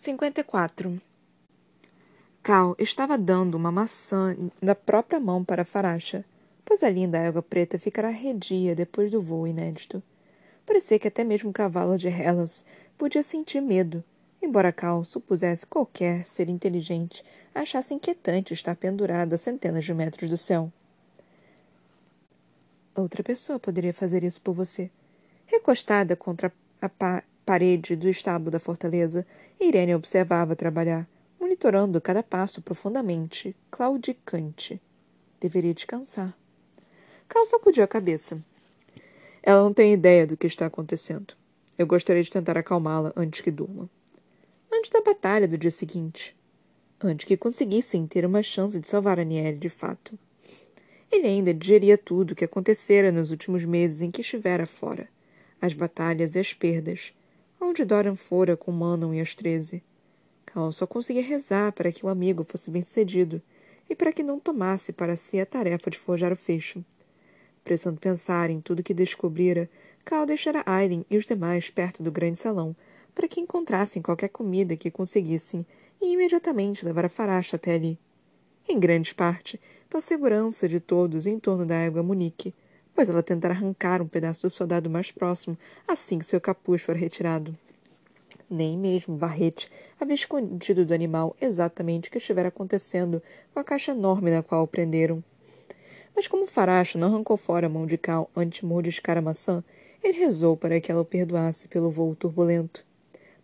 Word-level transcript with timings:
54. 0.00 0.98
Cal 2.42 2.74
estava 2.78 3.18
dando 3.18 3.54
uma 3.54 3.70
maçã 3.70 4.34
da 4.58 4.74
própria 4.74 5.20
mão 5.20 5.44
para 5.44 5.62
Faracha, 5.62 6.24
pois 6.64 6.82
a 6.82 6.88
linda 6.88 7.20
água 7.20 7.42
preta 7.42 7.78
ficará 7.78 8.08
redia 8.08 8.74
depois 8.74 9.10
do 9.10 9.20
voo 9.20 9.46
inédito. 9.46 10.02
Parecia 10.64 10.98
que 10.98 11.08
até 11.08 11.22
mesmo 11.22 11.50
o 11.50 11.52
cavalo 11.52 11.98
de 11.98 12.08
Hellas 12.08 12.64
podia 12.96 13.22
sentir 13.22 13.60
medo, 13.60 14.02
embora 14.40 14.72
Cal 14.72 15.04
supusesse 15.04 15.66
qualquer 15.66 16.24
ser 16.24 16.48
inteligente 16.48 17.22
achasse 17.54 17.92
inquietante 17.92 18.54
estar 18.54 18.76
pendurado 18.76 19.34
a 19.34 19.36
centenas 19.36 19.84
de 19.84 19.92
metros 19.92 20.30
do 20.30 20.38
céu. 20.38 20.72
Outra 22.94 23.22
pessoa 23.22 23.58
poderia 23.58 23.92
fazer 23.92 24.24
isso 24.24 24.40
por 24.40 24.54
você. 24.54 24.90
Recostada 25.44 26.16
contra 26.16 26.50
a 26.80 26.88
pa 26.88 27.22
parede 27.50 27.96
do 27.96 28.08
estábulo 28.08 28.48
da 28.48 28.60
fortaleza, 28.60 29.26
Irene 29.58 29.92
observava 29.92 30.54
trabalhar, 30.54 31.04
monitorando 31.40 32.00
cada 32.00 32.22
passo 32.22 32.62
profundamente, 32.62 33.56
claudicante. 33.72 34.80
Deveria 35.40 35.74
descansar. 35.74 36.32
Cal 37.28 37.44
sacudiu 37.44 37.82
a 37.82 37.88
cabeça. 37.88 38.40
Ela 39.42 39.64
não 39.64 39.74
tem 39.74 39.92
ideia 39.92 40.28
do 40.28 40.36
que 40.36 40.46
está 40.46 40.66
acontecendo. 40.66 41.34
Eu 41.76 41.88
gostaria 41.88 42.22
de 42.22 42.30
tentar 42.30 42.56
acalmá-la 42.56 43.12
antes 43.16 43.40
que 43.40 43.50
durma. 43.50 43.90
Antes 44.72 44.88
da 44.88 45.00
batalha 45.00 45.48
do 45.48 45.58
dia 45.58 45.72
seguinte. 45.72 46.36
Antes 47.02 47.26
que 47.26 47.36
conseguissem 47.36 48.06
ter 48.06 48.24
uma 48.24 48.44
chance 48.44 48.78
de 48.78 48.86
salvar 48.86 49.18
a 49.18 49.24
Niele 49.24 49.58
de 49.58 49.68
fato. 49.68 50.16
Ele 51.10 51.26
ainda 51.26 51.52
digeria 51.52 51.98
tudo 51.98 52.30
o 52.30 52.36
que 52.36 52.44
acontecera 52.44 53.10
nos 53.10 53.32
últimos 53.32 53.64
meses 53.64 54.02
em 54.02 54.10
que 54.12 54.20
estivera 54.20 54.68
fora. 54.68 55.08
As 55.60 55.74
batalhas 55.74 56.36
e 56.36 56.38
as 56.38 56.52
perdas. 56.52 57.12
Onde 57.62 57.84
Dorian 57.84 58.16
fora 58.16 58.56
com 58.56 58.72
Manon 58.72 59.12
e 59.12 59.20
as 59.20 59.34
treze. 59.34 59.82
Cal 60.46 60.72
só 60.72 60.86
conseguia 60.86 61.22
rezar 61.22 61.72
para 61.72 61.92
que 61.92 62.06
o 62.06 62.08
amigo 62.08 62.42
fosse 62.42 62.70
bem-sucedido 62.70 63.42
e 63.88 63.94
para 63.94 64.14
que 64.14 64.22
não 64.22 64.40
tomasse 64.40 64.94
para 64.94 65.14
si 65.14 65.38
a 65.38 65.44
tarefa 65.44 65.90
de 65.90 65.98
forjar 65.98 66.32
o 66.32 66.36
fecho. 66.36 66.82
Precisando 67.62 68.00
pensar 68.00 68.48
em 68.48 68.62
tudo 68.62 68.82
que 68.82 68.94
descobrira, 68.94 69.68
Cal 70.06 70.24
deixara 70.24 70.62
Aileen 70.64 71.04
e 71.10 71.18
os 71.18 71.26
demais 71.26 71.68
perto 71.68 72.02
do 72.02 72.10
grande 72.10 72.38
salão 72.38 72.74
para 73.14 73.28
que 73.28 73.40
encontrassem 73.40 74.00
qualquer 74.00 74.28
comida 74.28 74.74
que 74.74 74.90
conseguissem 74.90 75.66
e 76.00 76.14
imediatamente 76.14 76.84
levar 76.84 77.04
a 77.04 77.10
Faracha 77.10 77.56
até 77.56 77.74
ali. 77.74 77.98
Em 78.66 78.80
grande 78.80 79.14
parte, 79.14 79.60
pela 79.88 80.00
segurança 80.00 80.66
de 80.66 80.80
todos 80.80 81.26
em 81.26 81.38
torno 81.38 81.66
da 81.66 81.74
égua 81.74 82.02
Munique, 82.02 82.54
pois 82.94 83.08
ela 83.08 83.22
tentara 83.22 83.54
arrancar 83.54 84.02
um 84.02 84.06
pedaço 84.06 84.42
do 84.42 84.50
soldado 84.50 84.90
mais 84.90 85.10
próximo 85.10 85.56
assim 85.86 86.18
que 86.18 86.24
seu 86.24 86.40
capuz 86.40 86.82
for 86.82 86.96
retirado. 86.96 87.56
Nem 88.48 88.76
mesmo 88.76 89.16
Barrete 89.16 89.70
havia 90.00 90.14
escondido 90.14 90.84
do 90.84 90.92
animal 90.92 91.36
exatamente 91.40 92.08
o 92.08 92.12
que 92.12 92.18
estivera 92.18 92.48
acontecendo 92.48 93.22
com 93.54 93.60
a 93.60 93.64
caixa 93.64 93.92
enorme 93.92 94.30
na 94.30 94.42
qual 94.42 94.64
o 94.64 94.66
prenderam. 94.66 95.22
Mas 96.14 96.26
como 96.26 96.46
Faracho 96.46 96.98
não 96.98 97.08
arrancou 97.08 97.36
fora 97.36 97.66
a 97.66 97.70
mão 97.70 97.86
de 97.86 97.96
Cal 97.96 98.28
antes 98.34 98.60
de 98.60 98.66
mordiscar 98.66 99.16
a 99.16 99.22
maçã, 99.22 99.62
ele 100.02 100.18
rezou 100.18 100.56
para 100.56 100.80
que 100.80 100.90
ela 100.90 101.02
o 101.02 101.04
perdoasse 101.04 101.68
pelo 101.68 101.90
voo 101.90 102.16
turbulento. 102.16 102.84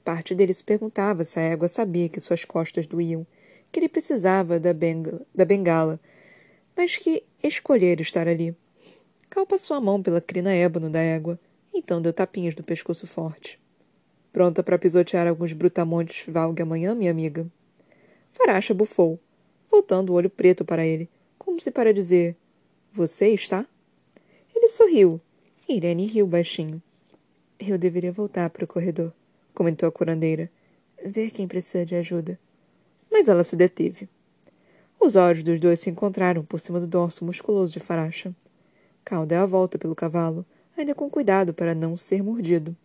Parte 0.04 0.34
dele 0.34 0.52
se 0.52 0.64
perguntava 0.64 1.24
se 1.24 1.38
a 1.38 1.42
égua 1.42 1.68
sabia 1.68 2.08
que 2.08 2.20
suas 2.20 2.44
costas 2.44 2.86
doíam, 2.86 3.26
que 3.70 3.78
ele 3.78 3.88
precisava 3.88 4.58
da, 4.58 4.70
da 5.34 5.44
bengala 5.44 6.00
mas 6.76 6.96
que 6.96 7.24
escolher 7.42 8.00
estar 8.00 8.28
ali. 8.28 8.54
Cal 9.28 9.46
passou 9.46 9.76
a 9.76 9.80
mão 9.80 10.02
pela 10.02 10.20
crina 10.20 10.52
ébano 10.54 10.88
da 10.88 11.00
égua, 11.00 11.38
então 11.74 12.00
deu 12.00 12.12
tapinhas 12.12 12.54
no 12.54 12.62
pescoço 12.62 13.06
forte. 13.06 13.60
Pronta 14.32 14.62
para 14.62 14.78
pisotear 14.78 15.26
alguns 15.26 15.52
brutamontes 15.52 16.26
valgue 16.28 16.62
amanhã, 16.62 16.94
minha 16.94 17.10
amiga? 17.10 17.46
Faracha 18.30 18.74
bufou, 18.74 19.18
voltando 19.70 20.10
o 20.10 20.14
olho 20.14 20.28
preto 20.28 20.64
para 20.64 20.86
ele, 20.86 21.08
como 21.38 21.60
se 21.60 21.70
para 21.70 21.92
dizer: 21.92 22.36
Você 22.92 23.28
está? 23.28 23.66
Ele 24.54 24.68
sorriu. 24.68 25.20
Irene 25.68 26.06
riu 26.06 26.26
baixinho. 26.26 26.82
Eu 27.58 27.78
deveria 27.78 28.12
voltar 28.12 28.50
para 28.50 28.64
o 28.64 28.68
corredor, 28.68 29.12
comentou 29.54 29.88
a 29.88 29.92
curandeira. 29.92 30.50
Ver 31.04 31.30
quem 31.30 31.48
precisa 31.48 31.84
de 31.84 31.94
ajuda. 31.94 32.38
Mas 33.10 33.28
ela 33.28 33.44
se 33.44 33.56
deteve. 33.56 34.08
Os 35.00 35.14
olhos 35.14 35.42
dos 35.42 35.60
dois 35.60 35.80
se 35.80 35.90
encontraram 35.90 36.44
por 36.44 36.58
cima 36.58 36.80
do 36.80 36.86
dorso 36.86 37.24
musculoso 37.24 37.72
de 37.72 37.80
Faracha. 37.80 38.34
Cal 39.06 39.24
deu 39.24 39.40
a 39.40 39.46
volta 39.46 39.78
pelo 39.78 39.94
cavalo, 39.94 40.44
ainda 40.76 40.92
com 40.92 41.08
cuidado 41.08 41.54
para 41.54 41.76
não 41.76 41.96
ser 41.96 42.24
mordido. 42.24 42.76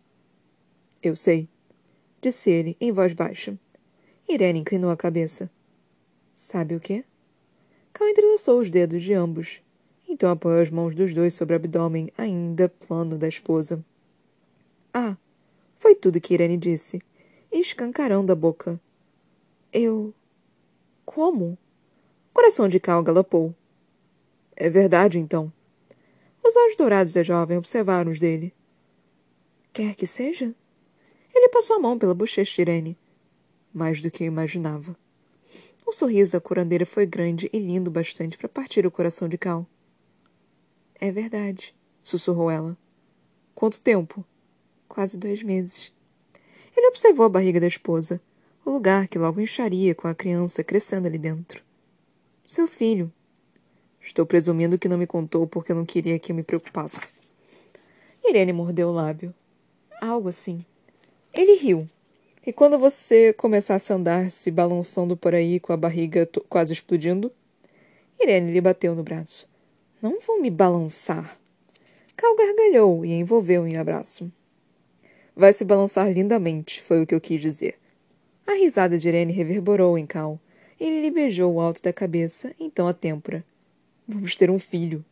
Eu 1.02 1.16
sei, 1.16 1.50
disse 2.22 2.52
ele 2.52 2.78
em 2.80 2.92
voz 2.92 3.12
baixa. 3.12 3.58
Irene 4.30 4.60
inclinou 4.60 4.92
a 4.92 4.96
cabeça. 4.96 5.50
Sabe 6.32 6.76
o 6.76 6.80
quê? 6.80 7.04
Cal 7.92 8.08
entrelaçou 8.08 8.60
os 8.60 8.70
dedos 8.70 9.02
de 9.02 9.16
ambos. 9.16 9.64
Então 10.08 10.30
apoiou 10.30 10.62
as 10.62 10.70
mãos 10.70 10.94
dos 10.94 11.12
dois 11.12 11.34
sobre 11.34 11.56
o 11.56 11.56
abdômen 11.56 12.12
ainda 12.16 12.70
plano 12.70 13.18
da 13.18 13.28
esposa. 13.28 13.84
Ah, 14.94 15.18
foi 15.76 15.96
tudo 15.96 16.22
que 16.22 16.36
Irene 16.36 16.56
disse, 16.56 17.02
escancarando 17.52 18.32
a 18.32 18.36
boca. 18.36 18.80
Eu. 19.74 20.14
Como? 21.04 21.54
O 22.30 22.34
coração 22.34 22.68
de 22.68 22.80
Cal 22.80 23.02
galopou. 23.02 23.56
É 24.56 24.70
verdade, 24.70 25.18
então. 25.18 25.52
Os 26.52 26.56
olhos 26.58 26.76
dourados 26.76 27.14
da 27.14 27.24
jovem 27.24 27.58
observaram 27.58 28.12
os 28.12 28.20
dele. 28.20 28.54
Quer 29.72 29.96
que 29.96 30.06
seja? 30.06 30.54
Ele 31.34 31.48
passou 31.48 31.78
a 31.78 31.80
mão 31.80 31.98
pela 31.98 32.14
bochecha 32.14 32.56
de 32.56 32.62
Irene. 32.62 32.98
Mais 33.74 34.02
do 34.02 34.12
que 34.12 34.26
eu 34.26 34.28
imaginava. 34.28 34.94
O 35.88 35.94
sorriso 35.94 36.34
da 36.34 36.42
curandeira 36.42 36.86
foi 36.86 37.06
grande 37.06 37.50
e 37.54 37.58
lindo 37.58 37.90
bastante 37.90 38.38
para 38.38 38.50
partir 38.50 38.86
o 38.86 38.92
coração 38.92 39.30
de 39.30 39.38
Cal. 39.38 39.66
É 40.96 41.10
verdade, 41.10 41.74
sussurrou 42.04 42.52
ela. 42.52 42.78
Quanto 43.56 43.80
tempo? 43.80 44.26
Quase 44.90 45.18
dois 45.18 45.42
meses. 45.42 45.94
Ele 46.76 46.88
observou 46.88 47.28
a 47.28 47.30
barriga 47.30 47.62
da 47.62 47.68
esposa, 47.68 48.20
o 48.66 48.72
lugar 48.72 49.08
que 49.08 49.18
logo 49.18 49.40
incharia 49.40 49.96
com 49.96 50.10
a 50.10 50.14
criança 50.14 50.66
crescendo 50.66 51.08
ali 51.08 51.18
dentro. 51.18 51.64
Seu 52.46 52.68
filho. 52.68 53.10
Estou 54.12 54.26
presumindo 54.26 54.78
que 54.78 54.90
não 54.90 54.98
me 54.98 55.08
contou 55.08 55.48
porque 55.48 55.74
não 55.74 55.86
queria 55.86 56.20
que 56.20 56.34
eu 56.34 56.36
me 56.36 56.44
preocupasse. 56.44 57.14
Irene 58.22 58.52
mordeu 58.52 58.90
o 58.90 58.92
lábio. 58.92 59.34
Algo 60.02 60.28
assim. 60.28 60.66
Ele 61.34 61.56
riu. 61.56 61.88
E 62.46 62.52
quando 62.52 62.78
você 62.78 63.32
começasse 63.32 63.94
a 63.94 63.96
andar 63.96 64.30
se 64.30 64.52
balançando 64.52 65.16
por 65.16 65.34
aí 65.34 65.62
com 65.62 65.72
a 65.72 65.78
barriga 65.78 66.30
quase 66.50 66.74
explodindo? 66.74 67.32
Irene 68.20 68.52
lhe 68.52 68.60
bateu 68.60 68.94
no 68.94 69.02
braço. 69.02 69.48
Não 70.02 70.20
vou 70.20 70.42
me 70.42 70.50
balançar. 70.50 71.40
Cal 72.18 72.36
gargalhou 72.36 73.06
e 73.06 73.14
envolveu 73.14 73.66
em 73.66 73.78
abraço. 73.78 74.30
Vai 75.34 75.54
se 75.54 75.64
balançar 75.64 76.12
lindamente, 76.12 76.82
foi 76.82 77.02
o 77.02 77.08
que 77.08 77.16
eu 77.16 77.22
quis 77.22 77.40
dizer. 77.40 77.80
A 78.46 78.56
risada 78.56 78.98
de 78.98 79.08
Irene 79.08 79.32
reverberou 79.32 79.98
em 79.98 80.06
Cal 80.06 80.38
ele 80.82 81.00
lhe 81.00 81.12
beijou 81.12 81.54
o 81.54 81.62
alto 81.62 81.82
da 81.82 81.94
cabeça, 81.94 82.54
então 82.60 82.88
a 82.88 82.94
têmpora. 82.94 83.46
Vamos 84.14 84.36
ter 84.36 84.52
um 84.52 84.60
filho, 84.60 85.06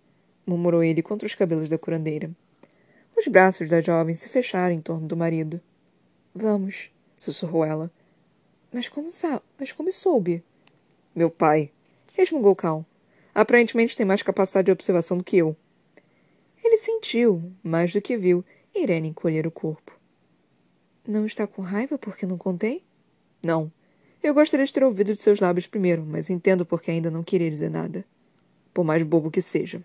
murmurou 0.46 0.84
ele 0.84 1.02
contra 1.02 1.26
os 1.26 1.34
cabelos 1.34 1.70
da 1.70 1.78
curandeira. 1.78 2.30
Os 3.18 3.26
braços 3.28 3.70
da 3.70 3.80
jovem 3.80 4.14
se 4.14 4.28
fecharam 4.28 4.76
em 4.76 4.82
torno 4.82 5.08
do 5.08 5.16
marido. 5.16 5.62
Vamos, 6.36 6.92
sussurrou 7.16 7.64
ela. 7.64 7.90
Mas 8.74 8.90
como 8.90 9.10
sabe? 9.10 9.42
Mas 9.58 9.72
como 9.72 9.90
soube? 9.90 10.44
Meu 11.16 11.30
pai, 11.30 11.72
resmungou 12.14 12.54
Cal. 12.58 12.86
Aparentemente 13.34 13.96
tem 13.96 14.06
mais 14.06 14.22
capacidade 14.22 14.66
de 14.66 14.72
observação 14.74 15.18
do 15.18 15.24
que 15.24 15.38
eu. 15.38 15.56
Ele 16.62 16.76
sentiu, 16.76 17.54
mais 17.64 17.94
do 17.94 18.02
que 18.02 18.18
viu, 18.18 18.44
Irene 18.76 19.08
encolher 19.08 19.48
o 19.48 19.52
corpo. 19.52 19.98
Não 21.08 21.26
está 21.26 21.48
com 21.48 21.62
raiva 21.62 21.98
porque 21.98 22.26
não 22.26 22.38
contei? 22.38 22.84
Não. 23.42 23.72
Eu 24.22 24.34
gostaria 24.34 24.66
de 24.66 24.74
ter 24.74 24.84
ouvido 24.84 25.14
de 25.14 25.22
seus 25.22 25.40
lábios 25.40 25.68
primeiro, 25.68 26.06
mas 26.06 26.30
entendo 26.30 26.66
porque 26.66 26.92
ainda 26.92 27.10
não 27.10 27.24
queria 27.24 27.50
dizer 27.50 27.70
nada. 27.70 28.04
Por 28.80 28.86
mais 28.86 29.04
bobo 29.04 29.30
que 29.30 29.42
seja. 29.42 29.84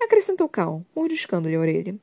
Acrescentou 0.00 0.48
Cal, 0.48 0.86
mordiscando-lhe 0.94 1.56
a 1.56 1.58
orelha. 1.58 1.96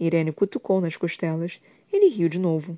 Irene 0.00 0.32
cutucou 0.32 0.80
nas 0.80 0.96
costelas. 0.96 1.60
Ele 1.92 2.08
riu 2.08 2.28
de 2.28 2.40
novo. 2.40 2.76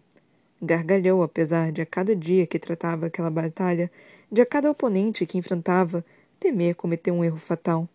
Gargalhou, 0.60 1.22
apesar 1.22 1.72
de 1.72 1.80
a 1.80 1.86
cada 1.86 2.14
dia 2.14 2.46
que 2.46 2.58
tratava 2.58 3.06
aquela 3.06 3.30
batalha, 3.30 3.90
de 4.30 4.42
a 4.42 4.44
cada 4.44 4.70
oponente 4.70 5.24
que 5.24 5.38
enfrentava, 5.38 6.04
temer 6.38 6.74
cometer 6.74 7.10
um 7.10 7.24
erro 7.24 7.38
fatal. 7.38 7.88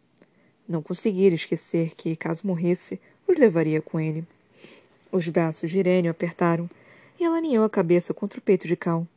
Não 0.67 0.81
conseguira 0.81 1.35
esquecer 1.35 1.93
que, 1.95 2.15
caso 2.15 2.47
morresse, 2.47 2.99
os 3.27 3.37
levaria 3.37 3.83
com 3.83 3.99
ele. 3.99 4.25
Os 5.11 5.27
braços 5.27 5.69
de 5.69 5.77
Irene 5.77 6.07
apertaram, 6.07 6.67
e 7.19 7.23
ela 7.23 7.37
aninhou 7.37 7.63
a 7.63 7.69
cabeça 7.69 8.15
contra 8.15 8.39
o 8.39 8.41
peito 8.41 8.67
de 8.67 8.75
Cal. 8.75 9.07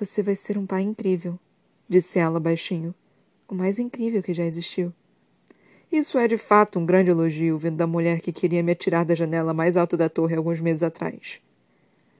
Você 0.00 0.22
vai 0.22 0.34
ser 0.34 0.56
um 0.56 0.64
pai 0.64 0.80
incrível, 0.80 1.38
disse 1.86 2.18
ela 2.18 2.40
baixinho. 2.40 2.94
O 3.52 3.54
mais 3.54 3.78
incrível 3.78 4.22
que 4.22 4.32
já 4.32 4.46
existiu. 4.46 4.94
Isso 5.92 6.16
é 6.16 6.26
de 6.26 6.38
fato 6.38 6.78
um 6.78 6.86
grande 6.86 7.10
elogio 7.10 7.58
vindo 7.58 7.76
da 7.76 7.86
mulher 7.86 8.22
que 8.22 8.32
queria 8.32 8.62
me 8.62 8.72
atirar 8.72 9.04
da 9.04 9.14
janela 9.14 9.52
mais 9.52 9.76
alta 9.76 9.94
da 9.94 10.08
torre 10.08 10.34
alguns 10.34 10.58
meses 10.58 10.82
atrás. 10.82 11.38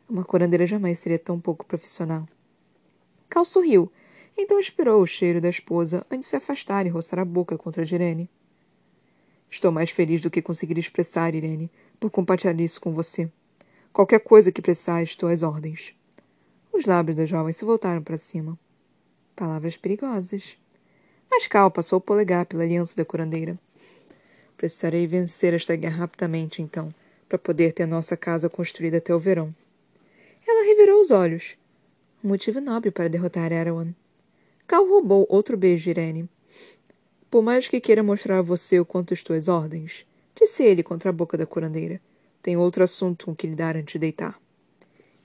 Uma 0.06 0.26
curandeira 0.26 0.67
jamais 0.67 0.99
seria 0.99 1.19
tão 1.19 1.40
pouco 1.40 1.64
profissional. 1.64 2.29
Cal 3.31 3.46
sorriu, 3.46 3.90
então 4.37 4.58
aspirou 4.58 5.00
o 5.00 5.06
cheiro 5.06 5.40
da 5.40 5.49
esposa 5.49 6.05
antes 6.11 6.26
de 6.26 6.26
se 6.26 6.37
afastar 6.37 6.84
e 6.84 6.90
roçar 6.90 7.19
a 7.19 7.25
boca 7.25 7.56
contra 7.56 7.82
Irene. 7.82 8.28
Estou 9.50 9.73
mais 9.73 9.88
feliz 9.88 10.20
do 10.20 10.31
que 10.31 10.43
conseguir 10.43 10.76
expressar, 10.76 11.35
Irene, 11.35 11.70
por 11.99 12.11
compartilhar 12.11 12.61
isso 12.61 12.78
com 12.78 12.93
você. 12.93 13.32
Qualquer 13.90 14.20
coisa 14.20 14.52
que 14.52 14.61
precisar, 14.61 15.02
estou 15.02 15.31
às 15.31 15.43
ordens. 15.43 15.94
Os 16.70 16.85
lábios 16.85 17.17
da 17.17 17.25
jovem 17.25 17.55
se 17.55 17.64
voltaram 17.64 18.02
para 18.02 18.19
cima. 18.19 18.58
Palavras 19.35 19.78
perigosas. 19.78 20.61
Mas 21.34 21.46
Cal 21.46 21.70
passou 21.70 21.96
o 21.96 22.00
polegar 22.00 22.44
pela 22.44 22.62
aliança 22.62 22.94
da 22.94 23.06
curandeira. 23.06 23.58
Precisarei 24.55 25.06
vencer 25.06 25.55
esta 25.55 25.75
guerra 25.75 26.00
rapidamente, 26.00 26.61
então, 26.61 26.94
para 27.26 27.38
poder 27.38 27.73
ter 27.73 27.87
nossa 27.87 28.19
casa 28.19 28.50
construída 28.50 28.99
até 28.99 29.14
o 29.14 29.19
verão. 29.19 29.52
Ela 30.46 30.67
revirou 30.67 31.00
os 31.00 31.11
olhos. 31.11 31.56
Um 32.23 32.29
motivo 32.29 32.61
nobre 32.61 32.90
para 32.90 33.08
derrotar 33.08 33.50
Erwan. 33.50 33.94
Cal 34.67 34.87
roubou 34.87 35.26
outro 35.31 35.56
beijo 35.56 35.84
de 35.84 35.90
Irene. 35.90 36.29
Por 37.31 37.43
mais 37.43 37.67
que 37.67 37.81
queira 37.81 38.02
mostrar 38.02 38.40
a 38.40 38.43
você 38.43 38.78
o 38.78 38.85
quanto 38.85 39.14
estou 39.14 39.35
às 39.35 39.49
ordens, 39.49 40.05
disse 40.38 40.62
ele 40.62 40.82
contra 40.82 41.08
a 41.08 41.14
boca 41.14 41.38
da 41.38 41.46
curandeira. 41.46 41.99
Tenho 42.43 42.61
outro 42.61 42.85
assunto 42.85 43.25
com 43.25 43.35
que 43.35 43.46
lhe 43.46 43.56
dar 43.56 43.75
antes 43.75 43.94
de 43.94 44.00
deitar. 44.00 44.38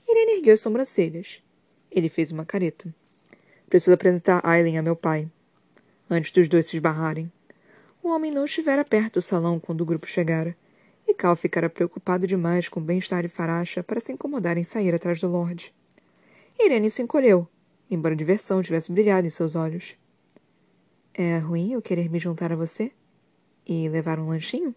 Irene 0.08 0.38
ergueu 0.38 0.54
as 0.54 0.60
sobrancelhas. 0.60 1.42
Ele 1.90 2.08
fez 2.08 2.32
uma 2.32 2.46
careta. 2.46 2.92
Preciso 3.68 3.92
apresentar 3.92 4.40
Aileen 4.42 4.78
a 4.78 4.82
meu 4.82 4.96
pai. 4.96 5.28
Antes 6.10 6.30
dos 6.30 6.48
dois 6.48 6.66
se 6.66 6.76
esbarrarem. 6.76 7.30
O 8.02 8.08
homem 8.08 8.30
não 8.30 8.44
estivera 8.44 8.84
perto 8.84 9.14
do 9.14 9.22
salão 9.22 9.60
quando 9.60 9.82
o 9.82 9.84
grupo 9.84 10.06
chegara, 10.06 10.56
e 11.06 11.12
Cal 11.12 11.36
ficara 11.36 11.68
preocupado 11.68 12.26
demais 12.26 12.68
com 12.68 12.80
o 12.80 12.82
bem-estar 12.82 13.22
de 13.22 13.28
Faracha 13.28 13.82
para 13.82 14.00
se 14.00 14.12
incomodar 14.12 14.56
em 14.56 14.64
sair 14.64 14.94
atrás 14.94 15.20
do 15.20 15.28
Lorde. 15.28 15.74
Irene 16.58 16.90
se 16.90 17.02
encolheu, 17.02 17.46
embora 17.90 18.14
a 18.14 18.16
diversão 18.16 18.62
tivesse 18.62 18.90
brilhado 18.90 19.26
em 19.26 19.30
seus 19.30 19.54
olhos. 19.54 19.96
É 21.12 21.38
ruim 21.38 21.72
eu 21.72 21.82
querer 21.82 22.08
me 22.08 22.18
juntar 22.18 22.52
a 22.52 22.56
você? 22.56 22.92
E 23.66 23.88
levar 23.88 24.18
um 24.18 24.28
lanchinho? 24.28 24.74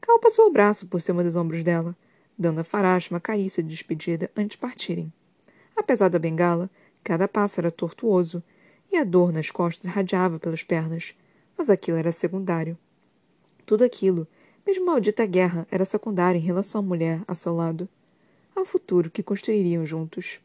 Cal 0.00 0.20
passou 0.20 0.46
o 0.46 0.52
braço 0.52 0.86
por 0.86 1.00
cima 1.00 1.24
dos 1.24 1.34
ombros 1.34 1.64
dela, 1.64 1.96
dando 2.38 2.60
a 2.60 2.64
Farache 2.64 3.10
uma 3.10 3.20
carícia 3.20 3.62
de 3.62 3.68
despedida 3.68 4.30
antes 4.36 4.56
de 4.56 4.58
partirem. 4.58 5.12
Apesar 5.74 6.08
da 6.08 6.18
bengala, 6.18 6.70
cada 7.02 7.26
passo 7.26 7.60
era 7.60 7.70
tortuoso, 7.70 8.42
a 8.98 9.04
dor 9.04 9.32
nas 9.32 9.50
costas 9.50 9.90
radiava 9.90 10.38
pelas 10.38 10.62
pernas, 10.62 11.14
mas 11.56 11.70
aquilo 11.70 11.96
era 11.96 12.12
secundário. 12.12 12.76
Tudo 13.64 13.84
aquilo, 13.84 14.26
mesmo 14.66 14.84
a 14.84 14.92
maldita 14.92 15.26
guerra, 15.26 15.66
era 15.70 15.84
secundário 15.84 16.38
em 16.38 16.44
relação 16.44 16.80
à 16.80 16.84
mulher 16.84 17.22
a 17.26 17.34
seu 17.34 17.54
lado, 17.54 17.88
ao 18.54 18.64
futuro 18.64 19.10
que 19.10 19.22
construiriam 19.22 19.84
juntos. 19.84 20.40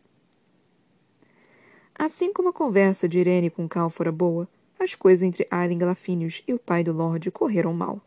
Assim 1.96 2.34
como 2.34 2.50
a 2.50 2.54
conversa 2.54 3.08
de 3.08 3.20
Irene 3.20 3.50
com 3.50 3.68
Cal 3.70 3.90
fora 3.90 4.12
boa, 4.12 4.48
as 4.80 4.96
coisas 4.96 5.22
entre 5.22 5.48
Aileen 5.52 5.78
Galafinius 5.78 6.42
e 6.48 6.54
o 6.54 6.60
pai 6.60 6.84
do 6.84 6.92
Lorde 6.92 7.30
correram 7.30 7.74
mal. 7.74 8.02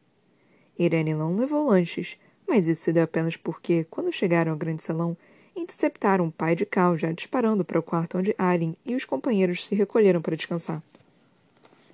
Irene 0.76 1.14
não 1.14 1.36
levou 1.36 1.68
lanches, 1.68 2.18
mas 2.46 2.66
isso 2.66 2.82
se 2.82 2.92
deu 2.92 3.04
apenas 3.04 3.36
porque, 3.36 3.84
quando 3.88 4.12
chegaram 4.12 4.52
ao 4.52 4.58
grande 4.58 4.82
salão, 4.82 5.16
interceptaram 5.56 6.26
o 6.26 6.32
pai 6.32 6.54
de 6.54 6.66
Cal 6.66 6.96
já 6.96 7.12
disparando 7.12 7.64
para 7.64 7.78
o 7.78 7.82
quarto 7.82 8.18
onde 8.18 8.34
Aileen 8.38 8.76
e 8.84 8.94
os 8.94 9.04
companheiros 9.04 9.66
se 9.66 9.74
recolheram 9.74 10.20
para 10.20 10.36
descansar. 10.36 10.82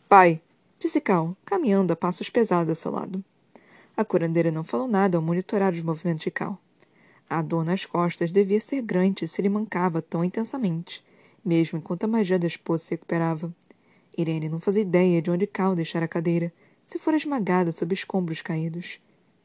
Pai, 0.09 0.41
disse 0.79 1.01
Cal, 1.01 1.37
caminhando 1.45 1.93
a 1.93 1.97
passos 1.97 2.31
pesados 2.31 2.69
ao 2.71 2.75
seu 2.75 2.91
lado. 2.91 3.25
A 3.97 4.05
curandeira 4.05 4.51
não 4.51 4.65
falou 4.65 4.89
nada 4.89 5.19
ao 5.19 5.23
monitorar 5.23 5.73
os 5.73 5.83
movimentos 5.83 6.25
de 6.25 6.31
Cal. 6.31 6.59
A 7.29 7.43
dor 7.43 7.65
nas 7.65 7.87
costas 7.87 8.33
devia 8.33 8.61
ser 8.61 8.83
grande 8.83 9.29
se 9.29 9.41
ele 9.41 9.49
mancava 9.49 10.03
tão 10.03 10.25
intensamente, 10.25 11.05
mesmo 11.45 11.79
enquanto 11.79 12.05
a 12.05 12.09
magia 12.09 12.39
da 12.39 12.47
esposa 12.47 12.85
se 12.85 12.91
recuperava. 12.93 13.55
Irene 14.17 14.49
não 14.49 14.59
fazia 14.59 14.83
ideia 14.83 15.23
de 15.23 15.31
onde 15.31 15.47
Cal 15.47 15.77
deixara 15.77 16.07
a 16.07 16.09
cadeira, 16.09 16.53
se 16.85 16.99
fora 16.99 17.17
esmagada 17.17 17.71
sob 17.71 17.95
escombros 17.95 18.43
caídos. 18.43 18.99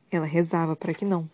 Ela 0.09 0.25
rezava 0.25 0.75
para 0.75 0.93
que 0.93 1.05
não. 1.05 1.29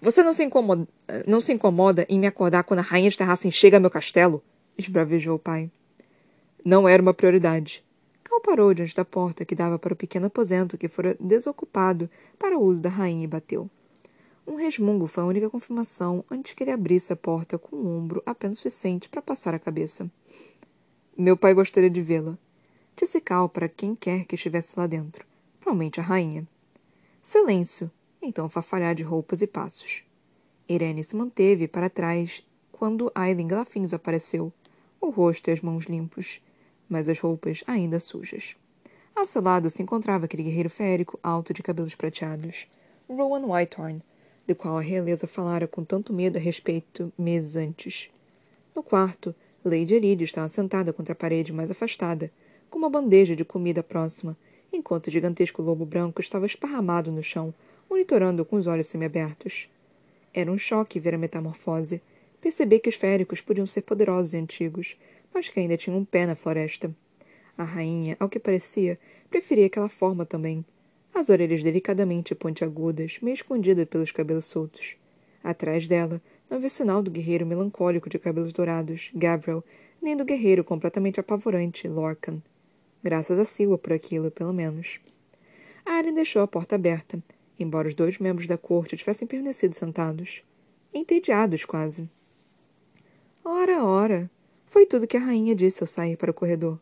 Você 0.00 0.22
não 0.22 0.32
se, 0.32 0.44
incomoda, 0.44 0.86
não 1.26 1.40
se 1.40 1.52
incomoda 1.52 2.06
em 2.08 2.18
me 2.18 2.26
acordar 2.26 2.62
quando 2.62 2.80
a 2.80 2.82
rainha 2.82 3.10
de 3.10 3.18
Terrassen 3.18 3.50
chega 3.50 3.76
ao 3.76 3.80
meu 3.80 3.90
castelo? 3.90 4.42
esbravejou 4.76 5.34
o 5.36 5.38
pai. 5.40 5.70
Não 6.64 6.88
era 6.88 7.02
uma 7.02 7.12
prioridade. 7.12 7.84
Cal 8.22 8.40
parou 8.40 8.72
diante 8.72 8.94
da 8.94 9.04
porta 9.04 9.44
que 9.44 9.54
dava 9.54 9.78
para 9.78 9.92
o 9.92 9.96
pequeno 9.96 10.26
aposento 10.26 10.78
que 10.78 10.88
fora 10.88 11.16
desocupado 11.18 12.08
para 12.38 12.56
o 12.56 12.62
uso 12.62 12.80
da 12.80 12.88
rainha 12.88 13.24
e 13.24 13.26
bateu. 13.26 13.68
Um 14.46 14.54
resmungo 14.54 15.06
foi 15.06 15.24
a 15.24 15.26
única 15.26 15.50
confirmação 15.50 16.24
antes 16.30 16.54
que 16.54 16.62
ele 16.62 16.70
abrisse 16.70 17.12
a 17.12 17.16
porta 17.16 17.58
com 17.58 17.76
um 17.76 17.98
ombro 17.98 18.22
apenas 18.24 18.58
suficiente 18.58 19.08
para 19.08 19.20
passar 19.20 19.52
a 19.52 19.58
cabeça. 19.58 20.10
Meu 21.16 21.36
pai 21.36 21.54
gostaria 21.54 21.90
de 21.90 22.00
vê-la. 22.00 22.38
Disse 22.96 23.20
Cal 23.20 23.48
para 23.48 23.68
quem 23.68 23.94
quer 23.94 24.24
que 24.24 24.36
estivesse 24.36 24.74
lá 24.76 24.86
dentro. 24.86 25.26
Provavelmente 25.60 26.00
a 26.00 26.02
rainha. 26.02 26.46
Silêncio, 27.20 27.90
então 28.20 28.48
farfalhar 28.48 28.94
de 28.94 29.02
roupas 29.02 29.42
e 29.42 29.46
passos. 29.46 30.02
Irene 30.68 31.02
se 31.02 31.16
manteve 31.16 31.66
para 31.66 31.88
trás 31.88 32.44
quando 32.70 33.10
Aileen 33.14 33.48
Glafinhos 33.48 33.94
apareceu, 33.94 34.52
o 35.00 35.10
rosto 35.10 35.48
e 35.48 35.52
as 35.52 35.60
mãos 35.60 35.84
limpos, 35.84 36.40
mas 36.88 37.08
as 37.08 37.18
roupas 37.18 37.62
ainda 37.66 37.98
sujas. 38.00 38.56
Ao 39.14 39.26
seu 39.26 39.42
lado 39.42 39.68
se 39.68 39.82
encontrava 39.82 40.26
aquele 40.26 40.44
guerreiro 40.44 40.70
férico 40.70 41.18
alto 41.22 41.52
de 41.52 41.62
cabelos 41.62 41.94
prateados, 41.94 42.68
Rowan 43.08 43.46
Whitehorn, 43.46 44.02
do 44.46 44.54
qual 44.54 44.78
a 44.78 44.80
realeza 44.80 45.26
falara 45.26 45.66
com 45.66 45.84
tanto 45.84 46.12
medo 46.12 46.36
a 46.36 46.40
respeito 46.40 47.12
meses 47.18 47.56
antes. 47.56 48.10
No 48.74 48.82
quarto, 48.82 49.34
Lady 49.64 49.94
Elide 49.94 50.24
estava 50.24 50.48
sentada 50.48 50.92
contra 50.92 51.12
a 51.12 51.16
parede 51.16 51.52
mais 51.52 51.70
afastada, 51.70 52.30
com 52.70 52.78
uma 52.78 52.88
bandeja 52.88 53.34
de 53.34 53.44
comida 53.44 53.82
próxima, 53.82 54.36
enquanto 54.72 55.08
o 55.08 55.10
gigantesco 55.10 55.62
lobo 55.62 55.84
branco 55.84 56.20
estava 56.20 56.46
esparramado 56.46 57.10
no 57.10 57.22
chão, 57.22 57.52
monitorando 57.88 58.44
com 58.44 58.56
os 58.56 58.66
olhos 58.66 58.86
semiabertos. 58.86 59.68
Era 60.32 60.50
um 60.50 60.58
choque 60.58 61.00
ver 61.00 61.14
a 61.14 61.18
metamorfose, 61.18 62.02
perceber 62.40 62.80
que 62.80 62.88
os 62.88 62.94
féricos 62.94 63.40
podiam 63.40 63.66
ser 63.66 63.82
poderosos 63.82 64.32
e 64.32 64.36
antigos, 64.36 64.96
mas 65.32 65.48
que 65.48 65.58
ainda 65.58 65.76
tinham 65.76 65.98
um 65.98 66.04
pé 66.04 66.26
na 66.26 66.34
floresta. 66.34 66.94
A 67.56 67.64
rainha, 67.64 68.16
ao 68.20 68.28
que 68.28 68.38
parecia, 68.38 68.98
preferia 69.28 69.66
aquela 69.66 69.88
forma 69.88 70.24
também. 70.24 70.64
As 71.14 71.28
orelhas 71.28 71.62
delicadamente 71.62 72.34
pontiagudas, 72.34 73.18
meio 73.20 73.34
escondidas 73.34 73.88
pelos 73.88 74.12
cabelos 74.12 74.44
soltos. 74.44 74.96
Atrás 75.42 75.88
dela, 75.88 76.20
não 76.48 76.58
havia 76.58 76.70
sinal 76.70 77.02
do 77.02 77.10
guerreiro 77.10 77.44
melancólico 77.44 78.08
de 78.08 78.18
cabelos 78.18 78.52
dourados, 78.52 79.10
Gavril, 79.14 79.64
nem 80.00 80.16
do 80.16 80.24
guerreiro 80.24 80.62
completamente 80.62 81.18
apavorante, 81.18 81.88
Lorcan. 81.88 82.40
Graças 83.02 83.38
a 83.38 83.44
Silva 83.44 83.76
por 83.76 83.92
aquilo, 83.92 84.30
pelo 84.30 84.52
menos. 84.52 85.00
Arya 85.84 86.12
deixou 86.12 86.42
a 86.42 86.48
porta 86.48 86.76
aberta, 86.76 87.22
embora 87.58 87.88
os 87.88 87.94
dois 87.94 88.18
membros 88.18 88.46
da 88.46 88.56
corte 88.56 88.96
tivessem 88.96 89.26
permanecido 89.26 89.74
sentados. 89.74 90.42
Entediados, 90.92 91.64
quase. 91.64 92.08
Ora, 93.44 93.84
ora! 93.84 94.30
Foi 94.66 94.86
tudo 94.86 95.06
que 95.06 95.16
a 95.16 95.20
rainha 95.20 95.54
disse 95.54 95.82
ao 95.82 95.86
sair 95.86 96.16
para 96.16 96.30
o 96.30 96.34
corredor. 96.34 96.78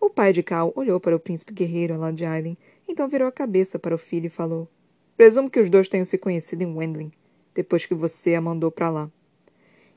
O 0.00 0.10
pai 0.10 0.32
de 0.32 0.42
Cal 0.42 0.72
olhou 0.76 1.00
para 1.00 1.16
o 1.16 1.20
príncipe 1.20 1.52
guerreiro 1.52 1.94
ao 1.94 2.00
lado 2.00 2.16
de 2.16 2.24
Aileen, 2.24 2.58
então 2.86 3.08
virou 3.08 3.26
a 3.28 3.32
cabeça 3.32 3.78
para 3.78 3.94
o 3.94 3.98
filho 3.98 4.26
e 4.26 4.30
falou: 4.30 4.68
Presumo 5.16 5.48
que 5.48 5.60
os 5.60 5.70
dois 5.70 5.88
tenham 5.88 6.04
se 6.04 6.18
conhecido 6.18 6.62
em 6.62 6.76
Wendling, 6.76 7.12
depois 7.54 7.86
que 7.86 7.94
você 7.94 8.34
a 8.34 8.40
mandou 8.40 8.70
para 8.70 8.90
lá. 8.90 9.10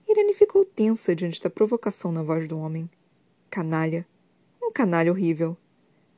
Irene 0.07 0.33
ficou 0.33 0.63
tensa 0.63 1.13
diante 1.15 1.41
da 1.41 1.49
provocação 1.49 2.11
na 2.11 2.23
voz 2.23 2.47
do 2.47 2.57
homem. 2.57 2.89
Canalha. 3.49 4.07
Um 4.63 4.71
canalha 4.71 5.11
horrível. 5.11 5.57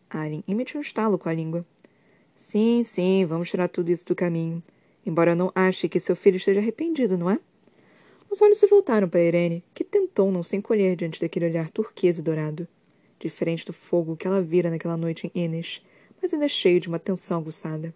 Aileen 0.09 0.43
emitiu 0.47 0.79
um 0.79 0.83
estalo 0.83 1.17
com 1.17 1.29
a 1.29 1.33
língua. 1.33 1.65
Sim, 2.39 2.85
sim, 2.85 3.25
vamos 3.25 3.49
tirar 3.49 3.67
tudo 3.67 3.91
isso 3.91 4.05
do 4.05 4.15
caminho. 4.15 4.63
Embora 5.05 5.31
eu 5.31 5.35
não 5.35 5.51
ache 5.53 5.89
que 5.89 5.99
seu 5.99 6.15
filho 6.15 6.37
esteja 6.37 6.61
arrependido, 6.61 7.17
não 7.17 7.29
é? 7.29 7.37
Os 8.29 8.41
olhos 8.41 8.57
se 8.57 8.65
voltaram 8.65 9.09
para 9.09 9.21
Irene, 9.21 9.61
que 9.73 9.83
tentou 9.83 10.31
não 10.31 10.41
se 10.41 10.55
encolher 10.55 10.95
diante 10.95 11.19
daquele 11.19 11.47
olhar 11.47 11.69
turquesa 11.69 12.21
e 12.21 12.23
dourado. 12.23 12.65
Diferente 13.19 13.65
do 13.65 13.73
fogo 13.73 14.15
que 14.15 14.25
ela 14.25 14.41
vira 14.41 14.69
naquela 14.69 14.95
noite 14.95 15.29
em 15.35 15.43
Innes, 15.43 15.85
mas 16.21 16.33
ainda 16.33 16.47
cheio 16.47 16.79
de 16.79 16.87
uma 16.87 16.97
tensão 16.97 17.39
aguçada. 17.39 17.93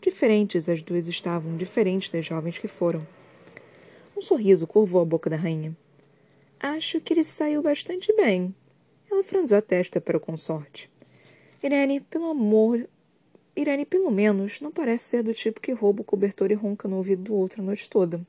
Diferentes 0.00 0.68
as 0.68 0.80
duas 0.80 1.08
estavam, 1.08 1.56
diferentes 1.56 2.08
das 2.08 2.24
jovens 2.24 2.56
que 2.56 2.68
foram. 2.68 3.04
Um 4.16 4.22
sorriso 4.22 4.68
curvou 4.68 5.02
a 5.02 5.04
boca 5.04 5.28
da 5.28 5.36
rainha. 5.36 5.76
Acho 6.60 7.00
que 7.00 7.12
ele 7.12 7.24
saiu 7.24 7.60
bastante 7.60 8.14
bem. 8.14 8.54
Ela 9.10 9.24
franziu 9.24 9.56
a 9.56 9.60
testa 9.60 10.00
para 10.00 10.16
o 10.16 10.20
consorte. 10.20 10.88
Irene, 11.60 12.00
pelo 12.00 12.30
amor 12.30 12.88
Irene, 13.56 13.84
pelo 13.84 14.10
menos, 14.10 14.60
não 14.60 14.72
parece 14.72 15.04
ser 15.04 15.22
do 15.22 15.32
tipo 15.32 15.60
que 15.60 15.72
rouba 15.72 16.02
o 16.02 16.04
cobertor 16.04 16.50
e 16.50 16.54
ronca 16.54 16.88
no 16.88 16.96
ouvido 16.96 17.22
do 17.22 17.34
outro 17.34 17.62
a 17.62 17.64
noite 17.64 17.88
toda. 17.88 18.20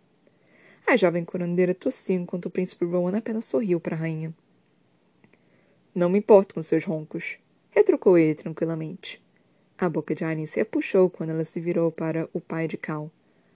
A 0.86 0.96
jovem 0.96 1.26
curandeira 1.26 1.74
tossiu 1.74 2.22
enquanto 2.22 2.46
o 2.46 2.50
príncipe 2.50 2.86
Rowan 2.86 3.18
apenas 3.18 3.46
sorriu 3.46 3.80
para 3.80 3.96
a 3.96 4.00
rainha. 4.00 4.32
Não 5.96 6.10
me 6.10 6.20
importo 6.20 6.54
com 6.54 6.62
seus 6.62 6.84
roncos, 6.84 7.40
retrucou 7.72 8.18
ele 8.18 8.36
tranquilamente. 8.36 9.24
A 9.78 9.90
boca 9.90 10.14
de 10.14 10.24
Aileen 10.24 10.46
se 10.46 10.62
apuxou 10.62 11.10
quando 11.10 11.32
ela 11.32 11.44
se 11.44 11.60
virou 11.60 11.92
para 11.92 12.30
o 12.32 12.40
pai 12.40 12.68
de 12.68 12.78
Cal. 12.78 13.10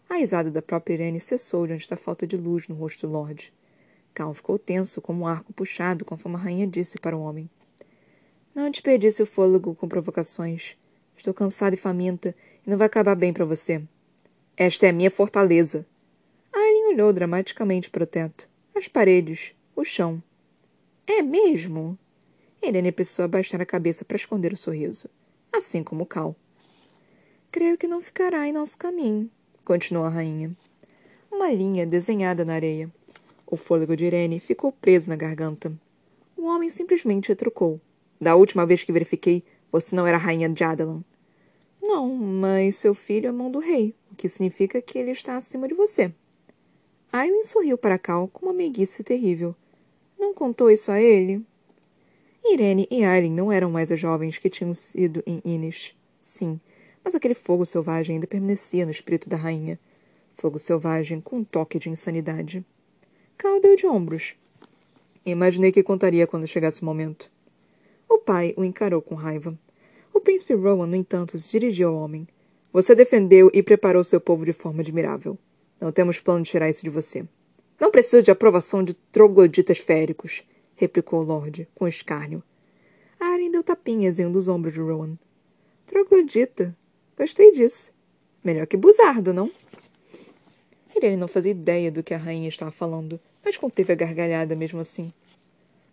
A 0.09 0.15
risada 0.15 0.49
da 0.49 0.61
própria 0.61 0.95
Irene 0.95 1.21
cessou 1.21 1.67
diante 1.67 1.87
da 1.87 1.95
falta 1.95 2.25
de 2.25 2.35
luz 2.35 2.67
no 2.67 2.75
rosto 2.75 3.05
do 3.05 3.13
Lorde. 3.13 3.53
Cal 4.13 4.33
ficou 4.33 4.57
tenso, 4.57 5.01
como 5.01 5.21
um 5.21 5.27
arco 5.27 5.53
puxado, 5.53 6.03
conforme 6.03 6.35
a 6.35 6.39
rainha 6.39 6.65
disse 6.65 6.97
para 6.97 7.15
o 7.15 7.21
homem. 7.21 7.49
Não 8.55 8.71
desperdice 8.71 9.21
o 9.21 9.25
fôlego 9.25 9.75
com 9.75 9.87
provocações. 9.87 10.75
Estou 11.19 11.33
cansada 11.33 11.75
e 11.75 11.77
faminta, 11.77 12.33
e 12.65 12.69
não 12.69 12.77
vai 12.77 12.87
acabar 12.87 13.13
bem 13.13 13.33
para 13.33 13.43
você. 13.43 13.83
Esta 14.55 14.85
é 14.85 14.89
a 14.89 14.93
minha 14.93 15.11
fortaleza. 15.11 15.85
Aileen 16.53 16.93
olhou 16.93 17.11
dramaticamente 17.11 17.89
para 17.89 18.05
o 18.05 18.07
teto, 18.07 18.47
as 18.73 18.87
paredes, 18.87 19.53
o 19.75 19.83
chão. 19.83 20.23
É 21.05 21.21
mesmo? 21.21 21.99
Irene 22.63 22.93
precisou 22.93 23.25
abaixar 23.25 23.59
a 23.59 23.65
cabeça 23.65 24.05
para 24.05 24.15
esconder 24.15 24.53
o 24.53 24.57
sorriso, 24.57 25.09
assim 25.51 25.83
como 25.83 26.05
Cal. 26.05 26.33
Creio 27.51 27.77
que 27.77 27.85
não 27.85 28.01
ficará 28.01 28.47
em 28.47 28.53
nosso 28.53 28.77
caminho, 28.77 29.29
continuou 29.65 30.05
a 30.05 30.09
rainha. 30.09 30.55
Uma 31.29 31.51
linha 31.51 31.85
desenhada 31.85 32.45
na 32.45 32.53
areia. 32.53 32.89
O 33.45 33.57
fôlego 33.57 33.93
de 33.93 34.05
Irene 34.05 34.39
ficou 34.39 34.71
preso 34.71 35.09
na 35.09 35.17
garganta. 35.17 35.73
O 36.37 36.45
homem 36.45 36.69
simplesmente 36.69 37.27
retrucou. 37.27 37.81
Da 38.21 38.37
última 38.37 38.65
vez 38.65 38.85
que 38.85 38.93
verifiquei, 38.93 39.43
você 39.71 39.95
não 39.95 40.07
era 40.07 40.17
a 40.17 40.19
rainha 40.19 40.49
de 40.49 40.63
Adalan. 40.63 41.03
Não, 41.81 42.13
mas 42.13 42.75
seu 42.75 42.93
filho 42.93 43.27
é 43.27 43.31
mão 43.31 43.49
do 43.49 43.59
rei, 43.59 43.95
o 44.11 44.15
que 44.15 44.27
significa 44.27 44.81
que 44.81 44.97
ele 44.97 45.11
está 45.11 45.35
acima 45.35 45.67
de 45.67 45.73
você. 45.73 46.13
Aileen 47.11 47.43
sorriu 47.43 47.77
para 47.77 47.97
Cal 47.97 48.27
com 48.27 48.45
uma 48.45 48.53
meiguice 48.53 49.03
terrível. 49.03 49.55
Não 50.17 50.33
contou 50.33 50.69
isso 50.69 50.91
a 50.91 51.01
ele? 51.01 51.43
Irene 52.43 52.87
e 52.91 53.03
Aileen 53.03 53.33
não 53.33 53.51
eram 53.51 53.71
mais 53.71 53.91
as 53.91 53.99
jovens 53.99 54.37
que 54.37 54.49
tinham 54.49 54.75
sido 54.75 55.23
em 55.25 55.41
Innis. 55.45 55.95
Sim, 56.19 56.59
mas 57.03 57.15
aquele 57.15 57.33
fogo 57.33 57.65
selvagem 57.65 58.15
ainda 58.15 58.27
permanecia 58.27 58.85
no 58.85 58.91
espírito 58.91 59.29
da 59.29 59.37
rainha. 59.37 59.79
Fogo 60.35 60.59
selvagem 60.59 61.19
com 61.19 61.37
um 61.37 61.43
toque 61.43 61.79
de 61.79 61.89
insanidade. 61.89 62.63
Cal 63.37 63.59
deu 63.59 63.75
de 63.75 63.87
ombros. 63.87 64.35
Imaginei 65.25 65.71
que 65.71 65.83
contaria 65.83 66.27
quando 66.27 66.47
chegasse 66.47 66.81
o 66.81 66.85
momento. 66.85 67.31
O 68.09 68.17
pai 68.17 68.55
o 68.57 68.63
encarou 68.63 69.01
com 69.01 69.13
raiva. 69.13 69.57
O 70.11 70.19
príncipe 70.19 70.55
Rowan, 70.55 70.87
no 70.87 70.95
entanto, 70.95 71.37
se 71.37 71.51
dirigiu 71.51 71.89
ao 71.89 71.95
homem. 71.95 72.27
Você 72.73 72.95
defendeu 72.95 73.51
e 73.53 73.61
preparou 73.61 74.03
seu 74.03 74.19
povo 74.19 74.43
de 74.43 74.51
forma 74.51 74.81
admirável. 74.81 75.37
Não 75.79 75.91
temos 75.91 76.19
plano 76.19 76.43
de 76.43 76.49
tirar 76.49 76.69
isso 76.69 76.83
de 76.83 76.89
você. 76.89 77.23
Não 77.79 77.91
preciso 77.91 78.23
de 78.23 78.31
aprovação 78.31 78.83
de 78.83 78.93
trogloditas 78.93 79.77
féricos, 79.77 80.43
replicou 80.75 81.21
o 81.21 81.23
Lorde, 81.23 81.67
com 81.75 81.87
escárnio. 81.87 82.43
Aren 83.19 83.51
deu 83.51 83.63
tapinhas 83.63 84.17
em 84.17 84.25
um 84.25 84.31
dos 84.31 84.47
ombros 84.47 84.73
de 84.73 84.81
Rowan. 84.81 85.17
Troglodita. 85.85 86.75
Gostei 87.17 87.51
disso. 87.51 87.91
Melhor 88.43 88.65
que 88.65 88.75
buzardo, 88.75 89.33
não? 89.33 89.51
Irene 90.95 91.17
não 91.17 91.27
fazia 91.27 91.51
ideia 91.51 91.91
do 91.91 92.03
que 92.03 92.13
a 92.13 92.17
rainha 92.17 92.49
estava 92.49 92.71
falando, 92.71 93.19
mas 93.43 93.55
conteve 93.55 93.93
a 93.93 93.95
gargalhada 93.95 94.55
mesmo 94.55 94.79
assim. 94.79 95.13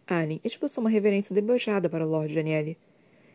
Alien 0.07 0.41
expulsou 0.45 0.83
uma 0.83 0.91
reverência 0.91 1.35
debochada 1.35 1.89
para 1.89 2.07
o 2.07 2.09
Lord 2.09 2.33
Daniele. 2.33 2.79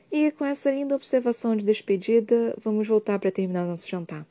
E 0.10 0.32
com 0.32 0.46
essa 0.46 0.72
linda 0.72 0.96
observação 0.96 1.56
de 1.56 1.66
despedida, 1.66 2.56
vamos 2.62 2.88
voltar 2.88 3.20
para 3.20 3.32
terminar 3.32 3.66
nosso 3.66 3.90
jantar. 3.90 4.26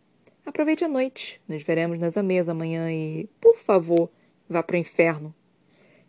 Aproveite 0.44 0.82
a 0.82 0.88
noite. 0.88 1.40
Nos 1.46 1.62
veremos 1.62 1.98
nas 1.98 2.16
ameias 2.16 2.48
amanhã 2.48 2.90
e, 2.90 3.28
por 3.40 3.56
favor, 3.56 4.10
vá 4.48 4.62
para 4.62 4.74
o 4.74 4.78
inferno. 4.78 5.34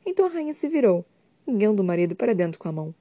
Então 0.06 0.26
a 0.26 0.30
rainha 0.30 0.54
se 0.54 0.70
virou, 0.70 1.06
guiando 1.48 1.82
o 1.82 1.86
marido 1.86 2.16
para 2.16 2.34
dentro 2.34 2.60
com 2.60 2.70
a 2.70 2.72
mão. 2.72 2.96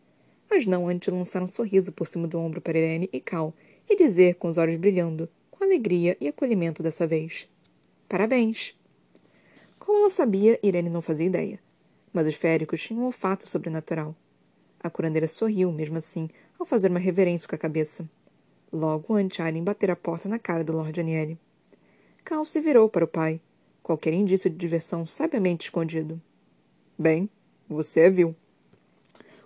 Mas 0.51 0.67
não 0.67 0.89
antes 0.89 1.09
de 1.09 1.17
lançar 1.17 1.41
um 1.41 1.47
sorriso 1.47 1.93
por 1.93 2.09
cima 2.09 2.27
do 2.27 2.39
ombro 2.39 2.61
para 2.61 2.79
Irene 2.79 3.09
e 3.13 3.21
Cal 3.21 3.55
e 3.89 3.97
dizer, 3.97 4.35
com 4.35 4.49
os 4.49 4.59
olhos 4.59 4.77
brilhando, 4.77 5.29
com 5.53 5.63
alegria 5.63 6.17
e 6.21 6.27
acolhimento 6.27 6.83
dessa 6.83 7.07
vez: 7.07 7.49
Parabéns! 8.09 8.77
Como 9.79 9.99
ela 10.01 10.11
sabia, 10.11 10.59
Irene 10.63 10.91
não 10.91 11.01
fazia 11.01 11.27
ideia 11.27 11.61
mas 12.13 12.27
os 12.27 12.35
féricos 12.35 12.83
tinham 12.83 13.03
um 13.03 13.07
olfato 13.07 13.49
sobrenatural. 13.49 14.15
A 14.83 14.89
curandeira 14.89 15.29
sorriu, 15.29 15.71
mesmo 15.71 15.99
assim, 15.99 16.29
ao 16.59 16.67
fazer 16.67 16.91
uma 16.91 16.99
reverência 16.99 17.49
com 17.49 17.55
a 17.55 17.59
cabeça. 17.59 18.09
Logo 18.73 19.15
Aileen 19.17 19.65
bater 19.65 19.91
a 19.91 19.97
porta 19.97 20.29
na 20.29 20.39
cara 20.39 20.65
do 20.65 20.73
Lord 20.73 20.99
Aniele. 20.99 21.39
Cal 22.25 22.45
se 22.45 22.61
virou 22.61 22.89
para 22.89 23.05
o 23.05 23.09
pai, 23.09 23.41
qualquer 23.83 24.13
indício 24.13 24.49
de 24.49 24.57
diversão 24.57 25.05
sabiamente 25.05 25.65
escondido. 25.65 26.21
Bem, 26.99 27.29
você 27.69 28.05
a 28.05 28.11
viu. 28.11 28.35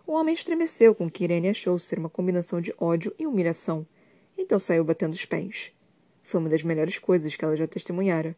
O 0.07 0.13
homem 0.13 0.35
estremeceu 0.35 0.95
com 0.95 1.07
o 1.07 1.11
que 1.11 1.25
Irene 1.25 1.49
achou 1.49 1.79
ser 1.79 1.99
uma 1.99 2.11
combinação 2.11 2.61
de 2.61 2.75
ódio 2.79 3.15
e 3.19 3.27
humilhação, 3.27 3.87
então 4.37 4.59
saiu 4.59 4.85
batendo 4.85 5.15
os 5.15 5.25
pés. 5.25 5.73
Foi 6.23 6.41
uma 6.41 6.51
das 6.51 6.63
melhores 6.63 6.99
coisas 6.99 7.35
que 7.35 7.45
ela 7.45 7.57
já 7.57 7.67
testemunhara. 7.67 8.37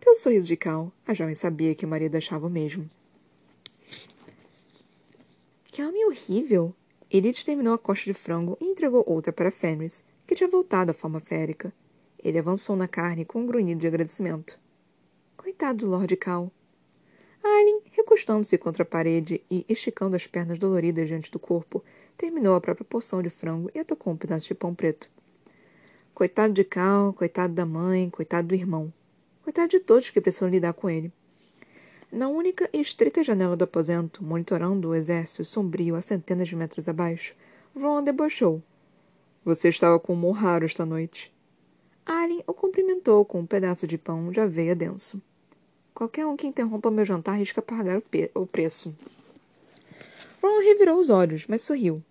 Pelo 0.00 0.16
sorriso 0.16 0.48
de 0.48 0.56
Cal, 0.56 0.92
a 1.06 1.14
jovem 1.14 1.34
sabia 1.34 1.74
que 1.74 1.84
o 1.84 1.88
marido 1.88 2.16
achava 2.16 2.46
o 2.46 2.50
mesmo. 2.50 2.90
Que 5.76 5.82
homem 5.82 6.06
horrível! 6.06 6.74
Edith 7.10 7.44
terminou 7.44 7.74
a 7.74 7.78
coxa 7.78 8.06
de 8.06 8.14
frango 8.14 8.56
e 8.58 8.64
entregou 8.64 9.04
outra 9.06 9.30
para 9.30 9.50
Fenris, 9.50 10.02
que 10.26 10.34
tinha 10.34 10.48
voltado 10.48 10.90
à 10.90 10.94
forma 10.94 11.20
férica. 11.20 11.70
Ele 12.18 12.38
avançou 12.38 12.74
na 12.74 12.88
carne 12.88 13.26
com 13.26 13.42
um 13.42 13.46
grunhido 13.46 13.82
de 13.82 13.86
agradecimento. 13.86 14.58
Coitado 15.36 15.84
do 15.84 15.90
Lord 15.90 16.16
Cal. 16.16 16.50
Aileen, 17.44 17.82
recostando-se 17.90 18.56
contra 18.56 18.84
a 18.84 18.86
parede 18.86 19.44
e 19.50 19.66
esticando 19.68 20.16
as 20.16 20.26
pernas 20.26 20.58
doloridas 20.58 21.08
diante 21.08 21.30
do 21.30 21.38
corpo, 21.38 21.84
terminou 22.16 22.54
a 22.54 22.60
própria 22.62 22.86
porção 22.86 23.20
de 23.20 23.28
frango 23.28 23.70
e 23.74 23.78
atacou 23.78 24.14
um 24.14 24.16
pedaço 24.16 24.48
de 24.48 24.54
pão 24.54 24.74
preto. 24.74 25.10
Coitado 26.14 26.54
de 26.54 26.64
Cal, 26.64 27.12
coitado 27.12 27.52
da 27.52 27.66
mãe, 27.66 28.08
coitado 28.08 28.48
do 28.48 28.54
irmão. 28.54 28.90
Coitado 29.42 29.68
de 29.68 29.80
todos 29.80 30.08
que 30.08 30.22
precisam 30.22 30.48
lidar 30.48 30.72
com 30.72 30.88
ele. 30.88 31.12
Na 32.10 32.28
única 32.28 32.68
e 32.72 32.80
estreita 32.80 33.24
janela 33.24 33.56
do 33.56 33.64
aposento, 33.64 34.22
monitorando 34.22 34.88
o 34.88 34.94
exército 34.94 35.44
sombrio 35.44 35.96
a 35.96 36.00
centenas 36.00 36.48
de 36.48 36.54
metros 36.54 36.88
abaixo, 36.88 37.34
Ron 37.74 38.02
debochou. 38.02 38.62
Você 39.44 39.68
estava 39.68 39.98
com 39.98 40.12
humor 40.12 40.36
raro 40.36 40.64
esta 40.64 40.86
noite. 40.86 41.34
Alien 42.04 42.44
o 42.46 42.54
cumprimentou 42.54 43.24
com 43.24 43.40
um 43.40 43.46
pedaço 43.46 43.86
de 43.86 43.98
pão 43.98 44.30
de 44.30 44.40
aveia 44.40 44.74
denso. 44.74 45.20
Qualquer 45.92 46.24
um 46.26 46.36
que 46.36 46.46
interrompa 46.46 46.90
meu 46.90 47.04
jantar 47.04 47.38
risca 47.38 47.60
pagar 47.60 47.98
o, 47.98 48.02
o 48.40 48.46
preço. 48.46 48.94
Ron 50.40 50.60
revirou 50.62 51.00
os 51.00 51.10
olhos, 51.10 51.46
mas 51.48 51.62
sorriu. 51.62 52.02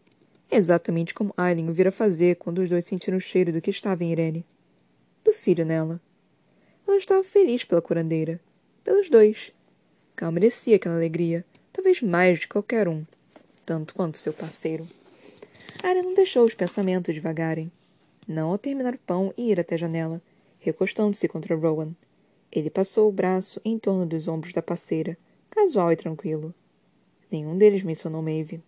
Exatamente 0.52 1.14
como 1.14 1.34
Aileen 1.38 1.70
o 1.70 1.74
vira 1.74 1.92
fazer 1.92 2.36
quando 2.36 2.60
os 2.60 2.70
dois 2.70 2.84
sentiram 2.84 3.18
o 3.18 3.22
cheiro 3.22 3.54
do 3.54 3.62
que 3.62 3.70
estava 3.70 4.04
em 4.04 4.12
Irene. 4.12 4.46
Do 5.24 5.32
filho 5.32 5.66
nela. 5.66 6.02
Ela 6.86 6.98
estava 6.98 7.24
feliz 7.24 7.64
pela 7.64 7.82
curandeira. 7.82 8.42
Pelos 8.84 9.10
dois. 9.10 9.55
Cal 10.16 10.32
merecia 10.32 10.78
aquela 10.78 10.96
alegria, 10.96 11.44
talvez 11.74 12.02
mais 12.02 12.40
de 12.40 12.48
qualquer 12.48 12.88
um, 12.88 13.04
tanto 13.66 13.94
quanto 13.94 14.18
seu 14.18 14.32
parceiro. 14.32 14.88
Arya 15.84 16.02
não 16.02 16.14
deixou 16.14 16.46
os 16.46 16.56
pensamentos 16.56 17.14
devagarem. 17.14 17.70
Não 18.26 18.52
ao 18.52 18.58
terminar 18.58 18.96
o 18.96 19.00
pão 19.00 19.34
e 19.38 19.52
ir 19.52 19.60
até 19.60 19.76
a 19.76 19.78
janela, 19.78 20.22
recostando-se 20.60 21.28
contra 21.28 21.56
Rowan. 21.56 21.92
Ele 22.52 22.70
passou 22.70 23.10
o 23.10 23.12
braço 23.12 23.60
em 23.66 23.78
torno 23.78 24.06
dos 24.06 24.28
ombros 24.28 24.54
da 24.54 24.62
parceira, 24.62 25.18
casual 25.50 25.92
e 25.92 25.98
tranquilo. 25.98 26.54
Nenhum 27.30 27.58
deles 27.58 27.84
mencionou 27.84 28.22
Maeve. 28.22 28.62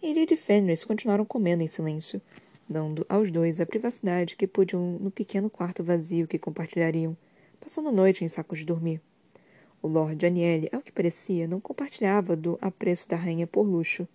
Ele 0.00 0.24
e 0.30 0.36
Fenris 0.36 0.84
continuaram 0.84 1.24
comendo 1.24 1.64
em 1.64 1.66
silêncio, 1.66 2.22
dando 2.68 3.04
aos 3.08 3.32
dois 3.32 3.58
a 3.58 3.66
privacidade 3.66 4.36
que 4.36 4.46
podiam 4.46 4.98
no 5.00 5.10
pequeno 5.10 5.50
quarto 5.50 5.82
vazio 5.82 6.28
que 6.28 6.38
compartilhariam, 6.38 7.16
passando 7.60 7.88
a 7.88 7.92
noite 7.92 8.24
em 8.24 8.28
sacos 8.28 8.60
de 8.60 8.64
dormir. 8.64 9.00
O 9.82 9.88
Lord 9.88 10.24
Aniele, 10.24 10.68
ao 10.72 10.80
que 10.80 10.90
parecia, 10.90 11.46
não 11.46 11.60
compartilhava 11.60 12.34
do 12.34 12.58
apreço 12.60 13.08
da 13.08 13.16
rainha 13.16 13.46
por 13.46 13.62
luxo, 13.62 14.08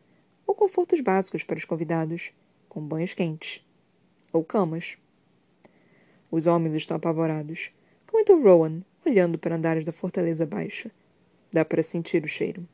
ou 0.45 0.55
confortos 0.55 0.99
básicos 1.01 1.43
para 1.43 1.57
os 1.57 1.65
convidados, 1.65 2.31
com 2.67 2.81
banhos 2.81 3.13
quentes. 3.13 3.65
Ou 4.33 4.43
camas. 4.43 4.97
Os 6.29 6.47
homens 6.47 6.75
estão 6.75 6.97
apavorados, 6.97 7.71
comentou 8.07 8.41
Rowan, 8.41 8.81
olhando 9.05 9.37
para 9.37 9.55
andares 9.55 9.85
da 9.85 9.91
fortaleza 9.91 10.45
baixa. 10.45 10.91
Dá 11.51 11.65
para 11.65 11.83
sentir 11.83 12.23
o 12.23 12.27
cheiro. 12.27 12.67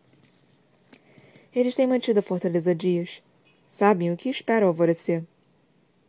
Eles 1.53 1.75
têm 1.75 1.87
mantido 1.87 2.19
a 2.19 2.23
fortaleza 2.23 2.75
dias. 2.75 3.23
Sabem 3.67 4.11
o 4.11 4.17
que 4.17 4.29
esperam 4.29 4.67
ao 4.67 4.71
alvorecer. 4.71 5.23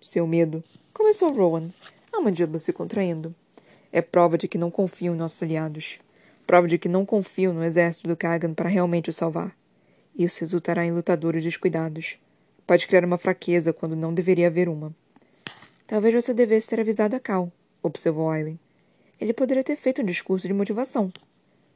Seu 0.01 0.27
medo. 0.27 0.63
Começou 0.93 1.33
Rowan, 1.33 1.71
a 2.13 2.21
mandíbula 2.21 2.59
se 2.59 2.73
contraindo. 2.73 3.35
É 3.91 4.03
prova 4.03 4.37
de 4.37 4.47
que 4.47 4.59
não 4.59 4.71
confiam 4.71 5.15
em 5.15 5.19
nossos 5.19 5.43
aliados 5.43 5.99
prova 6.49 6.67
de 6.67 6.79
que 6.79 6.89
não 6.89 7.05
confio 7.05 7.53
no 7.53 7.63
exército 7.63 8.09
do 8.09 8.17
Kagan 8.17 8.55
para 8.55 8.71
realmente 8.71 9.11
o 9.11 9.13
salvar. 9.13 9.55
Isso 10.17 10.41
resultará 10.41 10.83
em 10.83 10.91
lutadores 10.91 11.45
descuidados. 11.45 12.19
Pode 12.67 12.87
criar 12.87 13.05
uma 13.05 13.19
fraqueza 13.19 13.71
quando 13.71 13.95
não 13.95 14.15
deveria 14.15 14.47
haver 14.47 14.67
uma. 14.67 14.97
Talvez 15.87 16.15
você 16.15 16.33
devesse 16.33 16.67
ter 16.67 16.81
avisado 16.81 17.15
a 17.15 17.21
Cal, 17.21 17.53
observou 17.83 18.31
Aileen. 18.31 18.59
Ele 19.21 19.35
poderia 19.35 19.63
ter 19.63 19.77
feito 19.77 20.01
um 20.01 20.07
discurso 20.07 20.49
de 20.49 20.55
motivação. 20.55 21.13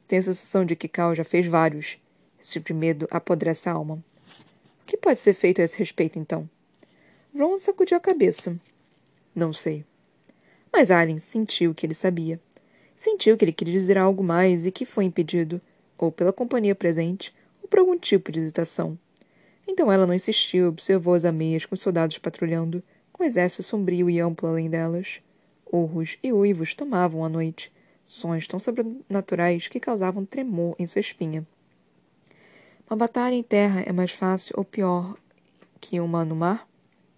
Tenho 0.09 0.21
a 0.21 0.23
sensação 0.23 0.65
de 0.65 0.75
que 0.75 0.89
Cal 0.89 1.15
já 1.15 1.23
fez 1.23 1.47
vários. 1.47 1.99
Esse 2.41 2.53
tipo 2.53 2.69
de 2.69 2.75
medo 2.75 3.07
apodrece 3.11 3.69
a 3.69 3.73
alma. 3.73 4.03
O 4.83 4.87
que 4.87 4.97
pode 4.97 5.21
ser 5.21 5.35
feito 5.35 5.61
a 5.61 5.65
esse 5.65 5.79
respeito, 5.79 6.19
então? 6.19 6.49
Ron 7.39 7.59
sacudiu 7.59 7.99
a 7.99 8.01
cabeça. 8.01 8.59
Não 9.35 9.53
sei. 9.53 9.85
Mas 10.73 10.91
Aileen 10.91 11.19
sentiu 11.19 11.75
que 11.75 11.85
ele 11.85 11.95
sabia. 11.95 12.41
Sentiu 13.03 13.37
que 13.37 13.45
ele 13.45 13.51
queria 13.51 13.75
dizer 13.75 13.99
algo 13.99 14.23
mais 14.23 14.65
e 14.65 14.71
que 14.71 14.85
foi 14.85 15.05
impedido, 15.05 15.61
ou 15.99 16.13
pela 16.13 16.33
companhia 16.33 16.73
presente, 16.73 17.35
ou 17.61 17.69
por 17.69 17.81
algum 17.81 17.99
tipo 17.99 18.31
de 18.31 18.39
hesitação. 18.39 18.97
Então 19.67 19.91
ela 19.91 20.07
não 20.07 20.15
insistiu, 20.15 20.69
observou 20.69 21.15
as 21.15 21.25
ameias 21.25 21.67
com 21.67 21.75
os 21.75 21.81
soldados 21.81 22.17
patrulhando, 22.19 22.81
com 23.13 23.25
o 23.25 23.27
exército 23.27 23.65
sombrio 23.65 24.09
e 24.09 24.21
amplo 24.21 24.49
além 24.49 24.71
delas. 24.71 25.21
Urros 25.73 26.17
e 26.23 26.33
uivos 26.33 26.77
tomavam 26.77 27.25
a 27.25 27.29
noite, 27.29 27.73
sons 28.07 28.47
tão 28.47 28.61
sobrenaturais 28.61 29.67
que 29.67 29.81
causavam 29.81 30.25
tremor 30.25 30.77
em 30.79 30.87
sua 30.87 31.01
espinha. 31.01 31.45
Uma 32.89 32.97
batalha 32.97 33.35
em 33.35 33.43
terra 33.43 33.83
é 33.85 33.93
mais 33.93 34.13
fácil 34.13 34.55
ou 34.57 34.65
pior 34.65 35.17
que 35.81 35.99
uma 35.99 36.25
no 36.25 36.37
mar? 36.37 36.69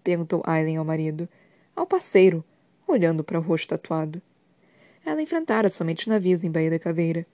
perguntou 0.03 0.41
Aileen 0.47 0.77
ao 0.77 0.83
marido, 0.83 1.29
ao 1.75 1.85
parceiro, 1.85 2.43
olhando 2.87 3.23
para 3.23 3.37
o 3.37 3.41
rosto 3.43 3.69
tatuado. 3.69 4.19
Ela 5.05 5.21
enfrentara 5.21 5.69
somente 5.69 6.09
navios 6.09 6.43
em 6.43 6.49
Baía 6.49 6.71
da 6.71 6.79
Caveira, 6.79 7.27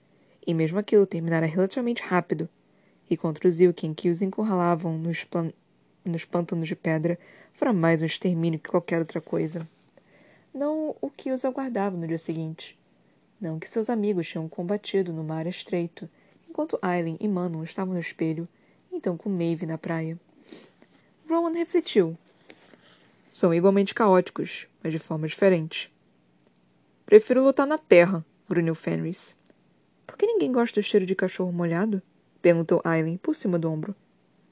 e 0.46 0.52
mesmo 0.52 0.78
aquilo 0.78 1.06
terminara 1.06 1.46
relativamente 1.46 2.02
rápido, 2.02 2.46
e 3.08 3.16
contra 3.16 3.48
os 3.48 3.60
Ilkin 3.60 3.94
que 3.94 4.10
os 4.10 4.20
encurralavam 4.20 4.98
nos, 4.98 5.26
nos 6.04 6.24
pântanos 6.26 6.68
de 6.68 6.76
pedra 6.76 7.18
fora 7.54 7.72
mais 7.72 8.02
um 8.02 8.04
extermínio 8.04 8.60
que 8.60 8.68
qualquer 8.68 8.98
outra 8.98 9.22
coisa. 9.22 9.66
Não 10.52 10.94
o 11.00 11.08
que 11.08 11.32
os 11.32 11.46
aguardava 11.46 11.96
no 11.96 12.06
dia 12.06 12.18
seguinte. 12.18 12.78
Não 13.40 13.58
que 13.58 13.68
seus 13.68 13.88
amigos 13.88 14.28
tinham 14.28 14.48
combatido 14.48 15.12
no 15.12 15.24
mar 15.24 15.46
estreito, 15.46 16.08
enquanto 16.48 16.78
Aileen 16.82 17.16
e 17.20 17.26
Manon 17.26 17.62
estavam 17.62 17.94
no 17.94 18.00
espelho, 18.00 18.46
então 18.92 19.16
com 19.16 19.30
Maeve 19.30 19.64
na 19.64 19.78
praia. 19.78 20.18
Rowan 21.26 21.52
refletiu. 21.52 22.18
São 23.32 23.54
igualmente 23.54 23.94
caóticos, 23.94 24.66
mas 24.82 24.92
de 24.92 24.98
forma 24.98 25.26
diferente. 25.26 25.91
Prefiro 27.12 27.44
lutar 27.44 27.66
na 27.66 27.76
terra, 27.76 28.24
grunhiu 28.48 28.74
Fenris. 28.74 29.36
Por 30.06 30.16
que 30.16 30.26
ninguém 30.26 30.50
gosta 30.50 30.80
do 30.80 30.82
cheiro 30.82 31.04
de 31.04 31.14
cachorro 31.14 31.52
molhado? 31.52 32.00
perguntou 32.40 32.80
Aileen 32.82 33.18
por 33.18 33.36
cima 33.36 33.58
do 33.58 33.70
ombro. 33.70 33.94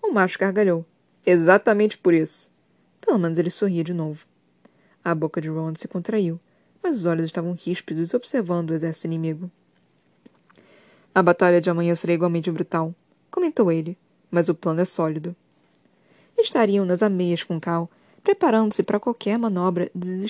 O 0.03 0.13
macho 0.13 0.39
gargalhou. 0.39 0.85
Exatamente 1.25 1.97
por 1.97 2.13
isso. 2.13 2.53
Pelo 3.01 3.19
menos 3.19 3.39
ele 3.39 3.49
sorria 3.49 3.83
de 3.83 3.95
novo. 3.95 4.27
A 5.03 5.15
boca 5.15 5.41
de 5.41 5.49
Rowan 5.49 5.75
se 5.75 5.89
contraiu, 5.89 6.39
mas 6.83 6.99
os 6.99 7.07
olhos 7.07 7.25
estavam 7.25 7.57
ríspidos 7.59 8.13
observando 8.13 8.73
o 8.73 8.75
exército 8.75 9.07
inimigo. 9.07 9.51
A 11.15 11.23
batalha 11.23 11.63
de 11.63 11.71
amanhã 11.71 11.95
será 11.95 12.13
igualmente 12.13 12.51
brutal, 12.51 12.95
comentou 13.31 13.73
ele, 13.73 13.97
mas 14.31 14.51
o 14.51 14.55
plano 14.55 14.83
é 14.83 14.85
sólido. 14.85 15.35
Estariam 16.39 16.85
nas 16.85 17.03
ameias 17.03 17.43
com 17.43 17.59
Cal, 17.59 17.91
preparando-se 18.23 18.83
para 18.83 19.01
qualquer 19.01 19.39
manobra 19.39 19.91
des 19.95 20.21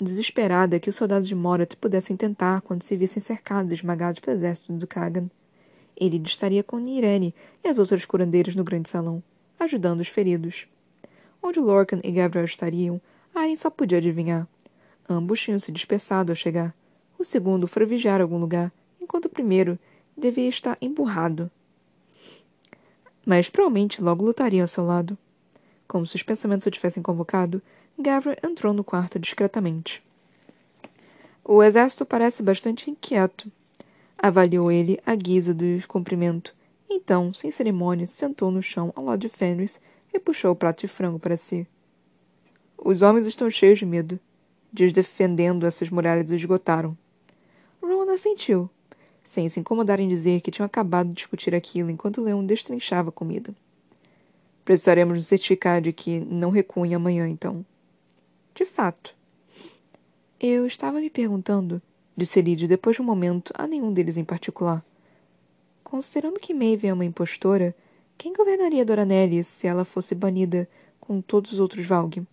desesperada 0.00 0.78
que 0.78 0.88
os 0.88 0.96
soldados 0.96 1.28
de 1.28 1.34
Morat 1.34 1.74
pudessem 1.76 2.16
tentar 2.16 2.60
quando 2.60 2.82
se 2.82 2.96
vissem 2.96 3.20
cercados 3.20 3.72
e 3.72 3.74
esmagados 3.74 4.20
pelo 4.20 4.36
exército 4.36 4.72
do 4.72 4.86
Kagan. 4.86 5.28
Ele 5.96 6.20
estaria 6.24 6.62
com 6.62 6.78
Irene 6.78 7.34
e 7.64 7.68
as 7.68 7.78
outras 7.78 8.04
curandeiras 8.04 8.54
no 8.54 8.62
grande 8.62 8.88
salão, 8.88 9.22
ajudando 9.58 10.00
os 10.00 10.08
feridos. 10.08 10.68
Onde 11.42 11.58
Lorcan 11.58 12.00
e 12.04 12.12
Gabriel 12.12 12.44
estariam, 12.44 13.00
Aren 13.34 13.56
só 13.56 13.70
podia 13.70 13.98
adivinhar. 13.98 14.46
Ambos 15.08 15.40
tinham 15.40 15.58
se 15.58 15.72
dispersado 15.72 16.30
ao 16.30 16.36
chegar. 16.36 16.74
O 17.18 17.24
segundo 17.24 17.66
foi 17.66 17.84
vigiar 17.84 18.20
algum 18.20 18.38
lugar, 18.38 18.72
enquanto 19.00 19.24
o 19.24 19.30
primeiro 19.30 19.78
devia 20.16 20.48
estar 20.48 20.76
emburrado. 20.80 21.50
Mas 23.26 23.50
provavelmente 23.50 24.02
logo 24.02 24.24
lutariam 24.24 24.62
ao 24.62 24.68
seu 24.68 24.84
lado. 24.84 25.18
Como 25.86 26.06
se 26.06 26.16
os 26.16 26.22
pensamentos 26.22 26.66
o 26.66 26.70
tivessem 26.70 27.02
convocado, 27.02 27.62
Gavra 28.00 28.38
entrou 28.44 28.72
no 28.72 28.84
quarto 28.84 29.18
discretamente. 29.18 30.00
O 31.44 31.60
exército 31.64 32.06
parece 32.06 32.44
bastante 32.44 32.88
inquieto. 32.88 33.50
Avaliou 34.16 34.70
ele 34.70 35.00
à 35.04 35.16
guisa 35.16 35.52
do 35.52 35.64
cumprimento. 35.88 36.54
Então, 36.88 37.34
sem 37.34 37.50
cerimônia, 37.50 38.06
sentou 38.06 38.52
no 38.52 38.62
chão 38.62 38.92
ao 38.94 39.04
lado 39.04 39.18
de 39.18 39.28
Fenris 39.28 39.80
e 40.14 40.20
puxou 40.20 40.52
o 40.52 40.54
prato 40.54 40.82
de 40.82 40.88
frango 40.88 41.18
para 41.18 41.36
si. 41.36 41.66
Os 42.76 43.02
homens 43.02 43.26
estão 43.26 43.50
cheios 43.50 43.80
de 43.80 43.86
medo. 43.86 44.20
Dias 44.72 44.92
defendendo 44.92 45.66
essas 45.66 45.90
muralhas 45.90 46.30
esgotaram. 46.30 46.96
Rowan 47.82 48.12
assentiu, 48.14 48.70
sem 49.24 49.48
se 49.48 49.58
incomodar 49.58 49.98
em 49.98 50.08
dizer 50.08 50.40
que 50.40 50.52
tinham 50.52 50.66
acabado 50.66 51.08
de 51.08 51.14
discutir 51.14 51.52
aquilo 51.52 51.90
enquanto 51.90 52.22
leão 52.22 52.46
destrinchava 52.46 53.08
a 53.08 53.12
comida. 53.12 53.52
Precisaremos 54.64 55.16
nos 55.16 55.26
certificar 55.26 55.80
de 55.80 55.92
que 55.92 56.20
não 56.20 56.50
recuem 56.50 56.94
amanhã, 56.94 57.28
então. 57.28 57.66
De 58.58 58.64
fato. 58.64 59.14
Eu 60.40 60.66
estava 60.66 60.98
me 60.98 61.08
perguntando, 61.08 61.80
disse 62.16 62.42
Lid 62.42 62.66
depois 62.66 62.96
de 62.96 63.02
um 63.02 63.04
momento 63.04 63.52
a 63.56 63.68
nenhum 63.68 63.92
deles 63.92 64.16
em 64.16 64.24
particular. 64.24 64.84
Considerando 65.84 66.40
que 66.40 66.52
Maeve 66.52 66.88
é 66.88 66.92
uma 66.92 67.04
impostora, 67.04 67.72
quem 68.16 68.32
governaria 68.32 68.84
Doranelli 68.84 69.44
se 69.44 69.68
ela 69.68 69.84
fosse 69.84 70.12
banida 70.12 70.68
com 70.98 71.20
todos 71.20 71.52
os 71.52 71.60
outros 71.60 71.86
Valg? 71.86 72.26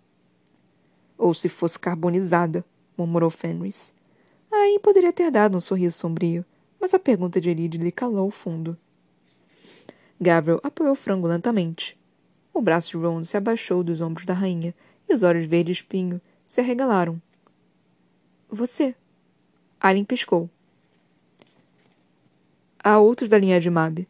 Ou 1.15 1.31
se 1.31 1.47
fosse 1.47 1.77
carbonizada, 1.77 2.65
murmurou 2.97 3.29
Fenris. 3.29 3.93
Aí 4.51 4.79
poderia 4.79 5.13
ter 5.13 5.29
dado 5.29 5.55
um 5.55 5.61
sorriso 5.61 5.99
sombrio, 5.99 6.43
mas 6.81 6.91
a 6.95 6.97
pergunta 6.97 7.39
de 7.39 7.51
Elide 7.51 7.77
lhe 7.77 7.91
calou 7.91 8.29
o 8.29 8.31
fundo. 8.31 8.75
Gabriel 10.19 10.59
apoiou 10.63 10.93
o 10.93 10.95
frango 10.95 11.27
lentamente. 11.27 11.95
O 12.51 12.63
braço 12.63 12.97
de 12.97 13.05
Ron 13.05 13.23
se 13.23 13.37
abaixou 13.37 13.83
dos 13.83 14.01
ombros 14.01 14.25
da 14.25 14.33
rainha 14.33 14.73
e 15.07 15.13
os 15.13 15.23
olhos 15.23 15.45
verdes 15.45 15.77
espinho 15.77 16.21
se 16.45 16.61
arregalaram. 16.61 17.21
Você. 18.49 18.95
Alien 19.79 20.05
piscou. 20.05 20.49
Há 22.83 22.99
outros 22.99 23.29
da 23.29 23.37
linhagem 23.37 23.71
Mab. 23.71 24.07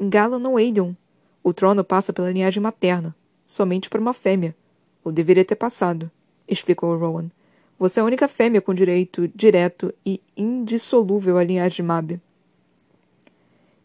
Galan 0.00 0.38
não 0.38 0.56
Aedion. 0.56 0.94
O 1.42 1.52
trono 1.52 1.82
passa 1.82 2.12
pela 2.12 2.30
linhagem 2.30 2.62
materna, 2.62 3.14
somente 3.44 3.88
para 3.90 4.00
uma 4.00 4.14
fêmea. 4.14 4.54
Ou 5.02 5.10
deveria 5.10 5.44
ter 5.44 5.56
passado, 5.56 6.10
explicou 6.46 6.96
Rowan. 6.96 7.30
Você 7.78 8.00
é 8.00 8.02
a 8.02 8.06
única 8.06 8.28
fêmea 8.28 8.60
com 8.60 8.74
direito 8.74 9.28
direto 9.28 9.94
e 10.04 10.20
indissolúvel 10.36 11.38
à 11.38 11.44
linhagem 11.44 11.84
Mab. 11.84 12.20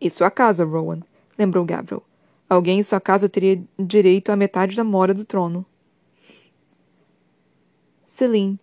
E 0.02 0.10
sua 0.10 0.30
casa, 0.30 0.66
Rowan, 0.66 1.02
lembrou 1.38 1.64
Gabriel. 1.64 2.04
Alguém 2.50 2.80
em 2.80 2.84
sua 2.84 3.00
casa 3.00 3.30
teria 3.30 3.64
direito 3.80 4.32
à 4.32 4.36
metade 4.36 4.76
da 4.76 4.84
mora 4.84 5.14
do 5.14 5.24
trono. 5.26 5.66
Celine 8.14 8.60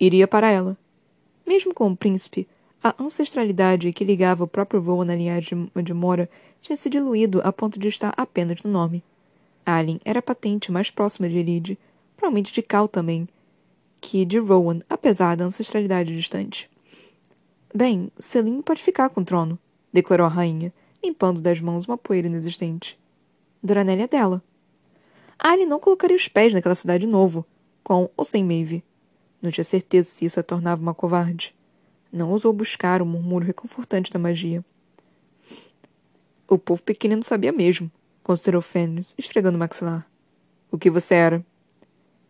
iria 0.00 0.26
para 0.26 0.50
ela. 0.50 0.76
Mesmo 1.46 1.72
com 1.72 1.88
o 1.88 1.96
príncipe, 1.96 2.48
a 2.82 2.92
ancestralidade 3.00 3.92
que 3.92 4.02
ligava 4.02 4.42
o 4.42 4.48
próprio 4.48 4.82
voo 4.82 5.04
na 5.04 5.14
linhagem 5.14 5.70
de 5.84 5.94
Mora 5.94 6.28
tinha 6.60 6.76
se 6.76 6.90
diluído 6.90 7.40
a 7.44 7.52
ponto 7.52 7.78
de 7.78 7.86
estar 7.86 8.12
apenas 8.16 8.60
no 8.64 8.72
nome. 8.72 9.04
Alien 9.64 10.00
era 10.04 10.18
a 10.18 10.22
patente 10.22 10.72
mais 10.72 10.90
próxima 10.90 11.28
de 11.28 11.38
Elide, 11.38 11.78
provavelmente 12.16 12.52
de 12.52 12.60
Cal 12.60 12.88
também, 12.88 13.28
que 14.00 14.24
de 14.24 14.40
Rowan, 14.40 14.80
apesar 14.90 15.36
da 15.36 15.44
ancestralidade 15.44 16.16
distante. 16.16 16.68
Bem, 17.72 18.10
Celine 18.18 18.64
pode 18.64 18.82
ficar 18.82 19.10
com 19.10 19.20
o 19.20 19.24
trono, 19.24 19.56
declarou 19.92 20.26
a 20.26 20.28
rainha, 20.28 20.74
limpando 21.04 21.40
das 21.40 21.60
mãos 21.60 21.86
uma 21.86 21.96
poeira 21.96 22.26
inexistente. 22.26 22.98
Doranelli 23.62 24.02
é 24.02 24.08
dela. 24.08 24.42
Alien 25.38 25.68
não 25.68 25.78
colocaria 25.78 26.16
os 26.16 26.26
pés 26.26 26.52
naquela 26.52 26.74
cidade 26.74 27.06
de 27.06 27.12
novo, 27.12 27.46
com 27.82 28.08
ou 28.16 28.24
sem 28.24 28.44
Maeve. 28.44 28.84
Não 29.40 29.50
tinha 29.50 29.64
certeza 29.64 30.08
se 30.08 30.24
isso 30.24 30.38
a 30.38 30.42
tornava 30.42 30.80
uma 30.80 30.94
covarde. 30.94 31.54
Não 32.12 32.30
ousou 32.30 32.52
buscar 32.52 33.02
o 33.02 33.06
murmúrio 33.06 33.46
reconfortante 33.46 34.10
da 34.10 34.18
magia. 34.18 34.64
O 36.48 36.58
povo 36.58 36.82
pequenino 36.82 37.22
sabia 37.22 37.50
mesmo, 37.50 37.90
considerou 38.22 38.60
Fenris, 38.60 39.14
esfregando 39.16 39.56
o 39.56 39.58
maxilar. 39.58 40.06
O 40.70 40.78
que 40.78 40.90
você 40.90 41.14
era? 41.14 41.44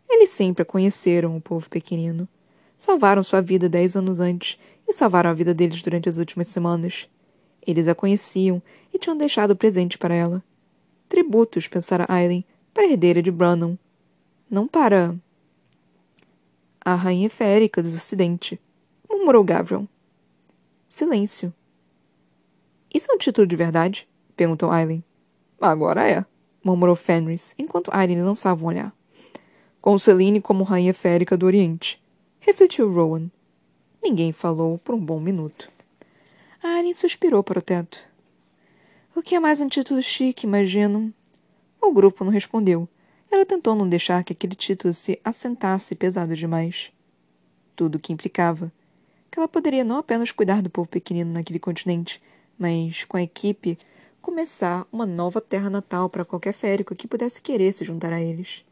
Eles 0.08 0.30
sempre 0.30 0.62
a 0.62 0.64
conheceram, 0.64 1.36
o 1.36 1.40
povo 1.40 1.68
pequenino. 1.68 2.28
Salvaram 2.76 3.22
sua 3.22 3.40
vida 3.40 3.68
dez 3.68 3.96
anos 3.96 4.20
antes 4.20 4.58
e 4.86 4.92
salvaram 4.92 5.30
a 5.30 5.34
vida 5.34 5.52
deles 5.52 5.82
durante 5.82 6.08
as 6.08 6.18
últimas 6.18 6.48
semanas. 6.48 7.08
Eles 7.66 7.88
a 7.88 7.94
conheciam 7.94 8.62
e 8.92 8.98
tinham 8.98 9.16
deixado 9.16 9.56
presente 9.56 9.98
para 9.98 10.14
ela. 10.14 10.42
Tributos, 11.08 11.68
pensara 11.68 12.06
Aileen, 12.08 12.44
para 12.72 12.84
a 12.84 12.86
herdeira 12.90 13.22
de 13.22 13.30
Brannon. 13.30 13.76
Não 14.50 14.66
para 14.66 15.14
a 16.84 16.94
rainha 16.94 17.30
férica 17.30 17.82
do 17.82 17.88
ocidente, 17.88 18.60
murmurou 19.08 19.44
Gavron. 19.44 19.86
Silêncio. 20.88 21.54
Isso 22.92 23.10
é 23.10 23.14
um 23.14 23.18
título 23.18 23.46
de 23.46 23.54
verdade? 23.54 24.08
perguntou 24.36 24.70
Aileen. 24.70 25.04
Agora 25.60 26.10
é, 26.10 26.24
murmurou 26.62 26.96
Fenris, 26.96 27.54
enquanto 27.56 27.94
Aileen 27.94 28.22
lançava 28.22 28.64
um 28.64 28.68
olhar. 28.68 28.92
Com 29.80 29.98
Celine 29.98 30.40
como 30.40 30.64
rainha 30.64 30.92
férica 30.92 31.36
do 31.36 31.46
Oriente, 31.46 32.02
refletiu 32.40 32.92
Rowan. 32.92 33.30
Ninguém 34.02 34.32
falou 34.32 34.78
por 34.78 34.94
um 34.94 35.00
bom 35.00 35.20
minuto. 35.20 35.70
Aileen 36.62 36.94
suspirou 36.94 37.44
para 37.44 37.60
o 37.60 37.62
teto. 37.62 37.98
O 39.14 39.22
que 39.22 39.36
é 39.36 39.40
mais 39.40 39.60
um 39.60 39.68
título 39.68 40.02
chique, 40.02 40.46
imagino? 40.46 41.14
O 41.80 41.92
grupo 41.92 42.24
não 42.24 42.32
respondeu, 42.32 42.88
ela 43.32 43.46
tentou 43.46 43.74
não 43.74 43.88
deixar 43.88 44.22
que 44.22 44.32
aquele 44.32 44.54
título 44.54 44.92
se 44.92 45.18
assentasse 45.24 45.94
pesado 45.94 46.36
demais. 46.36 46.92
Tudo 47.74 47.96
o 47.96 47.98
que 47.98 48.12
implicava. 48.12 48.70
que 49.30 49.38
ela 49.38 49.48
poderia 49.48 49.82
não 49.82 49.96
apenas 49.96 50.30
cuidar 50.30 50.60
do 50.60 50.68
povo 50.68 50.86
pequenino 50.86 51.32
naquele 51.32 51.58
continente, 51.58 52.22
mas, 52.58 53.04
com 53.04 53.16
a 53.16 53.22
equipe, 53.22 53.78
começar 54.20 54.86
uma 54.92 55.06
nova 55.06 55.40
terra 55.40 55.70
natal 55.70 56.10
para 56.10 56.24
qualquer 56.24 56.52
férico 56.52 56.94
que 56.94 57.08
pudesse 57.08 57.40
querer 57.40 57.72
se 57.72 57.82
juntar 57.82 58.12
a 58.12 58.20
eles. 58.20 58.62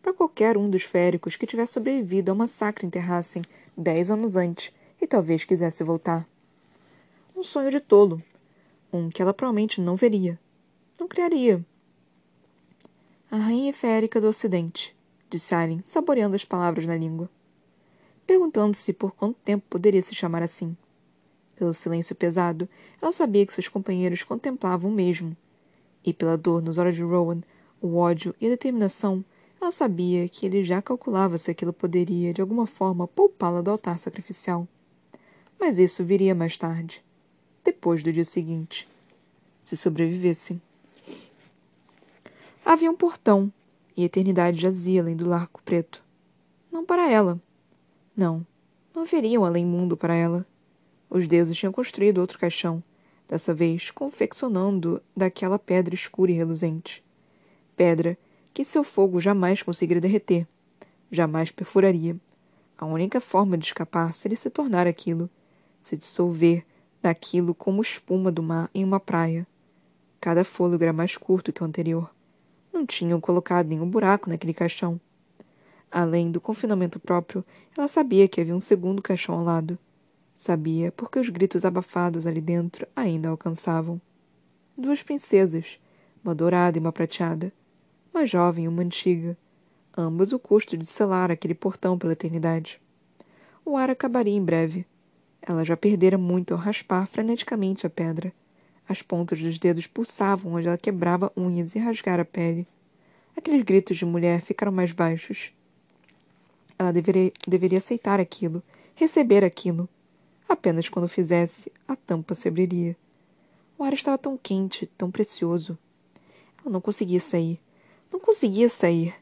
Para 0.00 0.12
qualquer 0.14 0.56
um 0.56 0.70
dos 0.70 0.84
féricos 0.84 1.34
que 1.34 1.46
tivesse 1.46 1.72
sobrevivido 1.72 2.30
ao 2.30 2.36
massacre 2.36 2.86
em 2.86 2.90
Terrassen 2.90 3.42
dez 3.76 4.08
anos 4.08 4.36
antes 4.36 4.70
e 5.02 5.06
talvez 5.06 5.42
quisesse 5.42 5.82
voltar. 5.82 6.28
Um 7.34 7.42
sonho 7.42 7.70
de 7.70 7.80
tolo. 7.80 8.22
Um 8.92 9.10
que 9.10 9.20
ela 9.20 9.34
provavelmente 9.34 9.80
não 9.80 9.96
veria. 9.96 10.38
Não 11.00 11.08
criaria. 11.08 11.64
A 13.34 13.36
rainha 13.36 13.74
férica 13.74 14.20
do 14.20 14.28
Ocidente, 14.28 14.96
disse 15.28 15.56
Aileen, 15.56 15.80
saboreando 15.82 16.36
as 16.36 16.44
palavras 16.44 16.86
na 16.86 16.96
língua. 16.96 17.28
Perguntando-se 18.24 18.92
por 18.92 19.10
quanto 19.10 19.40
tempo 19.44 19.64
poderia 19.68 20.00
se 20.00 20.14
chamar 20.14 20.40
assim. 20.40 20.76
Pelo 21.56 21.74
silêncio 21.74 22.14
pesado, 22.14 22.68
ela 23.02 23.10
sabia 23.10 23.44
que 23.44 23.52
seus 23.52 23.66
companheiros 23.66 24.22
contemplavam 24.22 24.88
o 24.88 24.94
mesmo. 24.94 25.36
E 26.04 26.12
pela 26.12 26.38
dor 26.38 26.62
nos 26.62 26.78
olhos 26.78 26.94
de 26.94 27.02
Rowan, 27.02 27.40
o 27.82 27.96
ódio 27.96 28.32
e 28.40 28.46
a 28.46 28.50
determinação, 28.50 29.24
ela 29.60 29.72
sabia 29.72 30.28
que 30.28 30.46
ele 30.46 30.62
já 30.62 30.80
calculava 30.80 31.36
se 31.36 31.50
aquilo 31.50 31.72
poderia, 31.72 32.32
de 32.32 32.40
alguma 32.40 32.68
forma, 32.68 33.08
poupá-la 33.08 33.62
do 33.62 33.70
altar 33.72 33.98
sacrificial. 33.98 34.68
Mas 35.58 35.80
isso 35.80 36.04
viria 36.04 36.36
mais 36.36 36.56
tarde, 36.56 37.04
depois 37.64 38.00
do 38.00 38.12
dia 38.12 38.24
seguinte, 38.24 38.88
se 39.60 39.76
sobrevivessem. 39.76 40.62
Havia 42.66 42.90
um 42.90 42.96
portão, 42.96 43.52
e 43.94 44.02
a 44.02 44.06
eternidade 44.06 44.58
jazia 44.58 45.02
além 45.02 45.14
do 45.14 45.28
largo 45.28 45.60
preto. 45.66 46.02
Não 46.72 46.82
para 46.82 47.10
ela. 47.10 47.38
Não, 48.16 48.44
não 48.94 49.02
haveria 49.02 49.38
um 49.38 49.44
além-mundo 49.44 49.98
para 49.98 50.14
ela. 50.14 50.46
Os 51.10 51.28
deuses 51.28 51.58
tinham 51.58 51.72
construído 51.72 52.18
outro 52.18 52.38
caixão, 52.38 52.82
dessa 53.28 53.52
vez 53.52 53.90
confeccionando 53.90 55.02
daquela 55.14 55.58
pedra 55.58 55.94
escura 55.94 56.32
e 56.32 56.34
reluzente. 56.34 57.04
Pedra 57.76 58.16
que 58.54 58.64
seu 58.64 58.82
fogo 58.82 59.20
jamais 59.20 59.62
conseguiria 59.62 60.00
derreter, 60.00 60.48
jamais 61.10 61.50
perfuraria. 61.50 62.16
A 62.78 62.86
única 62.86 63.20
forma 63.20 63.58
de 63.58 63.66
escapar 63.66 64.14
seria 64.14 64.38
se 64.38 64.48
tornar 64.48 64.86
aquilo, 64.86 65.28
se 65.82 65.98
dissolver 65.98 66.64
daquilo 67.02 67.54
como 67.54 67.82
espuma 67.82 68.32
do 68.32 68.42
mar 68.42 68.70
em 68.74 68.82
uma 68.82 68.98
praia. 68.98 69.46
Cada 70.18 70.44
fôlego 70.44 70.82
era 70.82 70.94
mais 70.94 71.18
curto 71.18 71.52
que 71.52 71.62
o 71.62 71.66
anterior. 71.66 72.10
Não 72.74 72.84
tinham 72.84 73.20
colocado 73.20 73.68
nenhum 73.68 73.88
buraco 73.88 74.28
naquele 74.28 74.52
caixão. 74.52 75.00
Além 75.88 76.32
do 76.32 76.40
confinamento 76.40 76.98
próprio, 76.98 77.44
ela 77.78 77.86
sabia 77.86 78.26
que 78.26 78.40
havia 78.40 78.54
um 78.54 78.58
segundo 78.58 79.00
caixão 79.00 79.36
ao 79.36 79.44
lado. 79.44 79.78
Sabia 80.34 80.90
porque 80.90 81.20
os 81.20 81.28
gritos 81.28 81.64
abafados 81.64 82.26
ali 82.26 82.40
dentro 82.40 82.84
ainda 82.96 83.28
alcançavam. 83.28 84.00
Duas 84.76 85.04
princesas, 85.04 85.78
uma 86.24 86.34
dourada 86.34 86.76
e 86.76 86.80
uma 86.80 86.90
prateada, 86.90 87.52
uma 88.12 88.26
jovem 88.26 88.64
e 88.64 88.68
uma 88.68 88.82
antiga, 88.82 89.38
ambas 89.96 90.32
o 90.32 90.38
custo 90.38 90.76
de 90.76 90.84
selar 90.84 91.30
aquele 91.30 91.54
portão 91.54 91.96
pela 91.96 92.14
eternidade. 92.14 92.82
O 93.64 93.76
ar 93.76 93.88
acabaria 93.88 94.34
em 94.34 94.44
breve. 94.44 94.84
Ela 95.40 95.64
já 95.64 95.76
perdera 95.76 96.18
muito 96.18 96.52
ao 96.52 96.58
raspar 96.58 97.06
freneticamente 97.06 97.86
a 97.86 97.90
pedra. 97.90 98.32
As 98.88 99.02
pontas 99.02 99.40
dos 99.40 99.58
dedos 99.58 99.86
pulsavam 99.86 100.54
onde 100.54 100.68
ela 100.68 100.78
quebrava 100.78 101.32
unhas 101.36 101.74
e 101.74 101.78
rasgara 101.78 102.22
a 102.22 102.24
pele. 102.24 102.66
Aqueles 103.36 103.62
gritos 103.62 103.96
de 103.96 104.04
mulher 104.04 104.40
ficaram 104.40 104.72
mais 104.72 104.92
baixos. 104.92 105.52
Ela 106.78 106.92
deveria, 106.92 107.32
deveria 107.46 107.78
aceitar 107.78 108.20
aquilo, 108.20 108.62
receber 108.94 109.44
aquilo, 109.44 109.88
Apenas 110.48 110.88
quando 110.88 111.08
fizesse, 111.08 111.72
a 111.88 111.96
tampa 111.96 112.34
se 112.34 112.48
abriria. 112.48 112.96
O 113.78 113.82
ar 113.82 113.92
estava 113.92 114.18
tão 114.18 114.36
quente, 114.36 114.86
tão 114.96 115.10
precioso. 115.10 115.78
Ela 116.60 116.72
não 116.72 116.80
conseguia 116.80 117.20
sair. 117.20 117.60
Não 118.12 118.20
conseguia 118.20 118.68
sair. 118.68 119.14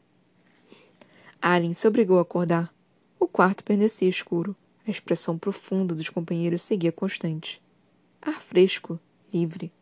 Alien 1.40 1.72
se 1.72 1.87
obrigou 1.87 2.18
a 2.18 2.22
acordar. 2.22 2.72
O 3.18 3.27
quarto 3.27 3.64
permanecia 3.64 4.09
escuro. 4.09 4.55
A 4.87 4.90
expressão 4.90 5.38
profunda 5.38 5.94
dos 5.94 6.09
companheiros 6.09 6.62
seguia 6.62 6.92
constante. 6.92 7.62
Ar 8.20 8.40
fresco, 8.40 8.98
livre. 9.33 9.73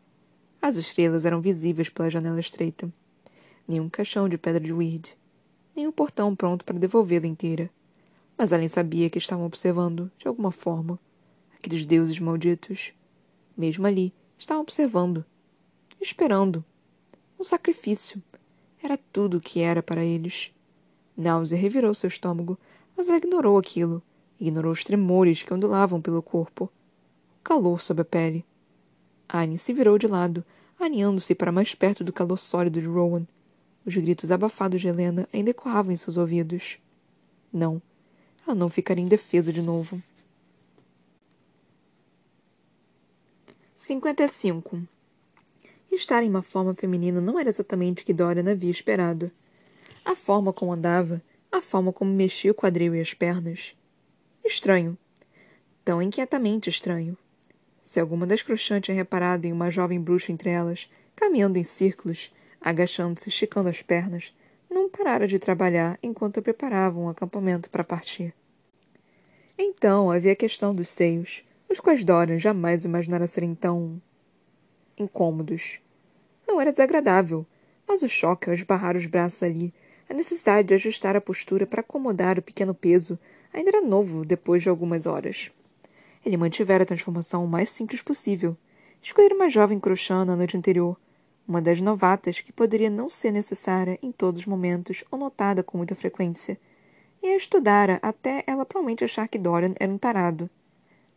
As 0.61 0.77
estrelas 0.77 1.25
eram 1.25 1.41
visíveis 1.41 1.89
pela 1.89 2.09
janela 2.09 2.39
estreita. 2.39 2.91
Nenhum 3.67 3.89
caixão 3.89 4.29
de 4.29 4.37
pedra 4.37 4.61
de 4.61 4.71
weird. 4.71 5.17
Nenhum 5.75 5.91
portão 5.91 6.35
pronto 6.35 6.63
para 6.63 6.77
devolvê-la 6.77 7.27
inteira. 7.27 7.69
Mas 8.37 8.53
Alien 8.53 8.69
sabia 8.69 9.09
que 9.09 9.17
estavam 9.17 9.45
observando, 9.45 10.11
de 10.17 10.27
alguma 10.27 10.51
forma, 10.51 10.99
aqueles 11.55 11.85
deuses 11.85 12.19
malditos. 12.19 12.93
Mesmo 13.57 13.85
ali, 13.85 14.13
estavam 14.37 14.61
observando, 14.61 15.25
esperando. 15.99 16.63
Um 17.39 17.43
sacrifício. 17.43 18.21
Era 18.81 18.97
tudo 18.97 19.37
o 19.37 19.41
que 19.41 19.61
era 19.61 19.83
para 19.83 20.03
eles. 20.03 20.51
Náusea 21.15 21.57
revirou 21.57 21.93
seu 21.93 22.07
estômago, 22.07 22.57
mas 22.95 23.07
ela 23.07 23.17
ignorou 23.17 23.57
aquilo. 23.57 24.01
Ignorou 24.39 24.71
os 24.71 24.83
tremores 24.83 25.43
que 25.43 25.53
ondulavam 25.53 26.01
pelo 26.01 26.21
corpo. 26.21 26.65
O 27.39 27.43
calor 27.43 27.81
sob 27.81 28.01
a 28.01 28.05
pele. 28.05 28.45
Annie 29.33 29.57
se 29.57 29.71
virou 29.71 29.97
de 29.97 30.07
lado, 30.07 30.43
aninhando-se 30.77 31.33
para 31.33 31.51
mais 31.51 31.73
perto 31.73 32.03
do 32.03 32.11
calor 32.11 32.37
sólido 32.37 32.81
de 32.81 32.87
Rowan. 32.87 33.25
Os 33.85 33.95
gritos 33.95 34.29
abafados 34.29 34.81
de 34.81 34.87
Helena 34.87 35.27
ainda 35.33 35.51
ecoavam 35.51 35.93
em 35.93 35.95
seus 35.95 36.17
ouvidos. 36.17 36.77
Não, 37.51 37.81
ela 38.45 38.53
não 38.55 38.69
ficaria 38.69 39.03
indefesa 39.03 39.53
de 39.53 39.61
novo. 39.61 40.01
55. 43.75 44.81
Estar 45.91 46.23
em 46.23 46.29
uma 46.29 46.43
forma 46.43 46.73
feminina 46.73 47.19
não 47.19 47.39
era 47.39 47.49
exatamente 47.49 48.03
o 48.03 48.05
que 48.05 48.13
Dorian 48.13 48.51
havia 48.51 48.69
esperado. 48.69 49.31
A 50.05 50.15
forma 50.15 50.53
como 50.53 50.73
andava, 50.73 51.21
a 51.51 51.61
forma 51.61 51.91
como 51.91 52.13
mexia 52.13 52.51
o 52.51 52.55
quadril 52.55 52.95
e 52.95 53.01
as 53.01 53.13
pernas. 53.13 53.75
Estranho. 54.43 54.97
Tão 55.83 56.01
inquietamente 56.01 56.69
estranho. 56.69 57.17
Se 57.83 57.99
alguma 57.99 58.27
das 58.27 58.41
crochãs 58.41 58.81
tinha 58.81 58.95
reparado 58.95 59.47
em 59.47 59.51
uma 59.51 59.71
jovem 59.71 59.99
bruxa 59.99 60.31
entre 60.31 60.49
elas, 60.49 60.89
caminhando 61.15 61.57
em 61.57 61.63
círculos, 61.63 62.33
agachando-se, 62.59 63.29
esticando 63.29 63.69
as 63.69 63.81
pernas, 63.81 64.33
não 64.69 64.89
parara 64.89 65.27
de 65.27 65.39
trabalhar 65.39 65.97
enquanto 66.01 66.41
preparavam 66.41 67.05
um 67.05 67.09
acampamento 67.09 67.69
para 67.69 67.83
partir. 67.83 68.33
Então 69.57 70.09
havia 70.11 70.31
a 70.31 70.35
questão 70.35 70.73
dos 70.73 70.89
seios 70.89 71.43
os 71.69 71.79
quais 71.79 72.03
Dorian 72.03 72.37
jamais 72.37 72.83
imaginara 72.83 73.25
serem 73.25 73.55
tão. 73.55 74.01
incômodos. 74.97 75.79
Não 76.47 76.59
era 76.59 76.71
desagradável, 76.71 77.45
mas 77.87 78.01
o 78.01 78.09
choque 78.09 78.49
ao 78.49 78.53
esbarrar 78.53 78.95
os 78.97 79.05
braços 79.05 79.41
ali, 79.41 79.73
a 80.09 80.13
necessidade 80.13 80.67
de 80.67 80.73
ajustar 80.73 81.15
a 81.15 81.21
postura 81.21 81.65
para 81.65 81.79
acomodar 81.79 82.37
o 82.37 82.41
pequeno 82.41 82.73
peso, 82.73 83.17
ainda 83.53 83.69
era 83.69 83.81
novo 83.81 84.25
depois 84.25 84.61
de 84.61 84.69
algumas 84.69 85.05
horas. 85.05 85.49
Ele 86.25 86.37
mantivera 86.37 86.83
a 86.83 86.85
transformação 86.85 87.43
o 87.43 87.47
mais 87.47 87.69
simples 87.69 88.01
possível. 88.01 88.55
Escolher 89.01 89.33
uma 89.33 89.49
jovem 89.49 89.79
crochã 89.79 90.23
na 90.23 90.35
noite 90.35 90.55
anterior, 90.55 90.97
uma 91.47 91.61
das 91.61 91.81
novatas 91.81 92.39
que 92.39 92.53
poderia 92.53 92.89
não 92.89 93.09
ser 93.09 93.31
necessária 93.31 93.97
em 94.01 94.11
todos 94.11 94.41
os 94.41 94.45
momentos 94.45 95.03
ou 95.09 95.17
notada 95.17 95.63
com 95.63 95.77
muita 95.77 95.95
frequência, 95.95 96.59
e 97.21 97.27
a 97.27 97.35
estudara 97.35 97.99
até 98.01 98.43
ela 98.47 98.65
provavelmente 98.65 99.03
achar 99.03 99.27
que 99.27 99.37
Dorian 99.37 99.73
era 99.79 99.91
um 99.91 99.97
tarado. 99.97 100.49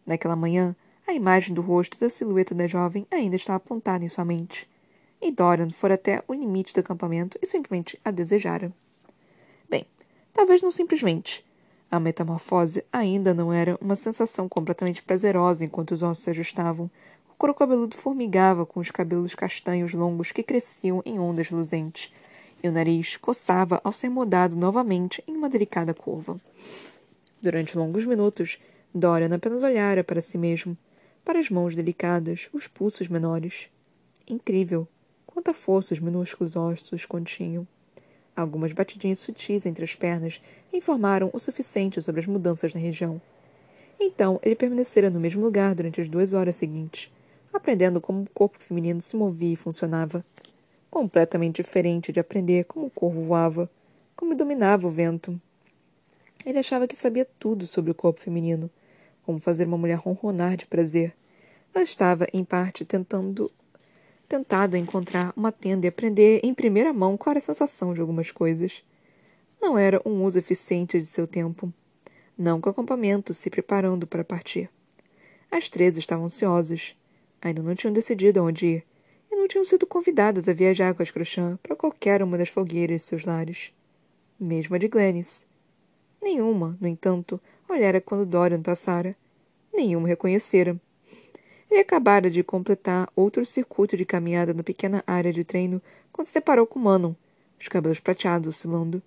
Naquela 0.06 0.36
manhã, 0.36 0.76
a 1.06 1.12
imagem 1.12 1.54
do 1.54 1.62
rosto 1.62 1.98
da 1.98 2.10
silhueta 2.10 2.54
da 2.54 2.66
jovem 2.66 3.06
ainda 3.10 3.36
estava 3.36 3.56
apontada 3.56 4.04
em 4.04 4.08
sua 4.08 4.24
mente. 4.24 4.68
E 5.20 5.30
Dorian 5.30 5.70
fora 5.70 5.94
até 5.94 6.22
o 6.26 6.34
limite 6.34 6.74
do 6.74 6.80
acampamento 6.80 7.38
e 7.40 7.46
simplesmente 7.46 7.98
a 8.04 8.10
desejara. 8.10 8.72
Bem, 9.68 9.86
talvez 10.32 10.60
não 10.60 10.70
simplesmente. 10.70 11.44
A 11.94 12.00
metamorfose 12.00 12.84
ainda 12.92 13.32
não 13.32 13.52
era 13.52 13.78
uma 13.80 13.94
sensação 13.94 14.48
completamente 14.48 15.00
prazerosa 15.00 15.64
enquanto 15.64 15.92
os 15.92 16.02
ossos 16.02 16.24
se 16.24 16.30
ajustavam. 16.30 16.90
O 17.30 17.34
couro 17.38 17.54
cabeludo 17.54 17.96
formigava 17.96 18.66
com 18.66 18.80
os 18.80 18.90
cabelos 18.90 19.36
castanhos 19.36 19.92
longos 19.92 20.32
que 20.32 20.42
cresciam 20.42 21.00
em 21.06 21.20
ondas 21.20 21.52
luzentes, 21.52 22.12
e 22.60 22.68
o 22.68 22.72
nariz 22.72 23.16
coçava 23.16 23.80
ao 23.84 23.92
ser 23.92 24.08
mudado 24.08 24.56
novamente 24.56 25.22
em 25.24 25.36
uma 25.36 25.48
delicada 25.48 25.94
curva. 25.94 26.36
Durante 27.40 27.78
longos 27.78 28.04
minutos, 28.04 28.58
Dorian 28.92 29.32
apenas 29.32 29.62
olhara 29.62 30.02
para 30.02 30.20
si 30.20 30.36
mesmo, 30.36 30.76
para 31.24 31.38
as 31.38 31.48
mãos 31.48 31.76
delicadas, 31.76 32.48
os 32.52 32.66
pulsos 32.66 33.06
menores. 33.06 33.68
Incrível! 34.28 34.88
Quanta 35.24 35.54
força 35.54 35.94
os 35.94 36.00
minúsculos 36.00 36.56
ossos 36.56 37.06
continham. 37.06 37.68
Algumas 38.36 38.72
batidinhas 38.72 39.20
sutis 39.20 39.64
entre 39.64 39.84
as 39.84 39.94
pernas 39.94 40.40
informaram 40.72 41.30
o 41.32 41.38
suficiente 41.38 42.02
sobre 42.02 42.20
as 42.20 42.26
mudanças 42.26 42.74
na 42.74 42.80
região. 42.80 43.20
Então, 43.98 44.40
ele 44.42 44.56
permanecera 44.56 45.08
no 45.08 45.20
mesmo 45.20 45.42
lugar 45.42 45.74
durante 45.74 46.00
as 46.00 46.08
duas 46.08 46.32
horas 46.32 46.56
seguintes, 46.56 47.12
aprendendo 47.52 48.00
como 48.00 48.22
o 48.22 48.30
corpo 48.30 48.60
feminino 48.60 49.00
se 49.00 49.14
movia 49.16 49.52
e 49.52 49.56
funcionava. 49.56 50.24
Completamente 50.90 51.62
diferente 51.62 52.12
de 52.12 52.20
aprender 52.20 52.64
como 52.64 52.86
o 52.86 52.90
corvo 52.90 53.22
voava, 53.22 53.70
como 54.16 54.34
dominava 54.34 54.86
o 54.86 54.90
vento. 54.90 55.40
Ele 56.44 56.58
achava 56.58 56.86
que 56.86 56.96
sabia 56.96 57.26
tudo 57.38 57.66
sobre 57.66 57.90
o 57.90 57.94
corpo 57.94 58.20
feminino, 58.20 58.68
como 59.24 59.38
fazer 59.38 59.66
uma 59.66 59.78
mulher 59.78 59.96
ronronar 59.98 60.56
de 60.56 60.66
prazer. 60.66 61.14
Ela 61.72 61.82
estava, 61.82 62.26
em 62.32 62.44
parte, 62.44 62.84
tentando 62.84 63.50
tentado 64.28 64.76
encontrar 64.76 65.32
uma 65.36 65.52
tenda 65.52 65.86
e 65.86 65.88
aprender 65.88 66.40
em 66.42 66.54
primeira 66.54 66.92
mão 66.92 67.16
qual 67.16 67.32
era 67.32 67.38
a 67.38 67.42
sensação 67.42 67.94
de 67.94 68.00
algumas 68.00 68.30
coisas. 68.30 68.82
Não 69.60 69.78
era 69.78 70.00
um 70.04 70.24
uso 70.24 70.38
eficiente 70.38 70.98
de 70.98 71.06
seu 71.06 71.26
tempo. 71.26 71.72
Não 72.36 72.60
com 72.60 72.68
o 72.68 72.72
acampamento 72.72 73.32
se 73.32 73.48
preparando 73.48 74.06
para 74.06 74.24
partir. 74.24 74.68
As 75.50 75.68
três 75.68 75.96
estavam 75.96 76.24
ansiosas. 76.24 76.96
Ainda 77.40 77.62
não 77.62 77.74
tinham 77.74 77.92
decidido 77.92 78.40
aonde 78.40 78.66
ir 78.66 78.86
e 79.30 79.36
não 79.36 79.46
tinham 79.46 79.64
sido 79.64 79.86
convidadas 79.86 80.48
a 80.48 80.52
viajar 80.52 80.94
com 80.94 81.02
as 81.02 81.10
Crochã 81.10 81.58
para 81.62 81.76
qualquer 81.76 82.22
uma 82.22 82.38
das 82.38 82.48
fogueiras 82.48 83.02
de 83.02 83.06
seus 83.06 83.24
lares. 83.24 83.72
Mesmo 84.38 84.74
a 84.74 84.78
de 84.78 84.88
Glennis. 84.88 85.46
Nenhuma, 86.22 86.76
no 86.80 86.88
entanto, 86.88 87.40
olhara 87.68 88.00
quando 88.00 88.26
Dorian 88.26 88.62
passara. 88.62 89.16
Nenhuma 89.72 90.08
reconhecera. 90.08 90.80
Ele 91.74 91.80
acabara 91.80 92.30
de 92.30 92.40
completar 92.44 93.10
outro 93.16 93.44
circuito 93.44 93.96
de 93.96 94.04
caminhada 94.04 94.54
na 94.54 94.62
pequena 94.62 95.02
área 95.08 95.32
de 95.32 95.42
treino 95.42 95.82
quando 96.12 96.28
se 96.28 96.34
deparou 96.34 96.68
com 96.68 96.78
Manon, 96.78 97.14
os 97.60 97.66
cabelos 97.66 97.98
prateados 97.98 98.46
oscilando. 98.46 99.02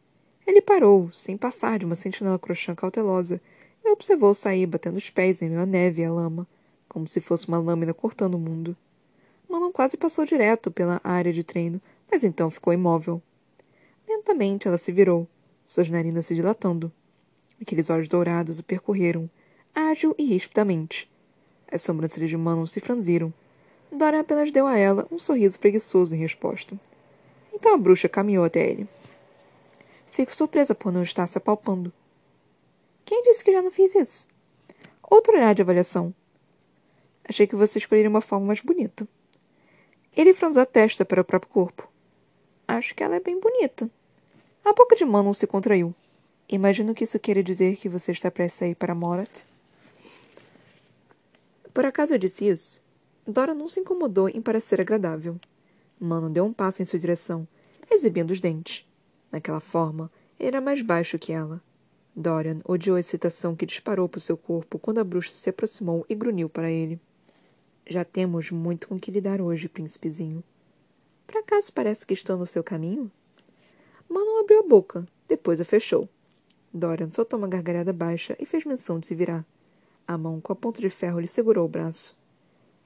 Ele 0.46 0.60
parou, 0.60 1.10
sem 1.14 1.38
passar 1.38 1.80
de 1.80 1.86
uma 1.86 1.96
sentinela 1.96 2.38
crochã 2.38 2.76
cautelosa, 2.76 3.40
e 3.86 3.90
observou 3.90 4.34
sair 4.34 4.66
batendo 4.66 4.98
os 4.98 5.10
pés 5.10 5.42
em 5.42 5.48
meio 5.48 5.62
à 5.62 5.66
neve 5.66 6.02
e 6.02 6.06
à 6.06 6.12
lama, 6.12 6.46
como 6.90 7.08
se 7.08 7.22
fosse 7.22 7.48
uma 7.48 7.58
lâmina 7.58 7.94
cortando 7.94 8.36
o 8.36 8.38
mundo. 8.38 8.76
Manon 9.48 9.72
quase 9.72 9.96
passou 9.96 10.26
direto 10.26 10.70
pela 10.70 11.00
área 11.06 11.32
de 11.32 11.46
treino, 11.46 11.82
mas 12.12 12.26
então 12.26 12.52
ficou 12.52 12.74
imóvel. 12.74 13.22
Lentamente 14.06 14.68
ela 14.68 14.78
se 14.78 14.92
virou, 14.92 15.26
suas 15.66 15.90
narinas 15.90 16.26
se 16.26 16.36
dilatando. 16.36 16.92
Aqueles 17.62 17.90
olhos 17.90 18.10
dourados 18.10 18.60
o 18.60 18.64
percorreram, 18.64 19.30
ágil 19.74 20.14
e 20.18 20.26
rispidamente, 20.26 21.10
as 21.72 21.82
sobrancelhas 21.82 22.30
de 22.30 22.38
Manon 22.38 22.66
se 22.66 22.80
franziram. 22.80 23.34
Dora 23.92 24.20
apenas 24.20 24.52
deu 24.52 24.68
a 24.68 24.78
ela 24.78 25.08
um 25.12 25.18
sorriso 25.18 25.60
preguiçoso 25.60 26.16
em 26.16 26.20
resposta. 26.20 26.80
Então 27.54 27.74
a 27.74 27.78
bruxa 27.78 28.10
caminhou 28.10 28.46
até 28.46 28.70
ele. 28.70 28.88
Fico 30.12 30.36
surpresa 30.36 30.74
por 30.74 30.92
não 30.92 31.04
estar 31.04 31.28
se 31.28 31.38
apalpando. 31.38 31.92
Quem 33.06 33.24
disse 33.24 33.44
que 33.44 33.54
já 33.54 33.62
não 33.62 33.72
fiz 33.72 33.96
isso? 33.96 34.28
Outro 35.10 35.34
olhar 35.34 35.56
de 35.56 35.62
avaliação. 35.62 36.14
Achei 37.24 37.48
que 37.48 37.56
você 37.56 37.78
escolheria 37.78 38.10
uma 38.10 38.22
forma 38.22 38.48
mais 38.48 38.62
bonita. 38.62 39.08
Ele 40.16 40.34
franziu 40.34 40.62
a 40.62 40.66
testa 40.66 41.06
para 41.06 41.22
o 41.22 41.26
próprio 41.26 41.52
corpo. 41.52 41.88
Acho 42.68 42.96
que 42.96 43.04
ela 43.04 43.16
é 43.16 43.20
bem 43.20 43.40
bonita. 43.40 43.90
A 44.66 44.74
boca 44.74 44.96
de 44.96 45.06
Manon 45.06 45.34
se 45.34 45.48
contraiu. 45.48 45.94
Imagino 46.50 46.94
que 46.94 47.04
isso 47.04 47.20
queira 47.20 47.44
dizer 47.44 47.76
que 47.78 47.88
você 47.88 48.12
está 48.12 48.32
prestes 48.32 48.62
a 48.62 48.68
ir 48.68 48.76
para 48.76 48.96
Morat. 48.96 49.46
Por 51.78 51.86
acaso 51.86 52.16
eu 52.16 52.18
disse 52.18 52.48
isso? 52.48 52.82
Dora 53.24 53.54
não 53.54 53.70
se 53.70 53.80
incomodou 53.80 54.28
em 54.28 54.42
parecer 54.42 54.82
agradável. 54.82 55.40
Mano 56.00 56.28
deu 56.28 56.44
um 56.44 56.52
passo 56.52 56.82
em 56.82 56.86
sua 56.86 56.98
direção, 56.98 57.48
exibindo 57.92 58.32
os 58.32 58.40
dentes. 58.40 58.84
Naquela 59.32 59.60
forma, 59.60 60.12
ele 60.40 60.48
era 60.48 60.60
mais 60.60 60.82
baixo 60.82 61.20
que 61.20 61.32
ela. 61.32 61.62
Dorian 62.16 62.62
odiou 62.66 62.98
a 62.98 63.00
excitação 63.00 63.56
que 63.56 63.64
disparou 63.64 64.10
por 64.10 64.20
seu 64.20 64.36
corpo 64.36 64.80
quando 64.80 64.98
a 64.98 65.04
bruxa 65.04 65.36
se 65.36 65.52
aproximou 65.52 66.04
e 66.10 66.16
grunhiu 66.16 66.50
para 66.50 66.72
ele. 66.72 67.00
Já 67.86 68.04
temos 68.04 68.50
muito 68.50 68.88
com 68.88 69.00
que 69.00 69.12
lidar 69.12 69.40
hoje, 69.40 69.70
príncipezinho. 69.70 70.44
Por 71.28 71.38
acaso 71.38 71.72
parece 71.72 72.08
que 72.08 72.14
estou 72.16 72.38
no 72.38 72.48
seu 72.48 72.64
caminho? 72.64 73.12
Mano 74.10 74.40
abriu 74.40 74.62
a 74.62 74.68
boca, 74.68 75.08
depois 75.28 75.62
a 75.62 75.64
fechou. 75.64 76.10
Dorian 76.74 77.12
soltou 77.12 77.38
uma 77.38 77.48
gargalhada 77.48 77.94
baixa 77.94 78.36
e 78.40 78.48
fez 78.48 78.66
menção 78.66 79.00
de 79.00 79.06
se 79.06 79.14
virar. 79.14 79.46
A 80.08 80.18
mão 80.18 80.40
com 80.40 80.54
a 80.54 80.56
ponta 80.56 80.80
de 80.80 80.90
ferro 80.90 81.20
lhe 81.20 81.28
segurou 81.28 81.66
o 81.66 81.70
braço. 81.70 82.18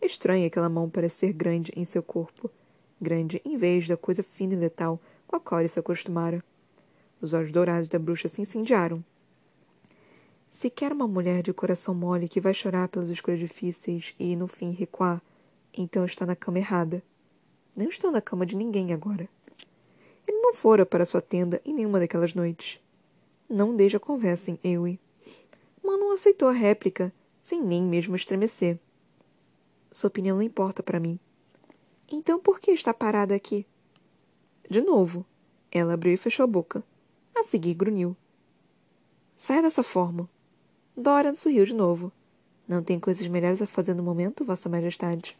Estranha 0.01 0.47
aquela 0.47 0.67
mão 0.67 0.89
parecer 0.89 1.31
grande 1.31 1.71
em 1.75 1.85
seu 1.85 2.01
corpo. 2.01 2.49
Grande 2.99 3.39
em 3.45 3.57
vez 3.57 3.87
da 3.87 3.95
coisa 3.95 4.23
fina 4.23 4.53
e 4.53 4.57
letal 4.57 4.99
com 5.27 5.35
a 5.35 5.39
qual 5.39 5.61
ele 5.61 5.69
se 5.69 5.79
acostumara. 5.79 6.43
Os 7.21 7.33
olhos 7.33 7.51
dourados 7.51 7.87
da 7.87 7.99
bruxa 7.99 8.27
se 8.27 8.41
incendiaram. 8.41 9.03
Se 10.51 10.69
quer 10.69 10.91
uma 10.91 11.07
mulher 11.07 11.43
de 11.43 11.53
coração 11.53 11.93
mole 11.93 12.27
que 12.27 12.41
vai 12.41 12.53
chorar 12.53 12.87
pelas 12.87 13.09
escolhas 13.09 13.39
difíceis 13.39 14.15
e, 14.19 14.35
no 14.35 14.47
fim, 14.47 14.71
recuar, 14.71 15.21
então 15.73 16.03
está 16.03 16.25
na 16.25 16.35
cama 16.35 16.57
errada. 16.57 17.03
Não 17.75 17.87
estou 17.87 18.11
na 18.11 18.21
cama 18.21 18.45
de 18.45 18.55
ninguém 18.55 18.93
agora. 18.93 19.29
Ele 20.27 20.37
não 20.39 20.53
fora 20.53 20.85
para 20.85 21.05
sua 21.05 21.21
tenda 21.21 21.61
em 21.63 21.73
nenhuma 21.73 21.99
daquelas 21.99 22.33
noites. 22.33 22.79
Não 23.49 23.75
desde 23.75 23.97
a 23.97 23.99
conversa 23.99 24.51
em 24.51 24.59
Ewe. 24.63 24.99
Manon 25.83 26.11
aceitou 26.11 26.47
a 26.47 26.53
réplica, 26.53 27.13
sem 27.41 27.61
nem 27.61 27.81
mesmo 27.83 28.15
estremecer. 28.15 28.79
Sua 29.91 30.07
opinião 30.07 30.37
não 30.37 30.43
importa 30.43 30.81
para 30.81 30.99
mim. 30.99 31.19
Então 32.09 32.39
por 32.39 32.59
que 32.59 32.71
está 32.71 32.93
parada 32.93 33.35
aqui? 33.35 33.65
De 34.69 34.81
novo. 34.81 35.25
Ela 35.71 35.93
abriu 35.93 36.13
e 36.13 36.17
fechou 36.17 36.43
a 36.43 36.47
boca. 36.47 36.83
A 37.35 37.43
seguir 37.43 37.73
grunhiu. 37.73 38.15
Saia 39.35 39.61
dessa 39.61 39.83
forma. 39.83 40.29
Dorian 40.95 41.33
sorriu 41.33 41.65
de 41.65 41.73
novo. 41.73 42.11
Não 42.67 42.83
tem 42.83 42.99
coisas 42.99 43.25
melhores 43.27 43.61
a 43.61 43.67
fazer 43.67 43.93
no 43.93 44.03
momento, 44.03 44.45
Vossa 44.45 44.69
Majestade? 44.69 45.37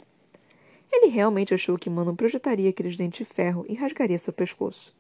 Ele 0.91 1.07
realmente 1.07 1.53
achou 1.53 1.77
que 1.77 1.89
Manon 1.89 2.15
projetaria 2.15 2.69
aqueles 2.69 2.97
dentes 2.97 3.25
de 3.25 3.33
ferro 3.33 3.65
e 3.69 3.73
rasgaria 3.73 4.19
seu 4.19 4.33
pescoço. 4.33 4.95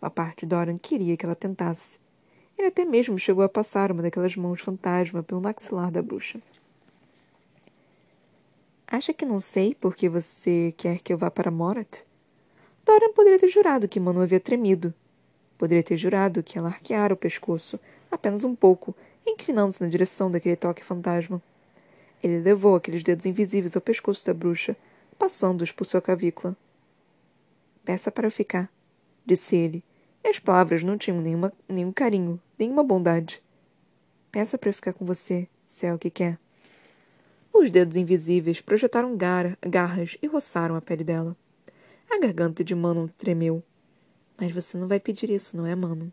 Uma 0.00 0.10
parte 0.10 0.40
de 0.40 0.46
Dorian 0.46 0.78
queria 0.78 1.16
que 1.16 1.24
ela 1.24 1.34
tentasse. 1.34 1.98
Ele 2.58 2.68
até 2.68 2.84
mesmo 2.84 3.18
chegou 3.18 3.42
a 3.44 3.48
passar 3.48 3.90
uma 3.90 4.02
daquelas 4.02 4.36
mãos 4.36 4.60
fantasma 4.60 5.22
pelo 5.22 5.40
maxilar 5.40 5.90
da 5.90 6.02
bruxa. 6.02 6.40
Acha 8.86 9.14
que 9.14 9.24
não 9.24 9.40
sei 9.40 9.74
por 9.74 9.96
que 9.96 10.08
você 10.08 10.74
quer 10.76 11.00
que 11.00 11.12
eu 11.12 11.18
vá 11.18 11.30
para 11.30 11.50
Morat? 11.50 12.04
Dorian 12.84 13.12
poderia 13.12 13.38
ter 13.38 13.48
jurado 13.48 13.88
que 13.88 13.98
Manu 13.98 14.20
havia 14.20 14.38
tremido. 14.38 14.92
Poderia 15.56 15.82
ter 15.82 15.96
jurado 15.96 16.42
que 16.42 16.58
ela 16.58 16.68
arqueara 16.68 17.14
o 17.14 17.16
pescoço, 17.16 17.80
apenas 18.10 18.44
um 18.44 18.54
pouco, 18.54 18.94
inclinando-se 19.26 19.82
na 19.82 19.88
direção 19.88 20.30
daquele 20.30 20.56
toque 20.56 20.84
fantasma. 20.84 21.40
Ele 22.22 22.40
levou 22.40 22.76
aqueles 22.76 23.02
dedos 23.02 23.24
invisíveis 23.24 23.74
ao 23.74 23.82
pescoço 23.82 24.26
da 24.26 24.34
bruxa, 24.34 24.76
passando-os 25.18 25.72
por 25.72 25.84
sua 25.84 26.02
cavícula. 26.02 26.56
Peça 27.84 28.10
para 28.10 28.30
ficar, 28.30 28.70
disse 29.24 29.56
ele, 29.56 29.82
as 30.28 30.38
palavras 30.38 30.82
não 30.82 30.96
tinham 30.96 31.20
nenhuma, 31.20 31.52
nenhum 31.68 31.92
carinho, 31.92 32.40
nenhuma 32.58 32.82
bondade. 32.82 33.42
Peça 34.30 34.56
para 34.56 34.72
ficar 34.72 34.92
com 34.92 35.04
você, 35.04 35.48
se 35.66 35.86
é 35.86 35.92
o 35.92 35.98
que 35.98 36.10
quer. 36.10 36.38
Os 37.52 37.70
dedos 37.70 37.96
invisíveis 37.96 38.60
projetaram 38.60 39.16
gar 39.16 39.58
garras 39.60 40.16
e 40.22 40.26
roçaram 40.26 40.74
a 40.74 40.80
pele 40.80 41.04
dela. 41.04 41.36
A 42.10 42.18
garganta 42.18 42.64
de 42.64 42.74
Manon 42.74 43.08
tremeu. 43.08 43.62
Mas 44.38 44.52
você 44.52 44.78
não 44.78 44.88
vai 44.88 44.98
pedir 44.98 45.28
isso, 45.28 45.56
não 45.56 45.66
é, 45.66 45.74
Manon? 45.74 46.08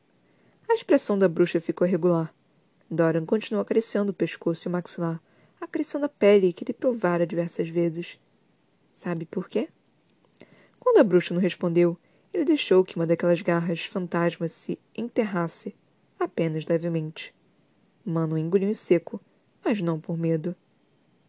A 0.70 0.74
expressão 0.74 1.18
da 1.18 1.30
bruxa 1.30 1.62
ficou 1.62 1.88
irregular. 1.88 2.34
Doran 2.92 3.26
continuou 3.26 3.62
acariciando 3.62 4.12
o 4.12 4.14
pescoço 4.14 4.68
e 4.68 4.70
o 4.70 4.72
maxilar, 4.72 5.22
acariciando 5.62 6.06
a 6.06 6.10
pele 6.10 6.52
que 6.52 6.64
ele 6.64 6.74
provara 6.74 7.26
diversas 7.26 7.70
vezes. 7.70 8.20
Sabe 8.92 9.26
por 9.26 9.48
quê? 9.48 9.70
Quando 10.80 10.98
a 10.98 11.04
bruxa 11.04 11.34
não 11.34 11.42
respondeu, 11.42 11.98
ele 12.34 12.46
deixou 12.46 12.84
que 12.84 12.96
uma 12.96 13.08
daquelas 13.08 13.42
garras 13.42 13.86
fantasmas 13.86 14.52
se 14.52 14.78
enterrasse, 14.96 15.76
apenas 16.20 16.66
levemente. 16.66 17.34
Mano 18.06 18.38
engoliu 18.38 18.70
em 18.70 18.74
seco, 18.74 19.20
mas 19.64 19.82
não 19.82 20.00
por 20.00 20.18
medo. 20.18 20.56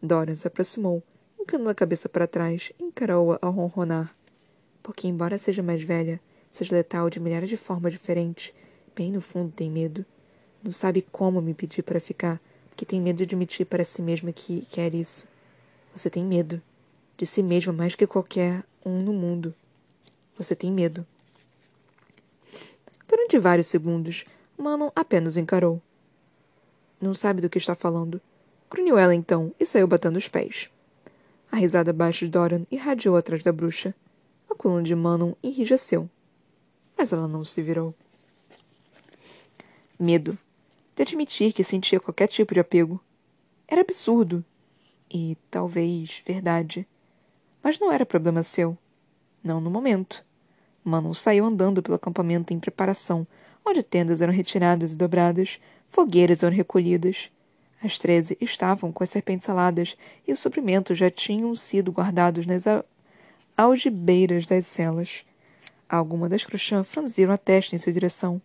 Dorian 0.02 0.34
se 0.34 0.46
aproximou, 0.46 1.02
inclinando 1.38 1.70
a 1.70 1.74
cabeça 1.74 2.08
para 2.08 2.26
trás, 2.26 2.72
encarou-a 2.78 3.38
ao 3.40 3.50
ronronar. 3.50 4.14
Porque, 4.82 5.06
embora 5.06 5.38
seja 5.38 5.62
mais 5.62 5.82
velha, 5.82 6.20
seja 6.48 6.74
letal 6.74 7.10
de 7.10 7.20
milhares 7.20 7.48
de 7.48 7.56
formas 7.56 7.92
diferentes, 7.92 8.52
bem 8.94 9.10
no 9.10 9.20
fundo 9.20 9.52
tem 9.52 9.70
medo. 9.70 10.04
Não 10.62 10.72
sabe 10.72 11.02
como 11.10 11.40
me 11.40 11.54
pedir 11.54 11.82
para 11.82 12.00
ficar, 12.00 12.40
porque 12.68 12.84
tem 12.84 13.00
medo 13.00 13.16
de 13.16 13.24
admitir 13.24 13.66
para 13.66 13.84
si 13.84 14.02
mesma 14.02 14.32
que 14.32 14.66
quer 14.70 14.94
isso. 14.94 15.26
Você 15.94 16.10
tem 16.10 16.24
medo. 16.24 16.62
De 17.16 17.26
si 17.26 17.42
mesma 17.42 17.72
mais 17.72 17.94
que 17.94 18.06
qualquer 18.06 18.64
um 18.84 18.98
no 18.98 19.12
mundo. 19.12 19.54
Você 20.40 20.56
tem 20.56 20.72
medo. 20.72 21.06
Durante 23.06 23.38
vários 23.38 23.66
segundos, 23.66 24.24
Manon 24.56 24.90
apenas 24.96 25.36
o 25.36 25.38
encarou. 25.38 25.82
Não 26.98 27.14
sabe 27.14 27.42
do 27.42 27.50
que 27.50 27.58
está 27.58 27.74
falando. 27.74 28.22
Grunhiu 28.70 28.96
ela 28.96 29.14
então 29.14 29.54
e 29.60 29.66
saiu 29.66 29.86
batendo 29.86 30.16
os 30.16 30.28
pés. 30.28 30.70
A 31.52 31.58
risada 31.58 31.92
baixa 31.92 32.24
de 32.24 32.30
Doran 32.30 32.64
irradiou 32.70 33.18
atrás 33.18 33.42
da 33.42 33.52
bruxa. 33.52 33.94
A 34.50 34.54
coluna 34.54 34.82
de 34.82 34.94
Manon 34.94 35.34
enrijeceu. 35.42 36.08
Mas 36.96 37.12
ela 37.12 37.28
não 37.28 37.44
se 37.44 37.60
virou. 37.60 37.94
Medo. 39.98 40.38
De 40.96 41.02
admitir 41.02 41.52
que 41.52 41.62
sentia 41.62 42.00
qualquer 42.00 42.28
tipo 42.28 42.54
de 42.54 42.60
apego. 42.60 42.98
Era 43.68 43.82
absurdo. 43.82 44.42
E, 45.12 45.36
talvez, 45.50 46.22
verdade. 46.26 46.88
Mas 47.62 47.78
não 47.78 47.92
era 47.92 48.06
problema 48.06 48.42
seu. 48.42 48.74
Não 49.44 49.60
no 49.60 49.70
momento. 49.70 50.29
Manon 50.90 51.14
saiu 51.14 51.44
andando 51.44 51.82
pelo 51.82 51.94
acampamento 51.94 52.52
em 52.52 52.58
preparação, 52.58 53.26
onde 53.64 53.82
tendas 53.82 54.20
eram 54.20 54.32
retiradas 54.32 54.92
e 54.92 54.96
dobradas, 54.96 55.60
fogueiras 55.88 56.42
eram 56.42 56.54
recolhidas. 56.54 57.30
As 57.82 57.96
treze 57.96 58.36
estavam 58.40 58.92
com 58.92 59.02
as 59.02 59.10
serpentes 59.10 59.48
aladas 59.48 59.96
e 60.26 60.32
os 60.32 60.40
suprimentos 60.40 60.98
já 60.98 61.10
tinham 61.10 61.54
sido 61.54 61.92
guardados 61.92 62.44
nas 62.44 62.64
algibeiras 63.56 64.46
das 64.46 64.66
celas. 64.66 65.24
Alguma 65.88 66.28
das 66.28 66.44
crochãs 66.44 66.88
franziram 66.88 67.32
a 67.32 67.38
testa 67.38 67.74
em 67.74 67.78
sua 67.78 67.92
direção. 67.92 68.40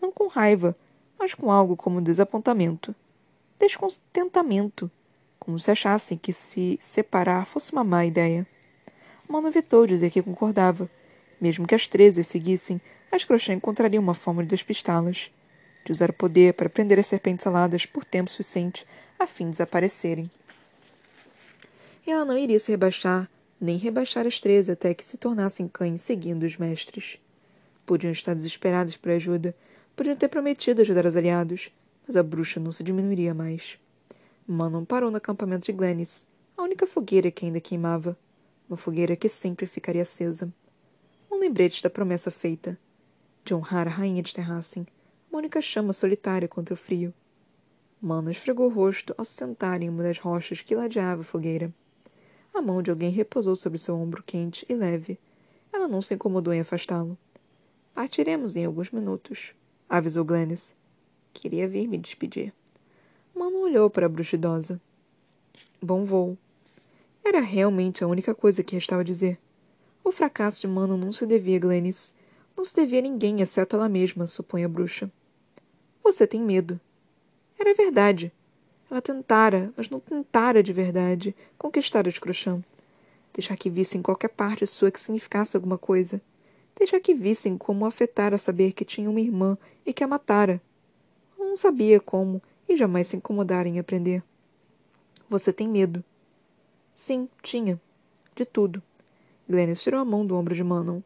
Não 0.00 0.10
com 0.10 0.26
raiva, 0.26 0.76
mas 1.18 1.34
com 1.34 1.52
algo 1.52 1.76
como 1.76 2.00
desapontamento. 2.00 2.94
Descontentamento. 3.58 4.90
Como 5.38 5.58
se 5.58 5.70
achassem 5.70 6.18
que 6.18 6.32
se 6.32 6.78
separar 6.80 7.46
fosse 7.46 7.72
uma 7.72 7.84
má 7.84 8.04
ideia. 8.04 8.46
Mano 9.28 9.48
evitou 9.48 9.86
dizer 9.86 10.10
que 10.10 10.22
concordava. 10.22 10.90
Mesmo 11.42 11.66
que 11.66 11.74
as 11.74 11.88
treze 11.88 12.22
seguissem, 12.22 12.80
as 13.10 13.24
crochãs 13.24 13.56
encontrariam 13.56 14.00
uma 14.00 14.14
forma 14.14 14.44
de 14.44 14.50
despistá-las 14.50 15.28
de 15.84 15.90
usar 15.90 16.10
o 16.10 16.12
poder 16.12 16.54
para 16.54 16.70
prender 16.70 17.00
as 17.00 17.08
serpentes 17.08 17.44
aladas 17.48 17.84
por 17.84 18.04
tempo 18.04 18.30
suficiente 18.30 18.86
a 19.18 19.26
fim 19.26 19.46
de 19.46 19.50
desaparecerem. 19.50 20.30
Ela 22.06 22.24
não 22.24 22.38
iria 22.38 22.60
se 22.60 22.70
rebaixar, 22.70 23.28
nem 23.60 23.76
rebaixar 23.76 24.24
as 24.24 24.38
treze 24.38 24.70
até 24.70 24.94
que 24.94 25.04
se 25.04 25.16
tornassem 25.16 25.66
cães 25.66 26.02
seguindo 26.02 26.44
os 26.44 26.56
mestres. 26.56 27.18
Podiam 27.84 28.12
estar 28.12 28.34
desesperados 28.34 28.96
por 28.96 29.10
ajuda, 29.10 29.52
podiam 29.96 30.14
ter 30.14 30.28
prometido 30.28 30.80
ajudar 30.80 31.06
os 31.06 31.16
aliados, 31.16 31.72
mas 32.06 32.14
a 32.14 32.22
bruxa 32.22 32.60
não 32.60 32.70
se 32.70 32.84
diminuiria 32.84 33.34
mais. 33.34 33.80
Manon 34.46 34.84
parou 34.84 35.10
no 35.10 35.16
acampamento 35.16 35.66
de 35.66 35.72
Glennis, 35.72 36.24
a 36.56 36.62
única 36.62 36.86
fogueira 36.86 37.32
que 37.32 37.44
ainda 37.44 37.60
queimava, 37.60 38.16
uma 38.68 38.76
fogueira 38.76 39.16
que 39.16 39.28
sempre 39.28 39.66
ficaria 39.66 40.02
acesa. 40.02 40.48
Lembrete 41.42 41.82
da 41.82 41.90
promessa 41.90 42.30
feita, 42.30 42.78
de 43.44 43.52
honrar 43.52 43.88
a 43.88 43.90
rainha 43.90 44.22
de 44.22 44.32
Terrassen, 44.32 44.86
uma 45.28 45.40
única 45.40 45.60
chama 45.60 45.92
solitária 45.92 46.46
contra 46.46 46.72
o 46.72 46.76
frio. 46.76 47.12
Mana 48.00 48.30
esfregou 48.30 48.70
o 48.70 48.72
rosto 48.72 49.12
ao 49.18 49.24
se 49.24 49.32
sentar 49.32 49.82
em 49.82 49.88
uma 49.88 50.04
das 50.04 50.20
rochas 50.20 50.60
que 50.60 50.76
ladeava 50.76 51.22
a 51.22 51.24
fogueira. 51.24 51.74
A 52.54 52.62
mão 52.62 52.80
de 52.80 52.92
alguém 52.92 53.10
repousou 53.10 53.56
sobre 53.56 53.76
seu 53.76 53.96
ombro 53.96 54.22
quente 54.22 54.64
e 54.68 54.74
leve. 54.76 55.18
Ela 55.72 55.88
não 55.88 56.00
se 56.00 56.14
incomodou 56.14 56.54
em 56.54 56.60
afastá-lo. 56.60 57.18
Partiremos 57.92 58.54
em 58.54 58.64
alguns 58.64 58.92
minutos, 58.92 59.52
avisou 59.88 60.24
Glennis. 60.24 60.72
Queria 61.32 61.66
vir 61.66 61.88
me 61.88 61.98
despedir. 61.98 62.54
Mano 63.34 63.62
olhou 63.62 63.90
para 63.90 64.06
a 64.06 64.08
bruxa 64.08 64.36
idosa. 64.36 64.80
Bom 65.82 66.04
voo. 66.04 66.38
Era 67.24 67.40
realmente 67.40 68.04
a 68.04 68.06
única 68.06 68.32
coisa 68.32 68.62
que 68.62 68.76
restava 68.76 69.02
dizer. 69.02 69.40
O 70.04 70.10
fracasso 70.10 70.60
de 70.60 70.66
Mano 70.66 70.96
não 70.96 71.12
se 71.12 71.24
devia 71.24 71.56
a 71.56 71.60
Glennis. 71.60 72.14
Não 72.56 72.64
se 72.64 72.74
devia 72.74 72.98
a 72.98 73.02
ninguém, 73.02 73.40
exceto 73.40 73.76
ela 73.76 73.88
mesma, 73.88 74.26
supõe 74.26 74.64
a 74.64 74.68
bruxa. 74.68 75.10
Você 76.02 76.26
tem 76.26 76.40
medo. 76.40 76.80
Era 77.58 77.74
verdade. 77.74 78.32
Ela 78.90 79.00
tentara, 79.00 79.72
mas 79.76 79.88
não 79.88 80.00
tentara 80.00 80.62
de 80.62 80.72
verdade, 80.72 81.34
conquistar 81.56 82.06
os 82.06 82.18
crochão. 82.18 82.62
Deixar 83.32 83.56
que 83.56 83.70
vissem 83.70 84.02
qualquer 84.02 84.28
parte 84.28 84.66
sua 84.66 84.90
que 84.90 85.00
significasse 85.00 85.56
alguma 85.56 85.78
coisa. 85.78 86.20
Deixar 86.76 87.00
que 87.00 87.14
vissem 87.14 87.56
como 87.56 87.86
afetara 87.86 88.36
saber 88.36 88.72
que 88.72 88.84
tinha 88.84 89.08
uma 89.08 89.20
irmã 89.20 89.56
e 89.86 89.92
que 89.92 90.04
a 90.04 90.08
matara. 90.08 90.60
não 91.38 91.56
sabia 91.56 92.00
como 92.00 92.42
e 92.68 92.76
jamais 92.76 93.08
se 93.08 93.16
incomodara 93.16 93.68
em 93.68 93.78
aprender. 93.78 94.22
Você 95.30 95.52
tem 95.52 95.68
medo. 95.68 96.04
Sim, 96.92 97.28
tinha. 97.42 97.80
De 98.34 98.44
tudo. 98.44 98.82
Glennis 99.48 99.82
tirou 99.82 100.00
a 100.00 100.04
mão 100.04 100.24
do 100.24 100.36
ombro 100.36 100.54
de 100.54 100.62
Manon. 100.62 101.00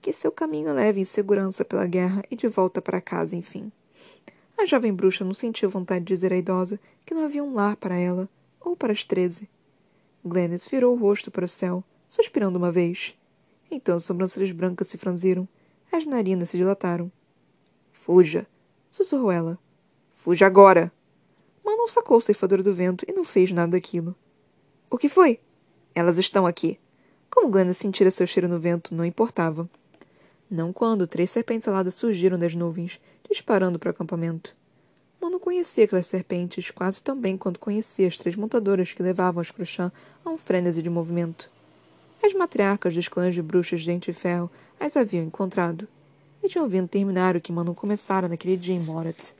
Que 0.00 0.12
seu 0.12 0.30
caminho 0.30 0.72
leve 0.72 1.00
em 1.00 1.04
segurança 1.04 1.64
pela 1.64 1.86
guerra 1.86 2.22
e 2.30 2.36
de 2.36 2.48
volta 2.48 2.80
para 2.80 3.00
casa, 3.00 3.34
enfim. 3.34 3.72
A 4.58 4.64
jovem 4.64 4.92
bruxa 4.92 5.24
não 5.24 5.34
sentiu 5.34 5.68
vontade 5.68 6.04
de 6.04 6.14
dizer 6.14 6.32
à 6.32 6.36
idosa 6.36 6.78
que 7.04 7.14
não 7.14 7.24
havia 7.24 7.42
um 7.42 7.54
lar 7.54 7.76
para 7.76 7.96
ela, 7.96 8.28
ou 8.60 8.76
para 8.76 8.92
as 8.92 9.04
treze. 9.04 9.48
Glennis 10.24 10.66
virou 10.66 10.94
o 10.94 10.98
rosto 10.98 11.30
para 11.30 11.44
o 11.44 11.48
céu, 11.48 11.84
suspirando 12.08 12.58
uma 12.58 12.72
vez. 12.72 13.16
Então 13.70 13.96
as 13.96 14.04
sobrancelhas 14.04 14.52
brancas 14.52 14.88
se 14.88 14.98
franziram, 14.98 15.48
as 15.92 16.06
narinas 16.06 16.50
se 16.50 16.56
dilataram. 16.56 17.10
Fuja! 17.92 18.46
sussurrou 18.88 19.30
ela. 19.30 19.58
Fuja 20.14 20.46
agora! 20.46 20.92
Manon 21.64 21.88
sacou 21.88 22.18
o 22.18 22.22
ceifador 22.22 22.62
do 22.62 22.72
vento 22.72 23.04
e 23.08 23.12
não 23.12 23.24
fez 23.24 23.50
nada 23.50 23.72
daquilo. 23.72 24.14
O 24.90 24.96
que 24.96 25.08
foi? 25.08 25.40
Elas 25.94 26.16
estão 26.16 26.46
aqui. 26.46 26.78
Como 27.30 27.50
Glennis 27.50 27.78
sentira 27.78 28.10
seu 28.10 28.26
cheiro 28.26 28.48
no 28.48 28.58
vento, 28.58 28.94
não 28.94 29.04
importava. 29.04 29.68
Não 30.50 30.72
quando 30.72 31.06
três 31.06 31.30
serpentes 31.30 31.68
aladas 31.68 31.94
surgiram 31.94 32.38
das 32.38 32.54
nuvens, 32.54 33.00
disparando 33.28 33.78
para 33.78 33.88
o 33.88 33.90
acampamento. 33.90 34.54
Mano 35.20 35.40
conhecia 35.40 35.84
aquelas 35.84 36.06
serpentes 36.06 36.70
quase 36.70 37.02
tão 37.02 37.18
bem 37.18 37.36
quanto 37.36 37.58
conhecia 37.58 38.06
as 38.06 38.16
três 38.16 38.36
montadoras 38.36 38.92
que 38.92 39.02
levavam 39.02 39.40
as 39.40 39.50
Crochã 39.50 39.90
a 40.24 40.30
um 40.30 40.38
frenesi 40.38 40.82
de 40.82 40.90
movimento. 40.90 41.50
As 42.22 42.32
matriarcas 42.32 42.94
dos 42.94 43.08
clãs 43.08 43.34
de 43.34 43.42
bruxas 43.42 43.80
de 43.80 43.86
Dente 43.86 44.10
e 44.10 44.14
Ferro 44.14 44.50
as 44.78 44.96
haviam 44.96 45.24
encontrado 45.24 45.88
e 46.42 46.48
tinham 46.48 46.68
vindo 46.68 46.88
terminar 46.88 47.34
o 47.34 47.40
que 47.40 47.50
Mano 47.50 47.74
começara 47.74 48.28
naquele 48.28 48.56
dia 48.56 48.74
em 48.74 48.80
Morat. 48.80 49.34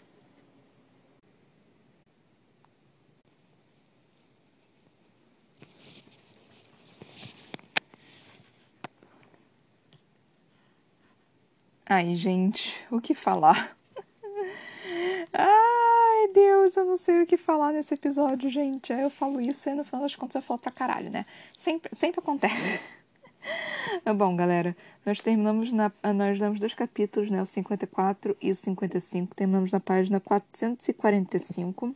Ai, 11.89 12.17
gente, 12.17 12.75
o 12.91 13.01
que 13.01 13.15
falar? 13.15 13.77
Ai, 15.33 16.29
Deus, 16.35 16.77
eu 16.77 16.85
não 16.85 16.97
sei 16.97 17.23
o 17.23 17.27
que 17.27 17.37
falar 17.37 17.73
nesse 17.73 17.95
episódio, 17.95 18.51
gente. 18.51 18.93
Aí 18.93 19.03
eu 19.03 19.11
falo 19.11 19.41
isso 19.41 19.69
e 19.69 19.75
no 19.75 19.85
final 19.85 20.03
das 20.03 20.17
contas 20.17 20.35
eu 20.35 20.43
falo 20.43 20.59
pra 20.59 20.73
caralho, 20.73 21.09
né? 21.09 21.25
Sempre, 21.57 21.95
sempre 21.95 22.19
acontece. 22.19 22.85
Bom, 24.19 24.35
galera, 24.35 24.77
nós 25.05 25.21
terminamos 25.21 25.71
na. 25.71 25.93
Nós 26.13 26.41
damos 26.41 26.59
dois 26.59 26.75
capítulos, 26.75 27.31
né? 27.31 27.41
O 27.41 27.47
54 27.47 28.37
e 28.43 28.51
o 28.51 28.55
55. 28.57 29.37
Terminamos 29.37 29.71
na 29.71 29.79
página 29.79 30.19
445. 30.19 31.95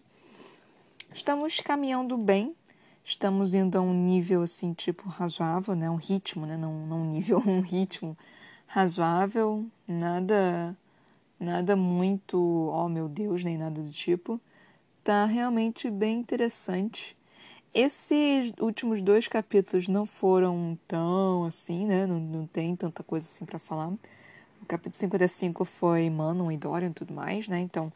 Estamos 1.12 1.58
caminhando 1.58 2.16
bem. 2.16 2.54
Estamos 3.04 3.54
indo 3.54 3.76
a 3.76 3.80
um 3.80 3.92
nível, 3.92 4.42
assim, 4.42 4.72
tipo, 4.72 5.08
razoável, 5.08 5.74
né? 5.74 5.90
Um 5.90 5.96
ritmo, 5.96 6.46
né? 6.46 6.56
Não, 6.56 6.86
não 6.86 6.98
um 6.98 7.10
nível, 7.10 7.42
um 7.44 7.60
ritmo 7.60 8.16
razoável, 8.70 9.66
nada 9.90 10.76
nada 11.38 11.74
muito, 11.74 12.38
oh 12.38 12.88
meu 12.88 13.08
Deus, 13.08 13.42
nem 13.42 13.56
nada 13.56 13.80
do 13.80 13.90
tipo. 13.90 14.40
Tá 15.02 15.24
realmente 15.24 15.90
bem 15.90 16.18
interessante. 16.18 17.16
Esses 17.72 18.52
últimos 18.60 19.00
dois 19.00 19.26
capítulos 19.28 19.88
não 19.88 20.04
foram 20.04 20.78
tão 20.86 21.44
assim, 21.44 21.86
né? 21.86 22.06
Não, 22.06 22.20
não 22.20 22.46
tem 22.46 22.76
tanta 22.76 23.02
coisa 23.02 23.26
assim 23.26 23.44
para 23.44 23.58
falar. 23.58 23.88
O 24.62 24.66
capítulo 24.66 24.94
55 24.94 25.64
foi 25.64 26.10
Manon 26.10 26.50
e 26.52 26.56
Dorian 26.56 26.90
e 26.90 26.92
tudo 26.94 27.14
mais, 27.14 27.48
né? 27.48 27.60
Então, 27.60 27.92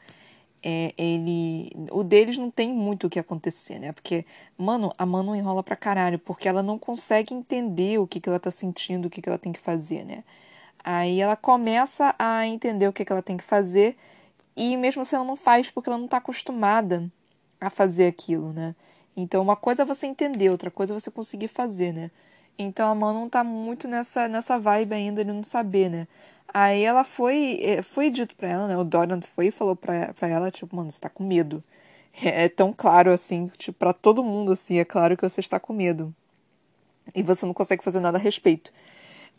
é, 0.63 0.95
ele. 0.97 1.71
O 1.91 2.03
deles 2.03 2.39
não 2.39 2.51
tem 2.51 2.73
muito 2.73 3.07
o 3.07 3.11
que 3.11 3.19
acontecer, 3.19 3.79
né? 3.79 3.93
Porque, 3.93 4.25
mano, 4.57 4.95
a 4.97 5.05
Manon 5.05 5.35
enrola 5.35 5.63
pra 5.63 5.77
caralho, 5.77 6.19
porque 6.19 6.49
ela 6.49 6.63
não 6.63 6.79
consegue 6.79 7.35
entender 7.35 7.99
o 7.99 8.07
que, 8.07 8.21
que 8.21 8.29
ela 8.29 8.41
tá 8.41 8.51
sentindo, 8.51 9.07
o 9.07 9.11
que, 9.11 9.21
que 9.21 9.29
ela 9.29 9.39
tem 9.39 9.53
que 9.53 9.61
fazer, 9.61 10.05
né? 10.05 10.25
Aí 10.85 11.21
ela 11.21 11.37
começa 11.37 12.15
a 12.19 12.47
entender 12.47 12.87
o 12.89 12.93
que, 12.93 13.05
que 13.05 13.13
ela 13.13 13.23
tem 13.23 13.37
que 13.39 13.45
fazer 13.45 13.97
e 14.57 14.77
mesmo 14.77 15.03
assim 15.03 15.17
ela 15.17 15.25
não 15.25 15.37
faz 15.37 15.71
porque 15.71 15.89
ela 15.89 15.99
não 15.99 16.05
está 16.07 16.19
acostumada 16.19 17.11
a 17.61 17.71
fazer 17.71 18.07
aquilo, 18.07 18.53
né? 18.53 18.75
Então 19.17 19.43
uma 19.43 19.57
coisa 19.57 19.83
é 19.83 19.85
você 19.85 20.07
entender, 20.07 20.51
outra 20.51 20.71
coisa 20.71 20.93
é 20.93 21.01
você 21.01 21.11
conseguir 21.11 21.49
fazer, 21.49 21.93
né? 21.93 22.11
Então 22.59 22.91
a 22.91 22.95
mãe 22.95 23.15
não 23.15 23.29
tá 23.29 23.43
muito 23.43 23.89
nessa, 23.89 24.29
nessa 24.29 24.59
vibe 24.59 24.95
ainda 24.95 25.25
de 25.25 25.33
não 25.33 25.43
saber, 25.45 25.89
né? 25.91 26.07
Aí 26.53 26.83
ela 26.85 27.05
foi, 27.05 27.59
é, 27.63 27.83
foi 27.83 28.11
dito 28.11 28.37
pra 28.37 28.49
ela, 28.49 28.69
né? 28.69 28.77
O 28.77 28.85
Dorian 28.85 29.21
foi 29.23 29.49
e 29.49 29.51
falou 29.51 29.75
pra, 29.75 30.15
pra 30.15 30.29
ela, 30.29 30.51
tipo, 30.51 30.75
mano, 30.77 30.91
você 30.91 31.01
tá 31.01 31.09
com 31.09 31.25
medo. 31.25 31.63
É, 32.23 32.45
é 32.45 32.49
tão 32.49 32.73
claro 32.73 33.11
assim, 33.13 33.49
tipo, 33.59 33.77
pra 33.79 33.93
todo 33.93 34.23
mundo, 34.23 34.53
assim, 34.53 34.79
é 34.79 34.85
claro 34.85 35.17
que 35.17 35.29
você 35.29 35.41
está 35.41 35.59
com 35.59 35.73
medo. 35.73 36.15
E 37.15 37.23
você 37.23 37.45
não 37.47 37.53
consegue 37.55 37.83
fazer 37.85 38.01
nada 38.01 38.19
a 38.19 38.21
respeito. 38.21 38.73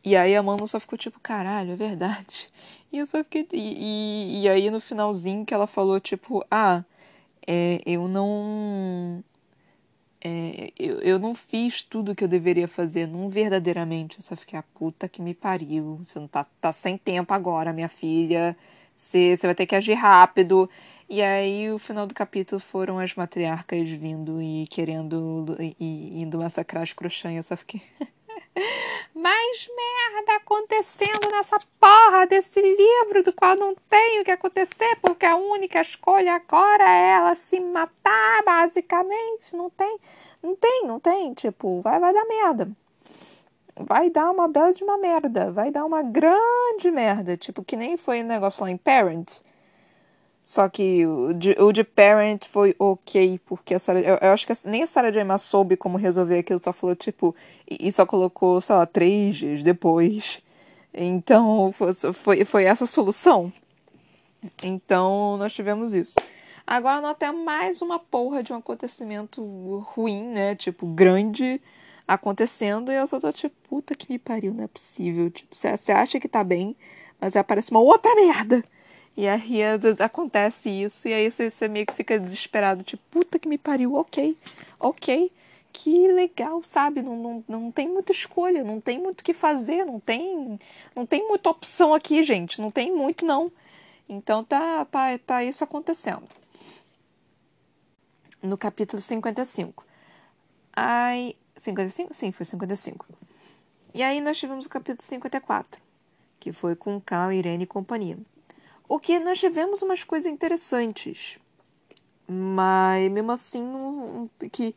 E 0.06 0.16
aí 0.16 0.36
a 0.36 0.44
Mano 0.44 0.68
só 0.68 0.80
ficou 0.80 0.98
tipo, 0.98 1.20
caralho, 1.20 1.72
é 1.74 1.76
verdade. 1.76 2.50
E 2.92 3.00
eu 3.00 3.06
só 3.06 3.18
fiquei. 3.26 3.46
E, 3.52 4.40
e, 4.40 4.44
e 4.44 4.50
aí 4.50 4.70
no 4.72 4.80
finalzinho 4.80 5.46
que 5.46 5.54
ela 5.54 5.68
falou, 5.68 6.00
tipo, 6.00 6.46
ah, 6.50 6.84
é, 7.48 7.82
eu 7.86 8.08
não. 8.08 9.24
É, 10.22 10.72
eu, 10.80 11.00
eu 11.02 11.20
não 11.20 11.36
fiz 11.36 11.82
tudo 11.82 12.16
que 12.16 12.24
eu 12.24 12.28
deveria 12.28 12.68
fazer, 12.68 13.08
não 13.08 13.30
verdadeiramente. 13.30 14.18
Eu 14.18 14.24
só 14.24 14.36
fiquei, 14.36 14.58
a 14.58 14.62
ah, 14.62 14.66
puta 14.76 15.10
que 15.10 15.22
me 15.22 15.34
pariu. 15.34 16.00
Você 16.04 16.20
não 16.20 16.28
tá, 16.28 16.46
tá 16.62 16.74
sem 16.74 16.98
tempo 16.98 17.34
agora, 17.34 17.74
minha 17.74 17.90
filha. 17.90 18.56
Você, 18.96 19.36
você 19.38 19.48
vai 19.48 19.56
ter 19.56 19.66
que 19.68 19.76
agir 19.76 19.94
rápido. 19.96 20.70
E 21.10 21.22
aí, 21.22 21.72
o 21.72 21.80
final 21.80 22.08
do 22.08 22.14
capítulo 22.14 22.60
foram 22.62 23.00
as 23.00 23.14
matriarcas 23.16 23.90
vindo 23.90 24.42
e 24.42 24.68
querendo 24.68 25.56
e, 25.60 25.76
e 25.80 26.22
indo 26.22 26.38
massacrar 26.40 26.84
as 26.84 26.94
crochãs. 26.94 27.36
Eu 27.36 27.44
só 27.44 27.58
fiquei. 27.58 27.82
mais 29.14 29.68
merda 29.68 30.36
acontecendo 30.38 31.30
nessa 31.32 31.60
porra 31.80 32.26
desse 32.28 32.62
livro 32.62 33.24
do 33.24 33.34
qual 33.34 33.56
não 33.56 33.76
tem 33.90 34.22
o 34.22 34.24
que 34.24 34.32
acontecer, 34.32 34.98
porque 35.02 35.26
a 35.26 35.36
única 35.36 35.82
escolha 35.82 36.36
agora 36.36 36.84
é 36.84 37.10
ela 37.12 37.36
se 37.36 37.60
matar, 37.60 38.44
basicamente. 38.44 39.56
Não 39.56 39.70
tem, 39.70 39.98
não 40.42 40.56
tem, 40.56 40.84
não 40.86 41.00
tem. 41.00 41.34
Tipo, 41.34 41.82
vai, 41.82 42.00
vai 42.00 42.14
dar 42.14 42.26
merda. 42.26 42.72
Vai 43.78 44.10
dar 44.10 44.32
uma 44.32 44.48
bela 44.48 44.74
de 44.74 44.84
uma 44.84 44.98
merda. 44.98 45.52
Vai 45.52 45.70
dar 45.72 45.86
uma 45.86 46.02
grande 46.02 46.90
merda. 46.92 47.36
Tipo, 47.36 47.64
que 47.64 47.76
nem 47.76 47.98
foi 47.98 48.22
o 48.22 48.24
um 48.24 48.28
negócio 48.28 48.64
lá 48.64 48.70
em 48.72 48.78
Parent 48.78 49.42
só 50.46 50.70
que 50.70 51.04
o 51.08 51.34
de, 51.34 51.56
o 51.60 51.72
de 51.72 51.84
Parent 51.84 52.46
foi 52.46 52.76
ok, 52.78 53.42
porque 53.48 53.74
a 53.74 53.80
Sarah, 53.80 54.00
eu, 54.02 54.16
eu 54.22 54.32
acho 54.32 54.46
que 54.46 54.54
nem 54.64 54.84
a 54.84 54.88
Sarah 54.88 55.10
J. 55.10 55.24
Maas 55.24 55.42
soube 55.42 55.76
como 55.76 55.98
resolver 55.98 56.38
aquilo, 56.38 56.60
só 56.60 56.72
falou, 56.72 56.96
tipo, 56.96 57.36
e, 57.68 57.88
e 57.88 57.92
só 57.92 58.06
colocou, 58.06 58.62
sei 58.62 58.76
lá, 58.76 58.86
três 58.86 59.38
dias 59.38 59.64
depois. 59.64 60.44
Então, 60.94 61.74
foi, 62.14 62.46
foi 62.46 62.66
essa 62.66 62.84
a 62.84 62.88
solução. 62.88 63.52
Então, 64.62 65.36
nós 65.38 65.52
tivemos 65.52 65.96
isso. 65.96 66.14
Agora 66.68 67.02
nós 67.02 67.18
temos 67.18 67.44
mais 67.44 67.82
uma 67.82 67.98
porra 67.98 68.44
de 68.44 68.54
um 68.54 68.58
acontecimento 68.58 69.44
ruim, 69.96 70.26
né? 70.26 70.54
Tipo, 70.54 70.86
grande 70.86 71.60
acontecendo, 72.08 72.92
e 72.92 72.96
eu 72.96 73.08
só 73.08 73.20
tô 73.20 73.32
tipo, 73.32 73.56
puta 73.68 73.96
que 73.96 74.12
me 74.12 74.20
pariu, 74.20 74.54
não 74.54 74.66
é 74.66 74.68
possível. 74.68 75.32
Tipo, 75.32 75.56
você 75.56 75.92
acha 75.92 76.20
que 76.20 76.28
tá 76.28 76.44
bem, 76.44 76.76
mas 77.20 77.36
aí 77.36 77.40
aparece 77.40 77.72
uma 77.72 77.80
outra 77.80 78.14
merda. 78.14 78.64
E 79.18 79.28
aí 79.28 79.62
acontece 80.04 80.70
isso, 80.70 81.08
e 81.08 81.14
aí 81.14 81.32
você, 81.32 81.50
você 81.50 81.68
meio 81.70 81.86
que 81.86 81.94
fica 81.94 82.20
desesperado, 82.20 82.84
tipo, 82.84 83.02
puta 83.10 83.40
que 83.40 83.48
me 83.48 83.58
pariu, 83.58 83.96
ok, 83.96 84.38
ok, 84.78 85.32
que 85.72 86.08
legal, 86.10 86.62
sabe? 86.64 87.02
Não, 87.02 87.16
não, 87.16 87.44
não 87.48 87.72
tem 87.72 87.88
muita 87.88 88.12
escolha, 88.12 88.64
não 88.64 88.82
tem 88.82 89.00
muito 89.00 89.22
o 89.22 89.24
que 89.24 89.34
fazer, 89.34 89.86
não 89.86 90.00
tem, 90.00 90.60
não 90.94 91.06
tem 91.06 91.26
muita 91.28 91.50
opção 91.50 91.94
aqui, 91.94 92.24
gente, 92.24 92.60
não 92.60 92.70
tem 92.70 92.94
muito 92.94 93.26
não. 93.26 93.52
Então 94.08 94.44
tá, 94.44 94.86
tá, 94.86 95.18
tá 95.18 95.44
isso 95.44 95.64
acontecendo. 95.64 96.28
No 98.42 98.58
capítulo 98.58 99.02
55. 99.02 99.86
Ai, 100.76 101.36
55? 101.56 102.14
Sim, 102.14 102.32
foi 102.32 102.46
55. 102.46 103.06
E 103.94 104.04
aí 104.04 104.20
nós 104.20 104.38
tivemos 104.38 104.66
o 104.66 104.70
capítulo 104.70 105.02
54, 105.02 105.82
que 106.40 106.52
foi 106.52 106.76
com 106.76 107.00
Cal, 107.00 107.32
Irene 107.32 107.64
e 107.64 107.68
companhia. 107.68 108.18
O 108.88 109.00
que 109.00 109.20
nós 109.20 109.40
tivemos 109.40 109.82
umas 109.82 110.04
coisas 110.04 110.32
interessantes, 110.32 111.40
mas 112.28 113.12
mesmo 113.12 113.32
assim 113.32 113.64
um, 113.64 114.30
que, 114.52 114.76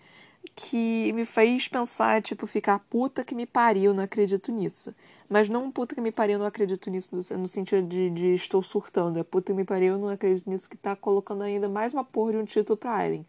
que 0.54 1.12
me 1.12 1.26
fez 1.26 1.68
pensar, 1.68 2.22
tipo, 2.22 2.46
ficar 2.46 2.78
puta 2.78 3.22
que 3.24 3.34
me 3.34 3.46
pariu, 3.46 3.92
não 3.92 4.02
acredito 4.02 4.50
nisso. 4.50 4.94
Mas 5.28 5.48
não 5.48 5.70
puta 5.70 5.94
que 5.94 6.00
me 6.00 6.10
pariu, 6.10 6.38
não 6.38 6.46
acredito 6.46 6.88
nisso 6.88 7.10
no, 7.14 7.38
no 7.38 7.48
sentido 7.48 7.86
de, 7.86 8.08
de, 8.10 8.34
estou 8.34 8.62
surtando. 8.62 9.18
É 9.18 9.22
puta 9.22 9.52
que 9.52 9.56
me 9.56 9.64
pariu, 9.64 9.98
não 9.98 10.08
acredito 10.08 10.48
nisso 10.48 10.68
que 10.68 10.76
tá 10.76 10.96
colocando 10.96 11.42
ainda 11.42 11.68
mais 11.68 11.92
uma 11.92 12.04
porra 12.04 12.32
de 12.32 12.38
um 12.38 12.44
título 12.44 12.78
pra 12.78 12.94
Aileen. 12.94 13.26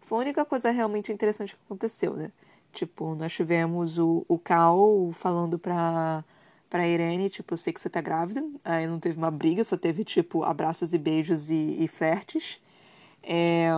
Foi 0.00 0.18
a 0.18 0.20
única 0.22 0.44
coisa 0.46 0.70
realmente 0.70 1.12
interessante 1.12 1.54
que 1.54 1.60
aconteceu, 1.66 2.14
né? 2.14 2.32
Tipo, 2.72 3.14
nós 3.14 3.32
tivemos 3.34 3.98
o, 3.98 4.24
o 4.26 4.38
Cal 4.38 5.10
falando 5.12 5.58
pra 5.58 6.24
pra 6.72 6.88
Irene, 6.88 7.28
tipo, 7.28 7.52
eu 7.52 7.58
sei 7.58 7.70
que 7.70 7.78
você 7.78 7.90
tá 7.90 8.00
grávida. 8.00 8.42
Aí 8.64 8.86
não 8.86 8.98
teve 8.98 9.18
uma 9.18 9.30
briga, 9.30 9.62
só 9.62 9.76
teve, 9.76 10.04
tipo, 10.04 10.42
abraços 10.42 10.94
e 10.94 10.98
beijos 10.98 11.50
e, 11.50 11.76
e 11.84 11.86
flertes. 11.86 12.58
É... 13.22 13.68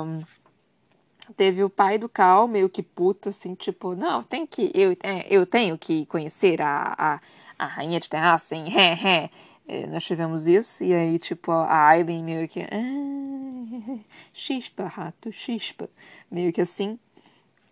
Teve 1.36 1.64
o 1.64 1.70
pai 1.70 1.98
do 1.98 2.08
Cal, 2.08 2.46
meio 2.46 2.68
que 2.68 2.84
puto, 2.84 3.30
assim, 3.30 3.56
tipo, 3.56 3.96
não, 3.96 4.22
tem 4.22 4.46
que. 4.46 4.70
Eu, 4.72 4.92
é, 5.02 5.26
eu 5.28 5.44
tenho 5.44 5.76
que 5.76 6.06
conhecer 6.06 6.62
a, 6.62 6.94
a, 6.96 7.20
a 7.58 7.66
rainha 7.66 7.98
de 7.98 8.08
assim, 8.14 8.66
é, 8.78 9.28
é. 9.66 9.86
Nós 9.88 10.04
tivemos 10.04 10.46
isso, 10.46 10.84
e 10.84 10.94
aí, 10.94 11.18
tipo, 11.18 11.50
a 11.50 11.88
Aileen 11.88 12.22
meio 12.22 12.46
que. 12.46 12.60
Ah, 12.60 13.98
chispa, 14.32 14.84
rato, 14.84 15.32
chispa. 15.32 15.88
Meio 16.30 16.52
que 16.52 16.60
assim. 16.60 16.96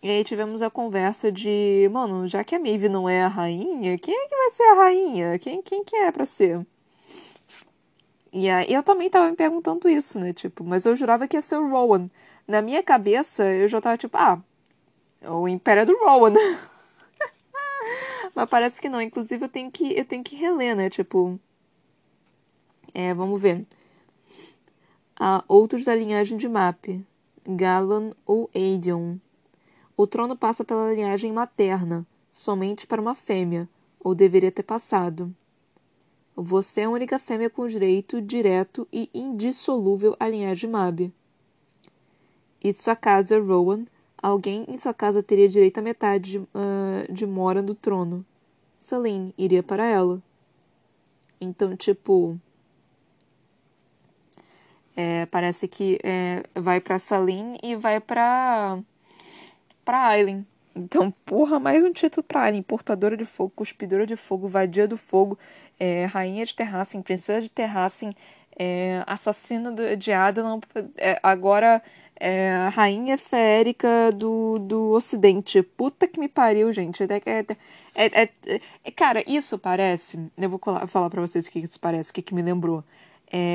E 0.03 0.11
aí 0.11 0.24
tivemos 0.24 0.62
a 0.62 0.70
conversa 0.70 1.30
de, 1.30 1.88
mano, 1.92 2.26
já 2.26 2.42
que 2.42 2.57
a 2.57 2.59
Maeve 2.59 2.88
não 2.88 3.09
é 3.09 3.22
a 3.22 3.28
rainha, 3.28 3.96
quem 3.98 4.14
é 4.14 4.26
que 4.26 4.36
vai 4.36 4.50
ser 4.50 4.62
a 4.64 4.74
rainha? 4.74 5.38
Quem, 5.38 5.62
quem 5.62 5.84
que 5.84 5.94
é 5.94 6.11
pra 6.11 6.26
ser? 6.26 6.66
E 8.32 8.48
aí 8.48 8.72
eu 8.72 8.82
também 8.82 9.11
tava 9.11 9.30
me 9.30 9.36
perguntando 9.36 9.88
isso, 9.88 10.18
né? 10.18 10.32
Tipo, 10.32 10.64
mas 10.64 10.84
eu 10.84 10.96
jurava 10.96 11.28
que 11.28 11.36
ia 11.36 11.42
ser 11.42 11.57
o 11.57 11.68
Rowan. 11.68 12.09
Na 12.48 12.62
minha 12.62 12.82
cabeça, 12.82 13.44
eu 13.44 13.68
já 13.68 13.80
tava 13.80 13.96
tipo, 13.96 14.16
ah, 14.16 14.40
o 15.22 15.46
Império 15.46 15.82
é 15.82 15.84
do 15.84 15.96
Rowan. 15.98 16.34
mas 18.34 18.50
parece 18.50 18.80
que 18.80 18.88
não. 18.88 19.00
Inclusive, 19.00 19.44
eu 19.44 19.48
tenho 19.48 19.70
que, 19.70 19.96
eu 19.96 20.05
tenho 20.05 20.24
que 20.24 20.34
reler, 20.34 20.74
né? 20.74 20.90
Tipo. 20.90 21.38
É, 22.94 23.14
vamos 23.14 23.40
ver. 23.40 23.64
Ah, 25.18 25.44
outros 25.46 25.84
da 25.84 25.94
linhagem 25.94 26.38
de 26.38 26.48
Map. 26.48 26.86
Galan 27.46 28.12
ou 28.26 28.50
Aedion. 28.55 29.18
O 29.97 30.07
trono 30.07 30.36
passa 30.36 30.64
pela 30.64 30.93
linhagem 30.93 31.32
materna, 31.32 32.07
somente 32.30 32.86
para 32.86 33.01
uma 33.01 33.14
fêmea, 33.14 33.68
ou 34.01 34.14
deveria 34.14 34.51
ter 34.51 34.62
passado. 34.62 35.34
Você 36.34 36.80
é 36.80 36.84
a 36.84 36.90
única 36.90 37.18
fêmea 37.18 37.51
com 37.51 37.66
direito 37.66 38.20
direto 38.20 38.88
e 38.90 39.11
indissolúvel 39.12 40.16
à 40.18 40.26
linhagem 40.26 40.70
Mab. 40.70 41.12
E 42.64 42.72
sua 42.72 42.97
casa, 42.97 43.38
Rowan, 43.38 43.84
alguém 44.16 44.64
em 44.66 44.76
sua 44.76 44.95
casa 44.95 45.22
teria 45.22 45.49
direito 45.49 45.78
à 45.78 45.82
metade 45.82 46.38
uh, 46.38 47.12
de 47.12 47.26
mora 47.26 47.62
do 47.62 47.74
trono. 47.74 48.24
Celine 48.78 49.34
iria 49.36 49.62
para 49.62 49.84
ela. 49.84 50.22
Então, 51.40 51.76
tipo. 51.76 52.38
É, 54.95 55.26
parece 55.26 55.66
que 55.66 55.99
é, 56.03 56.45
vai 56.55 56.80
para 56.80 56.99
Saline 56.99 57.59
e 57.62 57.74
vai 57.74 57.99
para 57.99 58.78
pra 59.84 60.06
Aileen. 60.08 60.46
Então, 60.74 61.10
porra, 61.24 61.60
mais 61.60 61.84
um 61.84 61.92
título 61.92 62.22
pra 62.22 62.42
Aileen. 62.42 62.62
Portadora 62.62 63.16
de 63.16 63.24
fogo, 63.24 63.52
cuspidora 63.54 64.06
de 64.06 64.16
fogo, 64.16 64.48
vadia 64.48 64.88
do 64.88 64.96
fogo, 64.96 65.38
é, 65.78 66.06
rainha 66.06 66.44
de 66.46 66.54
Terrassen, 66.54 67.02
princesa 67.02 67.42
de 67.42 67.50
Terrassen, 67.50 68.14
é, 68.58 69.02
assassina 69.06 69.72
de 69.96 70.12
Adelan, 70.12 70.60
é, 70.96 71.18
agora 71.22 71.82
é, 72.18 72.68
rainha 72.72 73.18
férica 73.18 74.10
do, 74.12 74.58
do 74.58 74.90
ocidente. 74.92 75.62
Puta 75.62 76.06
que 76.06 76.18
me 76.18 76.28
pariu, 76.28 76.72
gente. 76.72 77.02
É, 77.02 77.06
é, 77.94 78.22
é, 78.22 78.60
é 78.84 78.90
cara, 78.90 79.22
isso 79.26 79.58
parece... 79.58 80.18
Eu 80.38 80.48
vou 80.48 80.60
falar 80.86 81.10
pra 81.10 81.20
vocês 81.20 81.46
o 81.46 81.50
que 81.50 81.58
isso 81.58 81.78
parece, 81.78 82.10
o 82.10 82.14
que, 82.14 82.22
que 82.22 82.34
me 82.34 82.42
lembrou. 82.42 82.82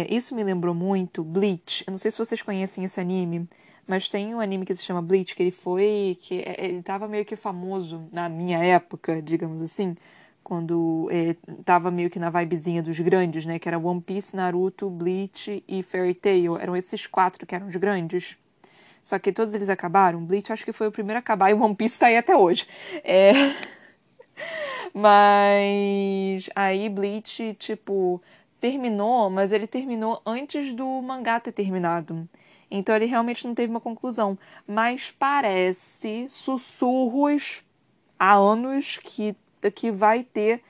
isso 0.09 0.35
me 0.35 0.43
lembrou 0.43 0.75
muito 0.75 1.23
Bleach. 1.23 1.83
Eu 1.87 1.91
não 1.91 1.97
sei 1.97 2.11
se 2.11 2.17
vocês 2.17 2.41
conhecem 2.41 2.83
esse 2.83 2.99
anime, 2.99 3.47
mas 3.87 4.09
tem 4.09 4.35
um 4.35 4.41
anime 4.41 4.65
que 4.65 4.75
se 4.75 4.83
chama 4.83 5.01
Bleach, 5.01 5.35
que 5.35 5.41
ele 5.41 5.51
foi. 5.51 6.17
que 6.21 6.41
é, 6.41 6.65
ele 6.65 6.83
tava 6.83 7.07
meio 7.07 7.23
que 7.25 7.35
famoso 7.35 8.07
na 8.11 8.27
minha 8.27 8.59
época, 8.59 9.21
digamos 9.21 9.61
assim. 9.61 9.95
Quando 10.43 11.09
é, 11.11 11.35
tava 11.65 11.89
meio 11.89 12.09
que 12.09 12.19
na 12.19 12.29
vibezinha 12.29 12.83
dos 12.83 12.99
grandes, 12.99 13.45
né? 13.45 13.59
Que 13.59 13.67
era 13.67 13.79
One 13.79 14.01
Piece, 14.01 14.35
Naruto, 14.35 14.89
Bleach 14.89 15.63
e 15.67 15.81
Fairy 15.83 16.13
Tail. 16.13 16.57
Eram 16.57 16.75
esses 16.75 17.07
quatro 17.07 17.45
que 17.45 17.55
eram 17.55 17.67
os 17.67 17.75
grandes. 17.75 18.37
Só 19.01 19.17
que 19.17 19.31
todos 19.31 19.53
eles 19.53 19.69
acabaram. 19.69 20.23
Bleach 20.23 20.51
acho 20.51 20.65
que 20.65 20.73
foi 20.73 20.87
o 20.87 20.91
primeiro 20.91 21.17
a 21.17 21.19
acabar 21.19 21.49
e 21.49 21.53
One 21.53 21.75
Piece 21.75 21.99
tá 21.99 22.07
aí 22.07 22.17
até 22.17 22.35
hoje. 22.35 22.67
É. 23.03 23.31
Mas 24.93 26.49
aí 26.55 26.89
Bleach, 26.89 27.55
tipo, 27.59 28.21
terminou, 28.59 29.29
mas 29.29 29.51
ele 29.51 29.67
terminou 29.67 30.21
antes 30.25 30.73
do 30.73 31.01
mangá 31.01 31.39
ter 31.39 31.51
terminado. 31.51 32.27
Então 32.69 32.95
ele 32.95 33.05
realmente 33.05 33.47
não 33.47 33.55
teve 33.55 33.69
uma 33.69 33.79
conclusão. 33.79 34.37
Mas 34.67 35.11
parece 35.11 36.27
sussurros 36.29 37.63
há 38.19 38.33
anos 38.33 38.97
que, 38.97 39.35
que 39.73 39.91
vai 39.91 40.23
ter 40.23 40.61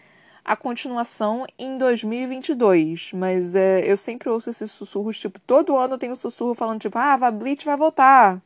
a 0.45 0.55
continuação 0.55 1.45
em 1.59 1.77
2022. 1.77 3.11
Mas 3.13 3.55
é, 3.55 3.81
eu 3.89 3.97
sempre 3.97 4.29
ouço 4.29 4.49
esses 4.49 4.71
sussurros, 4.71 5.19
tipo, 5.19 5.39
todo 5.39 5.77
ano 5.77 5.97
tem 5.97 6.11
um 6.11 6.15
sussurro 6.15 6.55
falando, 6.55 6.79
tipo, 6.79 6.97
ah, 6.97 7.13
a 7.13 7.31
Bleach 7.31 7.65
vai 7.65 7.75
voltar. 7.75 8.41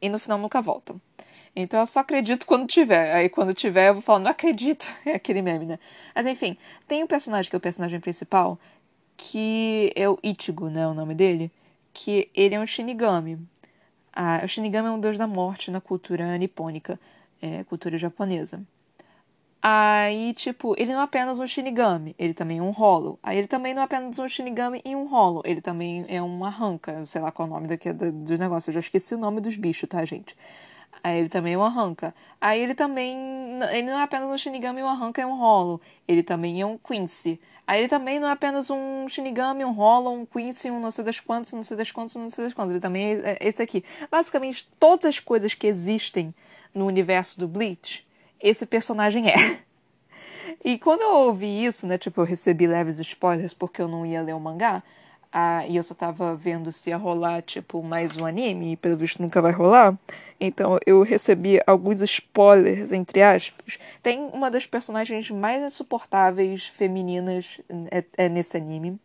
E 0.00 0.08
no 0.08 0.18
final 0.18 0.38
nunca 0.38 0.62
voltam. 0.62 1.00
Então 1.56 1.80
eu 1.80 1.86
só 1.86 2.00
acredito 2.00 2.46
quando 2.46 2.68
tiver. 2.68 3.14
Aí 3.14 3.28
quando 3.28 3.52
tiver 3.52 3.88
eu 3.88 3.94
vou 3.94 4.02
falar, 4.02 4.20
não 4.20 4.30
acredito. 4.30 4.86
É 5.04 5.14
aquele 5.14 5.42
meme, 5.42 5.66
né? 5.66 5.78
Mas 6.14 6.26
enfim, 6.26 6.56
tem 6.86 7.02
um 7.02 7.06
personagem 7.06 7.50
que 7.50 7.56
é 7.56 7.58
o 7.58 7.60
personagem 7.60 7.98
principal, 7.98 8.58
que 9.16 9.92
é 9.96 10.08
o 10.08 10.18
Ichigo, 10.22 10.68
né? 10.68 10.86
O 10.86 10.94
nome 10.94 11.14
dele 11.14 11.50
que 11.98 12.30
ele 12.32 12.54
é 12.54 12.60
um 12.60 12.66
Shinigami. 12.66 13.40
Ah, 14.12 14.40
o 14.44 14.48
Shinigami 14.48 14.86
é 14.86 14.90
um 14.92 15.00
deus 15.00 15.18
da 15.18 15.26
morte 15.26 15.68
na 15.68 15.80
cultura 15.80 16.38
nipônica, 16.38 16.98
é, 17.42 17.64
cultura 17.64 17.98
japonesa. 17.98 18.62
Aí, 19.60 20.32
tipo, 20.34 20.76
ele 20.78 20.92
não 20.92 21.00
é 21.00 21.02
apenas 21.02 21.40
um 21.40 21.46
Shinigami, 21.46 22.14
ele 22.16 22.32
também 22.32 22.58
é 22.58 22.62
um 22.62 22.70
Hollow. 22.70 23.18
Aí 23.20 23.36
ele 23.36 23.48
também 23.48 23.74
não 23.74 23.82
é 23.82 23.84
apenas 23.84 24.16
um 24.16 24.28
Shinigami 24.28 24.80
e 24.84 24.94
um 24.94 25.08
Hollow, 25.08 25.42
ele 25.44 25.60
também 25.60 26.04
é 26.08 26.22
uma 26.22 26.48
Ranka, 26.48 27.04
sei 27.04 27.20
lá 27.20 27.32
qual 27.32 27.48
é 27.48 27.50
o 27.50 27.54
nome 27.54 27.66
daqui 27.66 27.92
do, 27.92 28.38
negócio, 28.38 28.70
eu 28.70 28.74
já 28.74 28.80
esqueci 28.80 29.16
o 29.16 29.18
nome 29.18 29.40
dos 29.40 29.56
bichos, 29.56 29.88
tá, 29.88 30.04
gente? 30.04 30.36
Aí 31.02 31.18
ele 31.18 31.28
também 31.28 31.54
é 31.54 31.58
uma 31.58 31.68
Ranka. 31.68 32.14
Aí 32.40 32.60
ele 32.60 32.74
também 32.76 33.16
ele 33.66 33.88
não 33.88 33.98
é 33.98 34.02
apenas 34.02 34.28
um 34.28 34.36
Shinigami, 34.36 34.82
um 34.82 34.88
Arranca 34.88 35.20
e 35.20 35.24
um 35.24 35.36
Rolo. 35.36 35.80
Ele 36.06 36.22
também 36.22 36.60
é 36.60 36.66
um 36.66 36.78
Quincy. 36.78 37.40
Aí 37.66 37.80
ele 37.80 37.88
também 37.88 38.18
não 38.18 38.28
é 38.28 38.32
apenas 38.32 38.70
um 38.70 39.08
Shinigami, 39.08 39.64
um 39.64 39.72
Rolo, 39.72 40.10
um 40.10 40.24
Quincy, 40.24 40.70
um 40.70 40.80
não 40.80 40.90
sei 40.90 41.04
das 41.04 41.20
quantas, 41.20 41.52
não 41.52 41.62
sei 41.62 41.76
das 41.76 41.90
quantas, 41.90 42.14
não 42.16 42.30
sei 42.30 42.44
das 42.44 42.54
quantas. 42.54 42.70
Ele 42.70 42.80
também 42.80 43.14
é, 43.14 43.32
é 43.32 43.38
esse 43.40 43.62
aqui. 43.62 43.84
Basicamente, 44.10 44.68
todas 44.78 45.04
as 45.04 45.20
coisas 45.20 45.52
que 45.54 45.66
existem 45.66 46.34
no 46.74 46.86
universo 46.86 47.38
do 47.38 47.46
Bleach, 47.46 48.06
esse 48.40 48.64
personagem 48.66 49.28
é. 49.28 49.34
E 50.64 50.78
quando 50.78 51.02
eu 51.02 51.14
ouvi 51.26 51.64
isso, 51.64 51.86
né, 51.86 51.98
tipo, 51.98 52.20
eu 52.20 52.24
recebi 52.24 52.66
leves 52.66 52.98
spoilers 52.98 53.52
porque 53.52 53.82
eu 53.82 53.86
não 53.86 54.04
ia 54.04 54.22
ler 54.22 54.34
o 54.34 54.40
mangá, 54.40 54.82
ah, 55.32 55.66
e 55.66 55.76
eu 55.76 55.82
só 55.82 55.94
tava 55.94 56.34
vendo 56.34 56.72
se 56.72 56.90
ia 56.90 56.96
rolar, 56.96 57.42
tipo, 57.42 57.82
mais 57.82 58.16
um 58.16 58.24
anime, 58.24 58.72
e 58.72 58.76
pelo 58.76 58.96
visto 58.96 59.20
nunca 59.20 59.42
vai 59.42 59.52
rolar. 59.52 59.96
Então 60.40 60.78
eu 60.86 61.02
recebi 61.02 61.60
alguns 61.66 62.00
spoilers, 62.02 62.92
entre 62.92 63.22
aspas. 63.22 63.78
Tem 64.02 64.18
uma 64.32 64.50
das 64.50 64.66
personagens 64.66 65.30
mais 65.30 65.62
insuportáveis 65.62 66.66
femininas 66.66 67.60
é, 67.90 68.04
é 68.16 68.28
nesse 68.28 68.56
anime. 68.56 68.98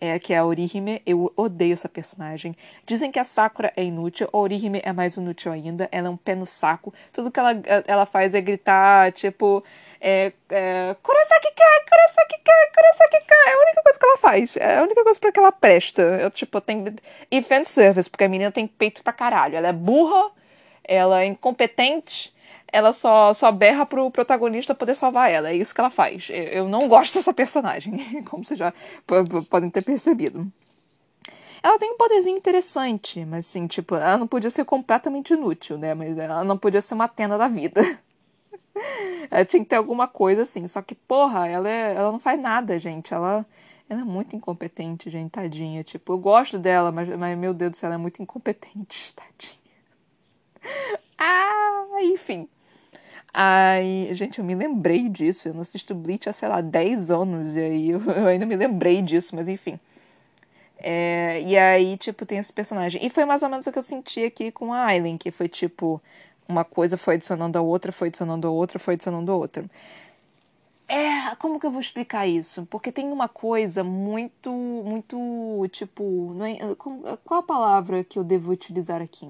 É, 0.00 0.16
que 0.16 0.32
é 0.32 0.38
a 0.38 0.44
Orihime. 0.44 1.02
Eu 1.04 1.32
odeio 1.36 1.72
essa 1.72 1.88
personagem. 1.88 2.56
Dizem 2.86 3.10
que 3.10 3.18
a 3.18 3.24
Sakura 3.24 3.72
é 3.76 3.82
inútil, 3.82 4.28
a 4.32 4.38
Orihime 4.38 4.80
é 4.84 4.92
mais 4.92 5.16
inútil 5.16 5.50
ainda. 5.50 5.88
Ela 5.90 6.06
é 6.06 6.10
um 6.10 6.16
pé 6.16 6.36
no 6.36 6.46
saco. 6.46 6.94
Tudo 7.12 7.32
que 7.32 7.40
ela, 7.40 7.50
ela 7.84 8.06
faz 8.06 8.32
é 8.32 8.40
gritar, 8.40 9.10
tipo 9.10 9.64
é, 10.00 10.32
é, 10.50 10.96
Kurosaki 11.02 11.52
Kai, 11.54 11.80
Kurosaki 11.90 12.40
Kai, 12.44 12.66
Kurosaki 12.74 13.26
Kai. 13.26 13.48
É 13.48 13.52
a 13.52 13.58
única 13.58 13.82
coisa 13.82 13.98
que 13.98 14.04
ela 14.06 14.18
faz. 14.18 14.56
É 14.56 14.78
a 14.78 14.82
única 14.82 15.04
coisa 15.04 15.20
pra 15.20 15.32
que 15.32 15.40
ela 15.40 15.52
presta. 15.52 16.02
Eu, 16.02 16.30
tipo, 16.30 16.60
tem. 16.60 16.96
E 17.30 17.42
fanservice, 17.42 18.08
porque 18.08 18.24
a 18.24 18.28
menina 18.28 18.52
tem 18.52 18.66
peito 18.66 19.02
pra 19.02 19.12
caralho. 19.12 19.56
Ela 19.56 19.68
é 19.68 19.72
burra, 19.72 20.30
ela 20.88 21.20
é 21.20 21.26
incompetente, 21.26 22.34
ela 22.72 22.92
só, 22.92 23.32
só 23.34 23.52
berra 23.52 23.86
pro 23.86 24.10
protagonista 24.10 24.74
poder 24.74 24.94
salvar 24.94 25.30
ela. 25.30 25.50
É 25.50 25.54
isso 25.54 25.74
que 25.74 25.80
ela 25.80 25.90
faz. 25.90 26.28
Eu, 26.30 26.68
não 26.68 26.88
gosto 26.88 27.14
dessa 27.14 27.32
personagem, 27.32 28.22
como 28.28 28.44
vocês 28.44 28.58
já 28.58 28.72
podem 29.48 29.70
ter 29.70 29.82
percebido. 29.82 30.50
Ela 31.62 31.78
tem 31.78 31.90
um 31.90 31.96
poderzinho 31.96 32.36
interessante, 32.36 33.24
mas 33.24 33.46
assim, 33.48 33.66
tipo, 33.66 33.94
ela 33.96 34.16
não 34.16 34.26
podia 34.26 34.50
ser 34.50 34.64
completamente 34.64 35.32
inútil, 35.32 35.76
né? 35.76 35.92
Mas 35.92 36.16
ela 36.16 36.44
não 36.44 36.56
podia 36.56 36.80
ser 36.80 36.94
uma 36.94 37.08
tenda 37.08 37.36
da 37.36 37.48
vida. 37.48 37.80
ela 39.30 39.44
tinha 39.44 39.62
que 39.62 39.68
ter 39.68 39.76
alguma 39.76 40.06
coisa 40.06 40.42
assim. 40.42 40.66
Só 40.68 40.80
que, 40.80 40.94
porra, 40.94 41.48
ela, 41.48 41.68
é, 41.68 41.94
ela 41.94 42.12
não 42.12 42.18
faz 42.18 42.40
nada, 42.40 42.78
gente. 42.78 43.12
Ela, 43.12 43.44
ela 43.88 44.02
é 44.02 44.04
muito 44.04 44.36
incompetente, 44.36 45.10
gente, 45.10 45.32
tadinha. 45.32 45.82
Tipo, 45.82 46.12
eu 46.12 46.18
gosto 46.18 46.60
dela, 46.60 46.92
mas, 46.92 47.08
mas 47.16 47.36
meu 47.36 47.52
Deus 47.52 47.72
do 47.72 47.76
céu, 47.76 47.88
ela 47.88 47.96
é 47.96 47.98
muito 47.98 48.22
incompetente, 48.22 49.14
tadinha. 49.16 49.58
ah, 51.18 51.86
enfim. 52.00 52.48
Aí, 53.32 54.12
gente, 54.14 54.38
eu 54.38 54.44
me 54.44 54.54
lembrei 54.54 55.08
disso. 55.08 55.48
Eu 55.48 55.54
não 55.54 55.62
assisto 55.62 55.94
Bleach 55.94 56.28
há, 56.28 56.32
sei 56.32 56.48
lá, 56.48 56.60
10 56.60 57.10
anos. 57.10 57.56
E 57.56 57.60
aí 57.60 57.90
eu, 57.90 58.02
eu 58.02 58.26
ainda 58.26 58.46
me 58.46 58.56
lembrei 58.56 59.02
disso, 59.02 59.34
mas 59.36 59.48
enfim. 59.48 59.78
É, 60.78 61.42
e 61.42 61.58
aí, 61.58 61.96
tipo, 61.96 62.24
tem 62.24 62.38
esse 62.38 62.52
personagem. 62.52 63.04
E 63.04 63.10
foi 63.10 63.24
mais 63.24 63.42
ou 63.42 63.48
menos 63.48 63.66
o 63.66 63.72
que 63.72 63.78
eu 63.78 63.82
senti 63.82 64.24
aqui 64.24 64.50
com 64.50 64.72
a 64.72 64.86
Aileen, 64.86 65.18
que 65.18 65.30
foi 65.30 65.48
tipo 65.48 66.00
uma 66.48 66.64
coisa 66.64 66.96
foi 66.96 67.14
adicionando 67.14 67.58
a 67.58 67.60
outra, 67.60 67.92
foi 67.92 68.08
adicionando 68.08 68.46
a 68.46 68.50
outra, 68.50 68.78
foi 68.78 68.94
adicionando 68.94 69.30
a 69.30 69.36
outra. 69.36 69.64
É, 70.88 71.34
como 71.36 71.60
que 71.60 71.66
eu 71.66 71.70
vou 71.70 71.80
explicar 71.80 72.26
isso? 72.26 72.66
Porque 72.70 72.90
tem 72.90 73.12
uma 73.12 73.28
coisa 73.28 73.84
muito, 73.84 74.50
muito, 74.50 75.68
tipo, 75.70 76.34
é, 76.42 76.74
qual 77.24 77.40
a 77.40 77.42
palavra 77.42 78.02
que 78.02 78.18
eu 78.18 78.24
devo 78.24 78.50
utilizar 78.50 79.02
aqui? 79.02 79.28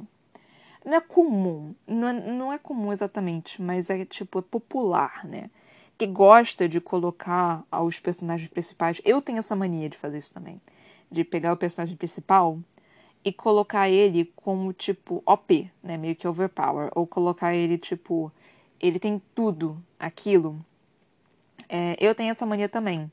Não 0.89 0.97
é 0.97 1.03
comum, 1.03 1.75
não 1.87 2.09
é, 2.09 2.13
não 2.15 2.51
é 2.51 2.57
comum 2.57 2.91
exatamente, 2.91 3.61
mas 3.61 3.91
é 3.91 4.07
tipo, 4.07 4.39
é 4.39 4.43
popular, 4.43 5.23
né? 5.23 5.51
Que 5.99 6.07
gosta 6.07 6.67
de 6.67 6.81
colocar 6.81 7.63
os 7.71 8.01
personagens 8.01 8.49
principais. 8.49 8.99
Eu 9.05 9.21
tenho 9.21 9.39
essa 9.39 9.55
mania 9.55 9.91
de 9.91 9.99
fazer 9.99 10.17
isso 10.17 10.33
também. 10.33 10.59
De 11.11 11.25
pegar 11.25 11.53
o 11.53 11.59
personagem 11.59 11.95
principal 11.95 12.59
e 13.23 13.31
colocar 13.31 13.91
ele 13.91 14.33
como 14.35 14.73
tipo 14.73 15.23
OP, 15.27 15.71
né, 15.83 15.99
meio 15.99 16.17
que 16.17 16.27
overpower, 16.27 16.91
ou 16.95 17.07
colocar 17.07 17.55
ele 17.55 17.77
tipo 17.77 18.33
ele 18.81 18.99
tem 18.99 19.21
tudo 19.35 19.77
aquilo. 20.01 20.59
É, 21.69 21.97
eu 22.01 22.15
tenho 22.15 22.31
essa 22.31 22.47
mania 22.47 22.67
também. 22.67 23.11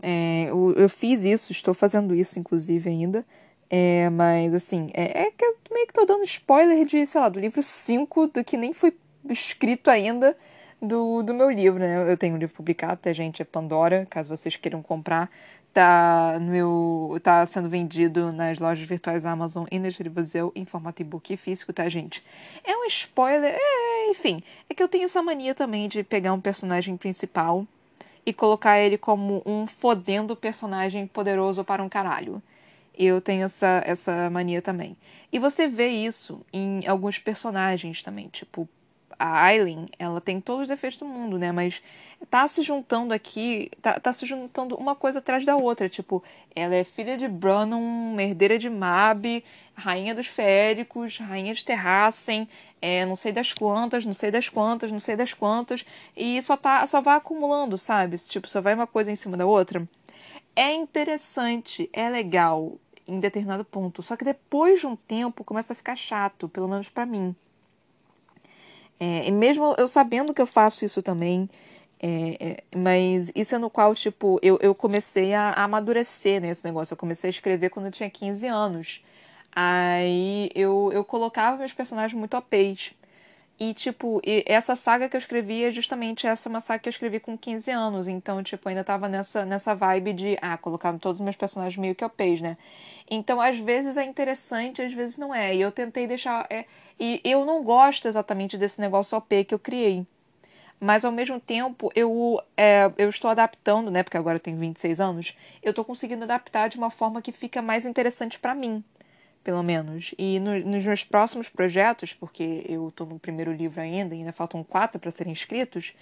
É, 0.00 0.44
eu, 0.48 0.72
eu, 0.76 0.88
fiz 0.88 1.24
isso, 1.24 1.50
estou 1.50 1.74
fazendo 1.74 2.14
isso 2.14 2.38
inclusive 2.38 2.88
ainda. 2.88 3.26
É, 3.70 4.10
mas 4.10 4.52
assim, 4.52 4.90
é, 4.92 5.22
é, 5.22 5.30
que 5.30 5.44
eu 5.44 5.56
meio 5.70 5.86
que 5.86 5.92
tô 5.92 6.04
dando 6.04 6.24
spoiler 6.24 6.84
de, 6.84 7.06
sei 7.06 7.20
lá, 7.20 7.28
do 7.28 7.38
livro 7.38 7.62
5, 7.62 8.26
do 8.26 8.44
que 8.44 8.56
nem 8.56 8.72
foi 8.72 8.92
escrito 9.28 9.88
ainda 9.88 10.36
do, 10.82 11.22
do 11.22 11.32
meu 11.32 11.48
livro, 11.48 11.78
né? 11.78 12.10
Eu 12.10 12.16
tenho 12.16 12.34
um 12.34 12.38
livro 12.38 12.56
publicado, 12.56 12.96
tá, 12.96 13.12
gente? 13.12 13.40
É 13.42 13.44
Pandora, 13.44 14.06
caso 14.10 14.28
vocês 14.28 14.56
queiram 14.56 14.82
comprar 14.82 15.30
tá 15.72 16.38
no 16.40 16.50
meu 16.50 17.20
tá 17.22 17.46
sendo 17.46 17.68
vendido 17.68 18.32
nas 18.32 18.58
lojas 18.58 18.86
virtuais 18.86 19.24
Amazon 19.24 19.66
e 19.70 19.78
na 19.78 19.88
Brasil 20.10 20.52
em 20.54 20.64
formato 20.64 21.02
e-book 21.02 21.36
físico, 21.36 21.72
tá, 21.72 21.88
gente? 21.88 22.24
É 22.64 22.76
um 22.76 22.84
spoiler, 22.86 23.56
é, 23.56 24.10
enfim, 24.10 24.42
é 24.68 24.74
que 24.74 24.82
eu 24.82 24.88
tenho 24.88 25.04
essa 25.04 25.22
mania 25.22 25.54
também 25.54 25.88
de 25.88 26.02
pegar 26.02 26.32
um 26.32 26.40
personagem 26.40 26.96
principal 26.96 27.66
e 28.26 28.32
colocar 28.32 28.78
ele 28.80 28.98
como 28.98 29.42
um 29.46 29.66
fodendo 29.66 30.34
personagem 30.34 31.06
poderoso 31.06 31.64
para 31.64 31.82
um 31.82 31.88
caralho. 31.88 32.42
Eu 32.96 33.20
tenho 33.20 33.44
essa, 33.44 33.82
essa 33.84 34.28
mania 34.30 34.60
também. 34.60 34.96
E 35.32 35.38
você 35.38 35.66
vê 35.68 35.88
isso 35.88 36.44
em 36.52 36.86
alguns 36.86 37.18
personagens 37.18 38.02
também, 38.02 38.28
tipo 38.28 38.68
a 39.20 39.44
Aileen, 39.44 39.86
ela 39.98 40.18
tem 40.18 40.40
todos 40.40 40.62
os 40.62 40.68
defeitos 40.68 40.98
do 40.98 41.04
mundo, 41.04 41.38
né? 41.38 41.52
Mas 41.52 41.82
tá 42.30 42.48
se 42.48 42.62
juntando 42.62 43.12
aqui, 43.12 43.70
tá, 43.82 44.00
tá 44.00 44.14
se 44.14 44.24
juntando 44.24 44.74
uma 44.76 44.96
coisa 44.96 45.18
atrás 45.18 45.44
da 45.44 45.56
outra. 45.56 45.90
Tipo, 45.90 46.24
ela 46.56 46.74
é 46.74 46.84
filha 46.84 47.18
de 47.18 47.28
Brannon, 47.28 48.18
herdeira 48.18 48.58
de 48.58 48.70
Mab, 48.70 49.44
rainha 49.74 50.14
dos 50.14 50.26
féricos, 50.26 51.18
rainha 51.18 51.52
de 51.52 51.62
Terrassen, 51.62 52.48
é, 52.80 53.04
não 53.04 53.14
sei 53.14 53.30
das 53.30 53.52
quantas, 53.52 54.06
não 54.06 54.14
sei 54.14 54.30
das 54.30 54.48
quantas, 54.48 54.90
não 54.90 54.98
sei 54.98 55.16
das 55.16 55.34
quantas. 55.34 55.84
E 56.16 56.40
só, 56.40 56.56
tá, 56.56 56.86
só 56.86 57.02
vai 57.02 57.18
acumulando, 57.18 57.76
sabe? 57.76 58.16
Tipo, 58.16 58.48
só 58.48 58.62
vai 58.62 58.74
uma 58.74 58.86
coisa 58.86 59.12
em 59.12 59.16
cima 59.16 59.36
da 59.36 59.44
outra. 59.44 59.86
É 60.60 60.74
interessante, 60.74 61.88
é 61.90 62.10
legal 62.10 62.78
em 63.08 63.18
determinado 63.18 63.64
ponto. 63.64 64.02
Só 64.02 64.14
que 64.14 64.22
depois 64.22 64.80
de 64.80 64.86
um 64.86 64.94
tempo 64.94 65.42
começa 65.42 65.72
a 65.72 65.76
ficar 65.76 65.96
chato, 65.96 66.50
pelo 66.50 66.68
menos 66.68 66.90
para 66.90 67.06
mim. 67.06 67.34
É, 69.00 69.26
e 69.26 69.32
mesmo 69.32 69.74
eu 69.78 69.88
sabendo 69.88 70.34
que 70.34 70.42
eu 70.42 70.46
faço 70.46 70.84
isso 70.84 71.02
também, 71.02 71.48
é, 71.98 72.60
é, 72.72 72.76
mas 72.76 73.32
isso 73.34 73.54
é 73.54 73.58
no 73.58 73.70
qual, 73.70 73.94
tipo, 73.94 74.38
eu, 74.42 74.58
eu 74.60 74.74
comecei 74.74 75.32
a, 75.32 75.48
a 75.48 75.64
amadurecer 75.64 76.42
nesse 76.42 76.62
negócio. 76.62 76.92
Eu 76.92 76.98
comecei 76.98 77.28
a 77.28 77.30
escrever 77.30 77.70
quando 77.70 77.86
eu 77.86 77.92
tinha 77.92 78.10
15 78.10 78.46
anos. 78.46 79.02
Aí 79.56 80.50
eu, 80.54 80.90
eu 80.92 81.02
colocava 81.06 81.56
meus 81.56 81.72
personagens 81.72 82.12
muito 82.12 82.36
OPs. 82.36 82.92
E, 83.62 83.74
tipo, 83.74 84.22
e 84.24 84.42
essa 84.46 84.74
saga 84.74 85.06
que 85.06 85.14
eu 85.14 85.18
escrevi 85.18 85.64
é 85.64 85.70
justamente 85.70 86.26
essa 86.26 86.48
uma 86.48 86.62
saga 86.62 86.78
que 86.78 86.88
eu 86.88 86.90
escrevi 86.90 87.20
com 87.20 87.36
15 87.36 87.70
anos. 87.70 88.08
Então, 88.08 88.42
tipo, 88.42 88.66
ainda 88.70 88.82
tava 88.82 89.06
nessa, 89.06 89.44
nessa 89.44 89.74
vibe 89.74 90.14
de, 90.14 90.38
ah, 90.40 90.56
colocar 90.56 90.98
todos 90.98 91.20
os 91.20 91.24
meus 91.24 91.36
personagens 91.36 91.76
meio 91.76 91.94
que 91.94 92.02
OPs, 92.02 92.40
né? 92.40 92.56
Então, 93.10 93.38
às 93.38 93.58
vezes 93.58 93.98
é 93.98 94.04
interessante, 94.04 94.80
às 94.80 94.94
vezes 94.94 95.18
não 95.18 95.34
é. 95.34 95.54
E 95.54 95.60
eu 95.60 95.70
tentei 95.70 96.06
deixar. 96.06 96.46
É, 96.48 96.64
e 96.98 97.20
eu 97.22 97.44
não 97.44 97.62
gosto 97.62 98.08
exatamente 98.08 98.56
desse 98.56 98.80
negócio 98.80 99.18
OP 99.18 99.44
que 99.44 99.54
eu 99.54 99.58
criei. 99.58 100.06
Mas 100.80 101.04
ao 101.04 101.12
mesmo 101.12 101.38
tempo, 101.38 101.92
eu, 101.94 102.42
é, 102.56 102.90
eu 102.96 103.10
estou 103.10 103.30
adaptando, 103.30 103.90
né? 103.90 104.02
Porque 104.02 104.16
agora 104.16 104.36
eu 104.36 104.40
tenho 104.40 104.56
26 104.56 105.00
anos. 105.00 105.36
Eu 105.62 105.70
estou 105.70 105.84
conseguindo 105.84 106.24
adaptar 106.24 106.68
de 106.70 106.78
uma 106.78 106.90
forma 106.90 107.20
que 107.20 107.30
fica 107.30 107.60
mais 107.60 107.84
interessante 107.84 108.38
para 108.38 108.54
mim 108.54 108.82
pelo 109.42 109.62
menos. 109.62 110.14
E 110.18 110.38
no, 110.38 110.58
nos 110.60 110.84
meus 110.84 111.04
próximos 111.04 111.48
projetos, 111.48 112.12
porque 112.12 112.64
eu 112.68 112.88
estou 112.88 113.06
no 113.06 113.18
primeiro 113.18 113.52
livro 113.52 113.80
ainda, 113.80 114.14
ainda 114.14 114.32
faltam 114.32 114.62
quatro 114.62 115.00
para 115.00 115.10
serem 115.10 115.32
escritos. 115.32 115.94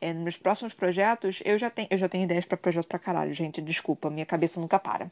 É, 0.00 0.12
nos 0.12 0.22
meus 0.22 0.36
próximos 0.36 0.74
projetos, 0.74 1.40
eu 1.44 1.58
já 1.58 1.70
tenho, 1.70 1.88
eu 1.90 1.98
já 1.98 2.08
tenho 2.08 2.24
ideias 2.24 2.44
para 2.44 2.56
projeto 2.56 2.86
pra 2.86 2.98
caralho, 2.98 3.32
gente. 3.32 3.60
Desculpa, 3.62 4.10
minha 4.10 4.26
cabeça 4.26 4.60
nunca 4.60 4.78
para. 4.78 5.10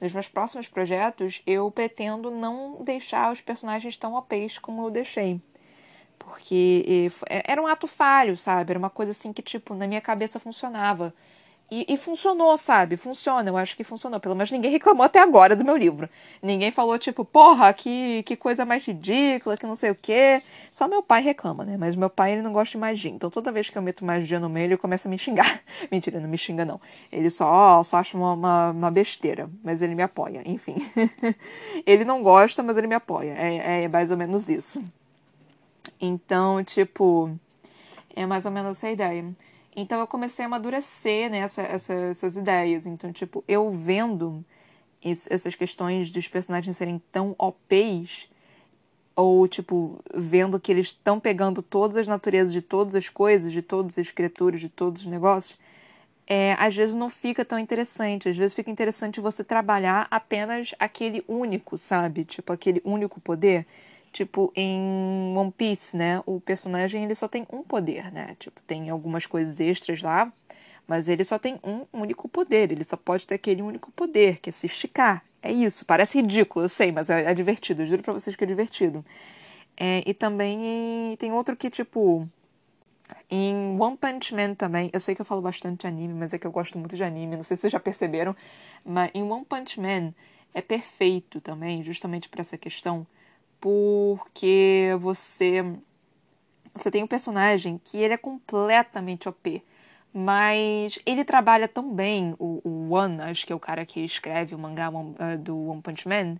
Nos 0.00 0.12
meus 0.12 0.26
próximos 0.26 0.66
projetos, 0.66 1.42
eu 1.46 1.70
pretendo 1.70 2.30
não 2.30 2.82
deixar 2.82 3.32
os 3.32 3.40
personagens 3.40 3.96
tão 3.96 4.14
OPs 4.14 4.58
como 4.58 4.84
eu 4.86 4.90
deixei. 4.90 5.40
Porque 6.18 7.10
é, 7.28 7.52
era 7.52 7.62
um 7.62 7.66
ato 7.66 7.86
falho, 7.86 8.36
sabe? 8.36 8.72
Era 8.72 8.78
uma 8.78 8.90
coisa 8.90 9.12
assim 9.12 9.32
que, 9.32 9.42
tipo, 9.42 9.74
na 9.74 9.86
minha 9.86 10.00
cabeça 10.00 10.40
funcionava. 10.40 11.14
E, 11.74 11.86
e, 11.88 11.96
funcionou, 11.96 12.58
sabe? 12.58 12.98
Funciona, 12.98 13.48
eu 13.48 13.56
acho 13.56 13.74
que 13.74 13.82
funcionou. 13.82 14.20
Pelo 14.20 14.36
menos 14.36 14.50
ninguém 14.50 14.68
reclamou 14.72 15.06
até 15.06 15.20
agora 15.20 15.56
do 15.56 15.64
meu 15.64 15.74
livro. 15.74 16.06
Ninguém 16.42 16.70
falou, 16.70 16.98
tipo, 16.98 17.24
porra, 17.24 17.72
que, 17.72 18.22
que 18.24 18.36
coisa 18.36 18.66
mais 18.66 18.84
ridícula, 18.84 19.56
que 19.56 19.66
não 19.66 19.74
sei 19.74 19.90
o 19.90 19.94
quê. 19.94 20.42
Só 20.70 20.86
meu 20.86 21.02
pai 21.02 21.22
reclama, 21.22 21.64
né? 21.64 21.78
Mas 21.78 21.96
meu 21.96 22.10
pai, 22.10 22.32
ele 22.32 22.42
não 22.42 22.52
gosta 22.52 22.72
de 22.72 22.76
magia. 22.78 23.10
Então 23.10 23.30
toda 23.30 23.50
vez 23.50 23.70
que 23.70 23.78
eu 23.78 23.80
meto 23.80 24.04
magia 24.04 24.38
no 24.38 24.50
meio, 24.50 24.66
ele 24.66 24.76
começa 24.76 25.08
a 25.08 25.10
me 25.10 25.16
xingar. 25.16 25.62
Mentira, 25.90 26.20
não 26.20 26.28
me 26.28 26.36
xinga, 26.36 26.62
não. 26.62 26.78
Ele 27.10 27.30
só, 27.30 27.82
só 27.82 27.96
acha 27.96 28.18
uma, 28.18 28.34
uma, 28.34 28.70
uma 28.72 28.90
besteira. 28.90 29.48
Mas 29.64 29.80
ele 29.80 29.94
me 29.94 30.02
apoia, 30.02 30.42
enfim. 30.44 30.76
ele 31.86 32.04
não 32.04 32.22
gosta, 32.22 32.62
mas 32.62 32.76
ele 32.76 32.86
me 32.86 32.94
apoia. 32.94 33.32
É, 33.32 33.84
é 33.84 33.88
mais 33.88 34.10
ou 34.10 34.18
menos 34.18 34.50
isso. 34.50 34.84
Então, 35.98 36.62
tipo 36.62 37.30
É 38.14 38.26
mais 38.26 38.44
ou 38.44 38.52
menos 38.52 38.76
essa 38.76 38.90
ideia. 38.90 39.24
Então 39.74 39.98
eu 40.00 40.06
comecei 40.06 40.44
a 40.44 40.46
amadurecer 40.46 41.30
né, 41.30 41.38
essa, 41.38 41.62
essa, 41.62 41.94
essas 41.94 42.36
ideias. 42.36 42.86
Então, 42.86 43.12
tipo, 43.12 43.42
eu 43.48 43.70
vendo 43.70 44.44
essas 45.02 45.54
questões 45.54 46.10
dos 46.10 46.28
personagens 46.28 46.76
serem 46.76 47.02
tão 47.10 47.34
OPs, 47.38 48.30
ou, 49.14 49.46
tipo, 49.46 50.00
vendo 50.14 50.58
que 50.58 50.72
eles 50.72 50.86
estão 50.86 51.20
pegando 51.20 51.62
todas 51.62 51.96
as 51.96 52.08
naturezas 52.08 52.52
de 52.52 52.62
todas 52.62 52.94
as 52.94 53.08
coisas, 53.08 53.52
de 53.52 53.60
todas 53.60 53.98
as 53.98 54.10
criaturas, 54.10 54.60
de 54.60 54.68
todos 54.68 55.02
os 55.02 55.06
negócios, 55.06 55.58
é, 56.26 56.54
às 56.58 56.74
vezes 56.74 56.94
não 56.94 57.10
fica 57.10 57.44
tão 57.44 57.58
interessante. 57.58 58.28
Às 58.28 58.36
vezes 58.36 58.54
fica 58.54 58.70
interessante 58.70 59.20
você 59.20 59.44
trabalhar 59.44 60.06
apenas 60.10 60.74
aquele 60.78 61.22
único, 61.28 61.76
sabe? 61.76 62.24
Tipo, 62.24 62.52
aquele 62.52 62.80
único 62.84 63.20
poder. 63.20 63.66
Tipo, 64.12 64.52
em 64.54 65.34
One 65.34 65.50
Piece, 65.50 65.96
né? 65.96 66.22
O 66.26 66.38
personagem 66.38 67.02
ele 67.04 67.14
só 67.14 67.26
tem 67.26 67.46
um 67.50 67.62
poder, 67.62 68.12
né? 68.12 68.36
Tipo, 68.38 68.60
tem 68.66 68.90
algumas 68.90 69.24
coisas 69.24 69.58
extras 69.58 70.02
lá, 70.02 70.30
mas 70.86 71.08
ele 71.08 71.24
só 71.24 71.38
tem 71.38 71.58
um 71.64 71.86
único 71.92 72.28
poder. 72.28 72.70
Ele 72.70 72.84
só 72.84 72.96
pode 72.96 73.26
ter 73.26 73.36
aquele 73.36 73.62
único 73.62 73.90
poder, 73.92 74.38
que 74.40 74.50
é 74.50 74.52
se 74.52 74.66
esticar. 74.66 75.24
É 75.42 75.50
isso. 75.50 75.84
Parece 75.86 76.20
ridículo, 76.20 76.66
eu 76.66 76.68
sei, 76.68 76.92
mas 76.92 77.08
é, 77.08 77.24
é 77.24 77.34
divertido. 77.34 77.82
Eu 77.82 77.86
juro 77.86 78.02
pra 78.02 78.12
vocês 78.12 78.36
que 78.36 78.44
é 78.44 78.46
divertido. 78.46 79.04
É, 79.76 80.02
e 80.06 80.12
também 80.12 81.16
tem 81.18 81.32
outro 81.32 81.56
que, 81.56 81.70
tipo. 81.70 82.28
Em 83.30 83.78
One 83.80 83.96
Punch 83.96 84.34
Man 84.34 84.54
também, 84.54 84.90
eu 84.92 85.00
sei 85.00 85.14
que 85.14 85.20
eu 85.20 85.24
falo 85.24 85.42
bastante 85.42 85.80
de 85.80 85.86
anime, 85.86 86.14
mas 86.14 86.32
é 86.32 86.38
que 86.38 86.46
eu 86.46 86.52
gosto 86.52 86.78
muito 86.78 86.96
de 86.96 87.04
anime, 87.04 87.36
não 87.36 87.42
sei 87.42 87.56
se 87.56 87.62
vocês 87.62 87.72
já 87.72 87.80
perceberam, 87.80 88.34
mas 88.84 89.10
em 89.14 89.22
One 89.22 89.44
Punch 89.44 89.80
Man 89.80 90.14
é 90.54 90.62
perfeito 90.62 91.40
também, 91.40 91.82
justamente 91.82 92.28
para 92.28 92.40
essa 92.40 92.56
questão, 92.56 93.06
porque 93.62 94.90
você 95.00 95.64
você 96.74 96.90
tem 96.90 97.04
um 97.04 97.06
personagem 97.06 97.80
que 97.84 97.96
ele 97.96 98.14
é 98.14 98.16
completamente 98.16 99.28
OP, 99.28 99.62
mas 100.12 100.98
ele 101.06 101.24
trabalha 101.24 101.68
tão 101.68 101.94
bem, 101.94 102.34
o, 102.38 102.60
o 102.64 102.90
One, 102.92 103.20
acho 103.20 103.46
que 103.46 103.52
é 103.52 103.56
o 103.56 103.60
cara 103.60 103.86
que 103.86 104.00
escreve 104.00 104.54
o 104.54 104.58
mangá 104.58 104.90
uh, 104.90 105.38
do 105.38 105.68
One 105.68 105.80
Punch 105.80 106.08
Man, 106.08 106.38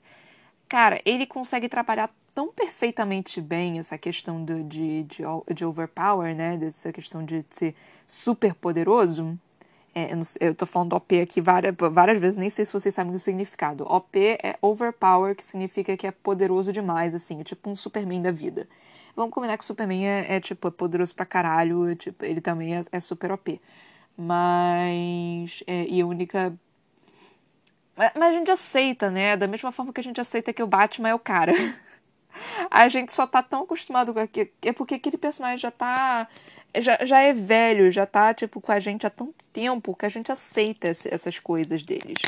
cara, 0.68 1.00
ele 1.04 1.24
consegue 1.26 1.68
trabalhar 1.68 2.10
tão 2.34 2.50
perfeitamente 2.50 3.40
bem 3.40 3.78
essa 3.78 3.96
questão 3.96 4.42
do, 4.42 4.64
de, 4.64 5.04
de, 5.04 5.22
de 5.54 5.64
overpower, 5.64 6.34
né, 6.34 6.56
dessa 6.56 6.92
questão 6.92 7.24
de 7.24 7.44
ser 7.50 7.74
super 8.06 8.54
poderoso, 8.54 9.38
é, 9.95 10.12
eu, 10.12 10.16
não, 10.16 10.24
eu 10.40 10.55
tô 10.55 10.64
falando 10.64 10.95
OP 10.95 11.20
aqui 11.20 11.40
várias, 11.40 11.74
várias 11.93 12.18
vezes, 12.18 12.36
nem 12.36 12.49
sei 12.49 12.64
se 12.64 12.72
vocês 12.72 12.95
sabem 12.95 13.14
o 13.14 13.20
significado. 13.20 13.84
OP 13.84 14.18
é 14.43 14.57
overpower, 14.62 15.36
que 15.36 15.45
significa 15.45 15.97
que 15.97 16.07
é 16.07 16.11
poderoso 16.11 16.72
demais, 16.72 17.14
assim, 17.14 17.40
é 17.40 17.45
tipo 17.45 17.68
um 17.68 17.74
Superman 17.74 18.22
da 18.22 18.30
vida. 18.30 18.68
Vamos 19.14 19.34
combinar 19.34 19.59
que 19.59 19.64
o 19.64 19.66
Superman 19.66 20.07
é, 20.07 20.36
é 20.36 20.40
tipo, 20.40 20.68
é 20.68 20.70
poderoso 20.70 21.14
pra 21.14 21.26
caralho, 21.26 21.90
é, 21.90 21.95
tipo, 21.95 22.24
ele 22.24 22.40
também 22.40 22.76
é, 22.76 22.84
é 22.90 23.01
super 23.01 23.32
OP. 23.32 23.61
Mas. 24.16 25.62
É, 25.66 25.84
e 25.86 26.01
a 26.01 26.07
única. 26.07 26.55
Mas 27.97 28.16
a 28.16 28.32
gente 28.32 28.51
aceita, 28.51 29.11
né? 29.11 29.36
Da 29.36 29.47
mesma 29.47 29.70
forma 29.70 29.93
que 29.93 30.01
a 30.01 30.03
gente 30.03 30.20
aceita 30.20 30.53
que 30.53 30.62
o 30.62 30.66
Batman 30.66 31.11
é 31.11 31.14
o 31.14 31.18
cara. 31.18 31.53
a 32.70 32.88
gente 32.88 33.12
só 33.12 33.26
tá 33.26 33.43
tão 33.43 33.62
acostumado 33.64 34.14
com 34.14 34.20
aquilo. 34.20 34.49
É 34.62 34.72
porque 34.72 34.95
aquele 34.95 35.18
personagem 35.18 35.59
já 35.59 35.70
tá 35.70 36.26
já, 36.80 37.04
já 37.04 37.20
é 37.20 37.32
velho, 37.32 37.90
já 37.90 38.06
tá, 38.06 38.32
tipo, 38.32 38.60
com 38.60 38.72
a 38.72 38.80
gente 38.80 39.06
há 39.06 39.10
tanto 39.10 39.44
tempo 39.52 39.94
que 39.94 40.06
a 40.06 40.08
gente 40.08 40.32
aceita 40.32 40.88
essas 40.88 41.38
coisas 41.38 41.84
deles. 41.84 42.18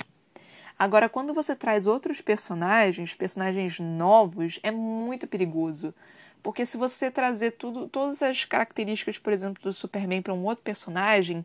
Agora, 0.79 1.09
quando 1.09 1.33
você 1.33 1.55
traz 1.55 1.87
outros 1.87 2.21
personagens, 2.21 3.15
personagens 3.15 3.79
novos, 3.79 4.59
é 4.63 4.71
muito 4.71 5.27
perigoso. 5.27 5.95
Porque 6.43 6.67
se 6.67 6.77
você 6.77 7.11
trazer 7.11 7.53
tudo, 7.53 7.89
todas 7.89 8.23
as 8.23 8.45
características, 8.45 9.17
por 9.17 9.33
exemplo, 9.33 9.63
do 9.63 9.73
Superman 9.73 10.21
para 10.21 10.35
um 10.35 10.45
outro 10.45 10.63
personagem, 10.63 11.43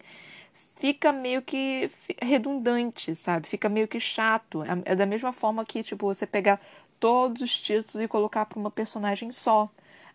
fica 0.75 1.13
meio 1.13 1.41
que 1.41 1.89
redundante, 2.21 3.15
sabe? 3.15 3.47
Fica 3.47 3.69
meio 3.69 3.87
que 3.87 3.99
chato. 3.99 4.61
É, 4.63 4.91
é 4.91 4.95
da 4.95 5.05
mesma 5.05 5.31
forma 5.31 5.63
que, 5.63 5.83
tipo, 5.83 6.05
você 6.05 6.25
pegar 6.27 6.59
todos 6.99 7.41
os 7.41 7.61
títulos 7.61 8.03
e 8.03 8.07
colocar 8.09 8.45
para 8.45 8.59
uma 8.59 8.69
personagem 8.69 9.31
só 9.31 9.69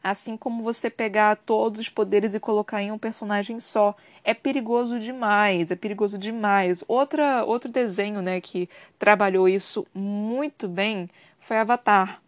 assim 0.04 0.36
como 0.36 0.62
você 0.62 0.90
pegar 0.90 1.34
todos 1.34 1.80
os 1.80 1.88
poderes 1.88 2.34
e 2.34 2.40
colocar 2.40 2.82
em 2.82 2.92
um 2.92 2.98
personagem 2.98 3.58
só. 3.58 3.96
É 4.22 4.34
perigoso 4.34 5.00
demais, 5.00 5.70
é 5.70 5.76
perigoso 5.76 6.18
demais. 6.18 6.84
Outra, 6.86 7.42
outro 7.44 7.72
desenho 7.72 8.20
né, 8.20 8.38
que 8.38 8.68
trabalhou 8.98 9.48
isso 9.48 9.86
muito 9.94 10.68
bem 10.68 11.08
foi 11.40 11.56
Avatar. 11.56 12.20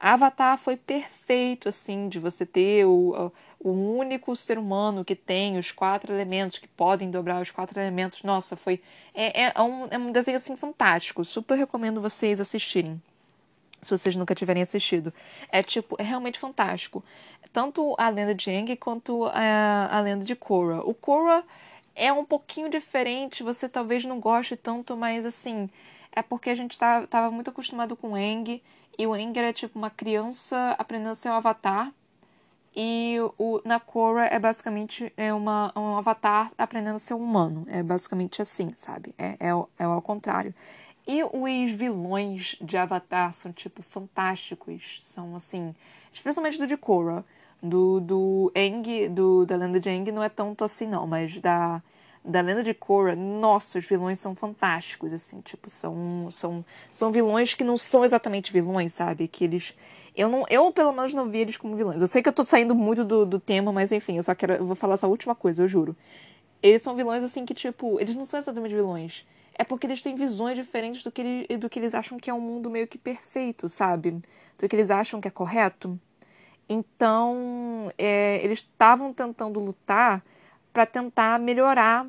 Avatar 0.00 0.58
foi 0.58 0.76
perfeito, 0.76 1.68
assim, 1.68 2.08
de 2.08 2.18
você 2.18 2.44
ter 2.44 2.84
o, 2.86 3.32
o 3.60 3.70
único 3.70 4.34
ser 4.34 4.58
humano 4.58 5.04
que 5.04 5.14
tem 5.14 5.56
os 5.56 5.70
quatro 5.70 6.12
elementos, 6.12 6.58
que 6.58 6.66
podem 6.66 7.08
dobrar 7.08 7.40
os 7.40 7.52
quatro 7.52 7.78
elementos. 7.78 8.24
Nossa, 8.24 8.56
foi. 8.56 8.80
É, 9.14 9.44
é, 9.44 9.62
um, 9.62 9.86
é 9.88 9.98
um 9.98 10.10
desenho, 10.10 10.38
assim, 10.38 10.56
fantástico. 10.56 11.24
Super 11.24 11.56
recomendo 11.56 12.00
vocês 12.00 12.40
assistirem 12.40 13.00
se 13.82 13.90
vocês 13.90 14.16
nunca 14.16 14.34
tiverem 14.34 14.62
assistido. 14.62 15.12
É 15.50 15.62
tipo, 15.62 15.96
é 15.98 16.02
realmente 16.02 16.38
fantástico. 16.38 17.04
Tanto 17.52 17.94
a 17.98 18.08
lenda 18.08 18.34
de 18.34 18.50
Aang 18.50 18.76
quanto 18.76 19.26
a, 19.26 19.88
a 19.90 20.00
lenda 20.00 20.24
de 20.24 20.34
Korra. 20.34 20.80
O 20.82 20.94
Korra 20.94 21.44
é 21.94 22.12
um 22.12 22.24
pouquinho 22.24 22.70
diferente, 22.70 23.42
você 23.42 23.68
talvez 23.68 24.04
não 24.04 24.20
goste 24.20 24.56
tanto, 24.56 24.96
mas 24.96 25.26
assim, 25.26 25.68
é 26.12 26.22
porque 26.22 26.48
a 26.50 26.54
gente 26.54 26.78
tá, 26.78 27.06
tava 27.06 27.30
muito 27.30 27.50
acostumado 27.50 27.96
com 27.96 28.14
Aang, 28.14 28.62
e 28.98 29.06
o 29.06 29.12
Aang 29.12 29.38
era 29.38 29.52
tipo 29.52 29.78
uma 29.78 29.90
criança 29.90 30.74
aprendendo 30.78 31.10
a 31.10 31.14
ser 31.14 31.28
um 31.28 31.34
avatar, 31.34 31.92
e 32.74 33.18
o, 33.36 33.60
na 33.66 33.78
Korra 33.78 34.24
é 34.26 34.38
basicamente 34.38 35.12
é 35.14 35.32
uma, 35.34 35.70
um 35.76 35.98
avatar 35.98 36.50
aprendendo 36.56 36.96
a 36.96 36.98
ser 36.98 37.12
um 37.12 37.18
humano. 37.18 37.66
É 37.68 37.82
basicamente 37.82 38.40
assim, 38.40 38.72
sabe? 38.72 39.14
É, 39.18 39.36
é, 39.38 39.48
é 39.78 39.84
ao 39.84 40.00
contrário. 40.00 40.54
E 41.06 41.22
os 41.24 41.72
vilões 41.72 42.56
de 42.60 42.76
Avatar 42.76 43.32
são, 43.32 43.52
tipo, 43.52 43.82
fantásticos. 43.82 44.98
São, 45.00 45.34
assim, 45.34 45.74
especialmente 46.12 46.58
do 46.58 46.66
de 46.66 46.76
Korra. 46.76 47.24
Do, 47.60 48.00
do 48.00 48.52
Aang, 48.56 49.08
do, 49.08 49.46
da 49.46 49.54
lenda 49.54 49.78
de 49.78 49.88
Aang 49.88 50.10
não 50.10 50.22
é 50.22 50.28
tanto 50.28 50.64
assim, 50.64 50.86
não. 50.86 51.06
Mas 51.06 51.40
da, 51.40 51.82
da 52.24 52.40
lenda 52.40 52.62
de 52.62 52.72
Korra, 52.72 53.16
nossa, 53.16 53.78
os 53.78 53.86
vilões 53.86 54.18
são 54.20 54.34
fantásticos, 54.36 55.12
assim. 55.12 55.40
Tipo, 55.40 55.68
são, 55.68 56.28
são, 56.30 56.64
são 56.90 57.10
vilões 57.10 57.54
que 57.54 57.64
não 57.64 57.76
são 57.76 58.04
exatamente 58.04 58.52
vilões, 58.52 58.92
sabe? 58.92 59.26
Que 59.26 59.44
eles... 59.44 59.74
Eu, 60.14 60.28
não, 60.28 60.44
eu, 60.48 60.70
pelo 60.72 60.92
menos, 60.92 61.14
não 61.14 61.28
vi 61.28 61.38
eles 61.38 61.56
como 61.56 61.74
vilões. 61.74 62.00
Eu 62.00 62.06
sei 62.06 62.22
que 62.22 62.28
eu 62.28 62.32
tô 62.32 62.44
saindo 62.44 62.74
muito 62.74 63.04
do, 63.04 63.26
do 63.26 63.40
tema, 63.40 63.72
mas 63.72 63.90
enfim, 63.90 64.18
eu 64.18 64.22
só 64.22 64.34
quero... 64.34 64.54
Eu 64.54 64.66
vou 64.66 64.76
falar 64.76 64.94
essa 64.94 65.08
última 65.08 65.34
coisa, 65.34 65.62
eu 65.62 65.68
juro. 65.68 65.96
Eles 66.62 66.82
são 66.82 66.94
vilões, 66.94 67.24
assim, 67.24 67.44
que, 67.44 67.54
tipo... 67.54 67.98
Eles 67.98 68.14
não 68.14 68.24
são 68.24 68.38
exatamente 68.38 68.74
vilões 68.74 69.24
é 69.54 69.64
porque 69.64 69.86
eles 69.86 70.02
têm 70.02 70.14
visões 70.14 70.56
diferentes 70.56 71.02
do 71.02 71.10
que, 71.12 71.20
ele, 71.20 71.58
do 71.58 71.68
que 71.68 71.78
eles 71.78 71.94
acham 71.94 72.18
que 72.18 72.30
é 72.30 72.34
um 72.34 72.40
mundo 72.40 72.70
meio 72.70 72.86
que 72.86 72.98
perfeito, 72.98 73.68
sabe? 73.68 74.12
Do 74.58 74.68
que 74.68 74.74
eles 74.74 74.90
acham 74.90 75.20
que 75.20 75.28
é 75.28 75.30
correto. 75.30 75.98
Então, 76.68 77.90
é, 77.98 78.42
eles 78.42 78.60
estavam 78.60 79.12
tentando 79.12 79.60
lutar 79.60 80.24
para 80.72 80.86
tentar 80.86 81.38
melhorar 81.38 82.06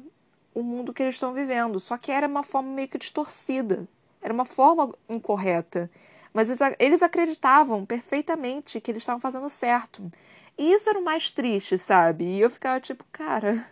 o 0.53 0.63
mundo 0.63 0.93
que 0.93 1.03
eles 1.03 1.15
estão 1.15 1.33
vivendo. 1.33 1.79
Só 1.79 1.97
que 1.97 2.11
era 2.11 2.27
uma 2.27 2.43
forma 2.43 2.71
meio 2.71 2.87
que 2.87 2.97
distorcida. 2.97 3.87
Era 4.21 4.33
uma 4.33 4.45
forma 4.45 4.93
incorreta. 5.09 5.91
Mas 6.33 6.49
eles, 6.49 6.75
eles 6.79 7.03
acreditavam 7.03 7.85
perfeitamente 7.85 8.79
que 8.79 8.89
eles 8.89 9.03
estavam 9.03 9.19
fazendo 9.19 9.49
certo. 9.49 10.09
E 10.57 10.71
isso 10.71 10.89
era 10.89 10.99
o 10.99 11.03
mais 11.03 11.29
triste, 11.29 11.77
sabe? 11.77 12.23
E 12.25 12.39
eu 12.39 12.49
ficava 12.49 12.79
tipo, 12.79 13.03
cara, 13.11 13.65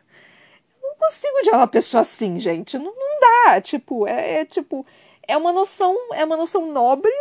consigo 1.02 1.40
odiar 1.40 1.58
uma 1.58 1.68
pessoa 1.68 2.02
assim, 2.02 2.40
gente. 2.40 2.78
Não, 2.78 2.94
não 2.96 3.01
dá. 3.22 3.62
Tipo, 3.62 4.08
é, 4.08 4.42
é, 4.42 4.46
tipo. 4.46 4.86
É 5.28 5.38
uma 5.38 5.54
noção. 5.54 5.96
É 6.14 6.26
uma 6.26 6.36
noção 6.36 6.72
nobre, 6.72 7.12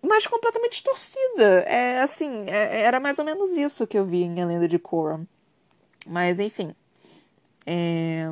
mas 0.00 0.26
completamente 0.26 0.72
distorcida. 0.72 1.60
É 1.66 2.00
assim, 2.00 2.44
é, 2.48 2.80
era 2.82 2.98
mais 2.98 3.18
ou 3.18 3.24
menos 3.24 3.50
isso 3.52 3.86
que 3.86 3.98
eu 3.98 4.04
vi 4.04 4.22
em 4.22 4.42
A 4.42 4.46
Lenda 4.46 4.66
de 4.66 4.78
Korra. 4.78 5.20
Mas 6.06 6.40
enfim. 6.40 6.74
É... 7.66 8.26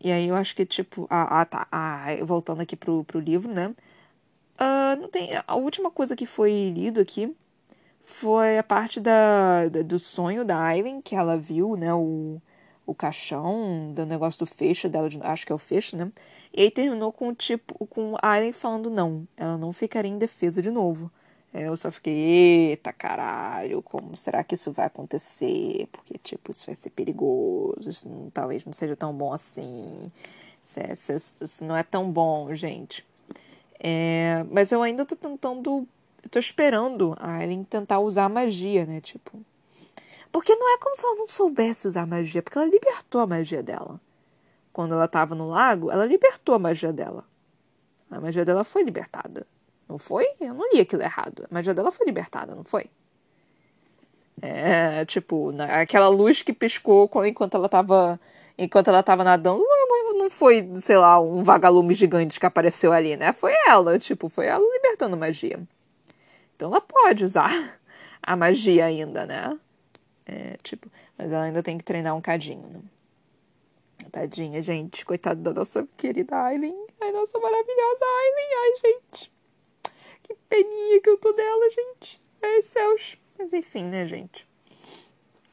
E 0.00 0.12
aí 0.12 0.28
eu 0.28 0.36
acho 0.36 0.54
que, 0.54 0.64
tipo. 0.66 1.06
Ah, 1.10 1.40
ah 1.40 1.44
tá. 1.44 1.66
Ah, 1.72 2.06
voltando 2.22 2.60
aqui 2.60 2.76
pro, 2.76 3.04
pro 3.04 3.20
livro, 3.20 3.52
né? 3.52 3.74
Uh, 4.60 5.00
não 5.00 5.08
tem, 5.08 5.30
a 5.46 5.56
última 5.56 5.90
coisa 5.90 6.14
que 6.14 6.26
foi 6.26 6.70
lido 6.70 7.00
aqui 7.00 7.34
foi 8.04 8.58
a 8.58 8.62
parte 8.62 9.00
da, 9.00 9.68
da, 9.68 9.82
do 9.82 9.98
sonho 9.98 10.44
da 10.44 10.58
Aileen, 10.60 11.00
que 11.00 11.16
ela 11.16 11.36
viu, 11.36 11.76
né, 11.76 11.92
o, 11.92 12.40
o 12.86 12.94
caixão 12.94 13.92
do 13.94 14.04
negócio 14.06 14.38
do 14.38 14.46
fecho 14.46 14.88
dela, 14.88 15.08
acho 15.22 15.46
que 15.46 15.52
é 15.52 15.54
o 15.54 15.58
fecho, 15.58 15.96
né? 15.96 16.10
E 16.52 16.62
aí 16.62 16.70
terminou 16.70 17.12
com 17.12 17.34
tipo 17.34 17.86
com 17.86 18.16
a 18.20 18.32
Aileen 18.32 18.52
falando 18.52 18.90
não, 18.90 19.26
ela 19.36 19.56
não 19.58 19.72
ficaria 19.72 20.10
em 20.10 20.18
defesa 20.18 20.60
de 20.62 20.70
novo. 20.70 21.10
Eu 21.52 21.76
só 21.76 21.88
fiquei, 21.90 22.12
eita 22.70 22.92
caralho, 22.92 23.80
como 23.80 24.16
será 24.16 24.42
que 24.42 24.56
isso 24.56 24.72
vai 24.72 24.86
acontecer? 24.86 25.86
Porque, 25.92 26.18
tipo, 26.18 26.50
isso 26.50 26.66
vai 26.66 26.74
ser 26.74 26.90
perigoso, 26.90 27.88
isso 27.88 28.08
não, 28.08 28.28
talvez 28.28 28.64
não 28.64 28.72
seja 28.72 28.96
tão 28.96 29.14
bom 29.14 29.32
assim. 29.32 30.10
Isso, 30.60 30.80
é, 30.80 30.92
isso, 30.92 31.36
isso 31.40 31.64
não 31.64 31.76
é 31.76 31.84
tão 31.84 32.10
bom, 32.10 32.52
gente. 32.54 33.06
É, 33.78 34.44
mas 34.50 34.72
eu 34.72 34.82
ainda 34.82 35.06
tô 35.06 35.14
tentando 35.14 35.86
tô 36.30 36.38
esperando 36.38 37.14
a 37.20 37.42
Ellen 37.42 37.64
tentar 37.64 38.00
usar 38.00 38.24
a 38.24 38.28
magia, 38.28 38.86
né? 38.86 39.00
Tipo. 39.00 39.38
Porque 40.34 40.52
não 40.56 40.74
é 40.74 40.78
como 40.78 40.96
se 40.96 41.06
ela 41.06 41.14
não 41.14 41.28
soubesse 41.28 41.86
usar 41.86 42.08
magia, 42.08 42.42
porque 42.42 42.58
ela 42.58 42.66
libertou 42.66 43.20
a 43.20 43.26
magia 43.26 43.62
dela. 43.62 44.00
Quando 44.72 44.92
ela 44.92 45.04
estava 45.04 45.32
no 45.32 45.48
lago, 45.48 45.92
ela 45.92 46.04
libertou 46.04 46.56
a 46.56 46.58
magia 46.58 46.92
dela. 46.92 47.24
A 48.10 48.20
magia 48.20 48.44
dela 48.44 48.64
foi 48.64 48.82
libertada. 48.82 49.46
Não 49.88 49.96
foi? 49.96 50.26
Eu 50.40 50.52
não 50.52 50.68
li 50.72 50.80
aquilo 50.80 51.02
errado. 51.02 51.46
A 51.48 51.54
magia 51.54 51.72
dela 51.72 51.92
foi 51.92 52.04
libertada, 52.04 52.52
não 52.52 52.64
foi? 52.64 52.86
É, 54.42 55.04
tipo, 55.04 55.54
aquela 55.70 56.08
luz 56.08 56.42
que 56.42 56.52
piscou 56.52 57.08
enquanto 57.24 57.54
ela 57.56 57.66
estava 57.66 58.18
enquanto 58.58 58.88
ela 58.88 59.04
tava 59.04 59.22
nadando, 59.22 59.62
não, 59.62 59.88
não, 59.88 60.18
não 60.18 60.30
foi, 60.30 60.68
sei 60.80 60.96
lá, 60.96 61.20
um 61.20 61.44
vagalume 61.44 61.94
gigante 61.94 62.40
que 62.40 62.46
apareceu 62.46 62.92
ali, 62.92 63.16
né? 63.16 63.32
Foi 63.32 63.52
ela, 63.68 64.00
tipo, 64.00 64.28
foi 64.28 64.46
ela 64.46 64.64
libertando 64.64 65.16
magia. 65.16 65.62
Então 66.56 66.72
ela 66.72 66.80
pode 66.80 67.24
usar 67.24 67.78
a 68.20 68.34
magia 68.34 68.86
ainda, 68.86 69.24
né? 69.26 69.56
É, 70.26 70.56
tipo, 70.62 70.90
mas 71.18 71.30
ela 71.30 71.44
ainda 71.44 71.62
tem 71.62 71.76
que 71.76 71.84
treinar 71.84 72.16
um 72.16 72.20
cadinho, 72.20 72.66
né? 72.68 72.80
Tadinha, 74.10 74.62
gente. 74.62 75.04
Coitada 75.04 75.40
da 75.40 75.52
nossa 75.52 75.86
querida 75.96 76.36
Aileen. 76.36 76.86
Ai, 77.00 77.12
nossa 77.12 77.38
maravilhosa 77.38 78.04
Aileen. 78.04 78.48
Ai, 78.56 78.76
gente. 78.76 79.32
Que 80.22 80.34
peninha 80.48 81.00
que 81.00 81.10
eu 81.10 81.18
tô 81.18 81.32
dela, 81.32 81.70
gente. 81.70 82.20
Ai, 82.42 82.62
céus. 82.62 83.16
Mas 83.38 83.52
enfim, 83.52 83.84
né, 83.84 84.06
gente? 84.06 84.46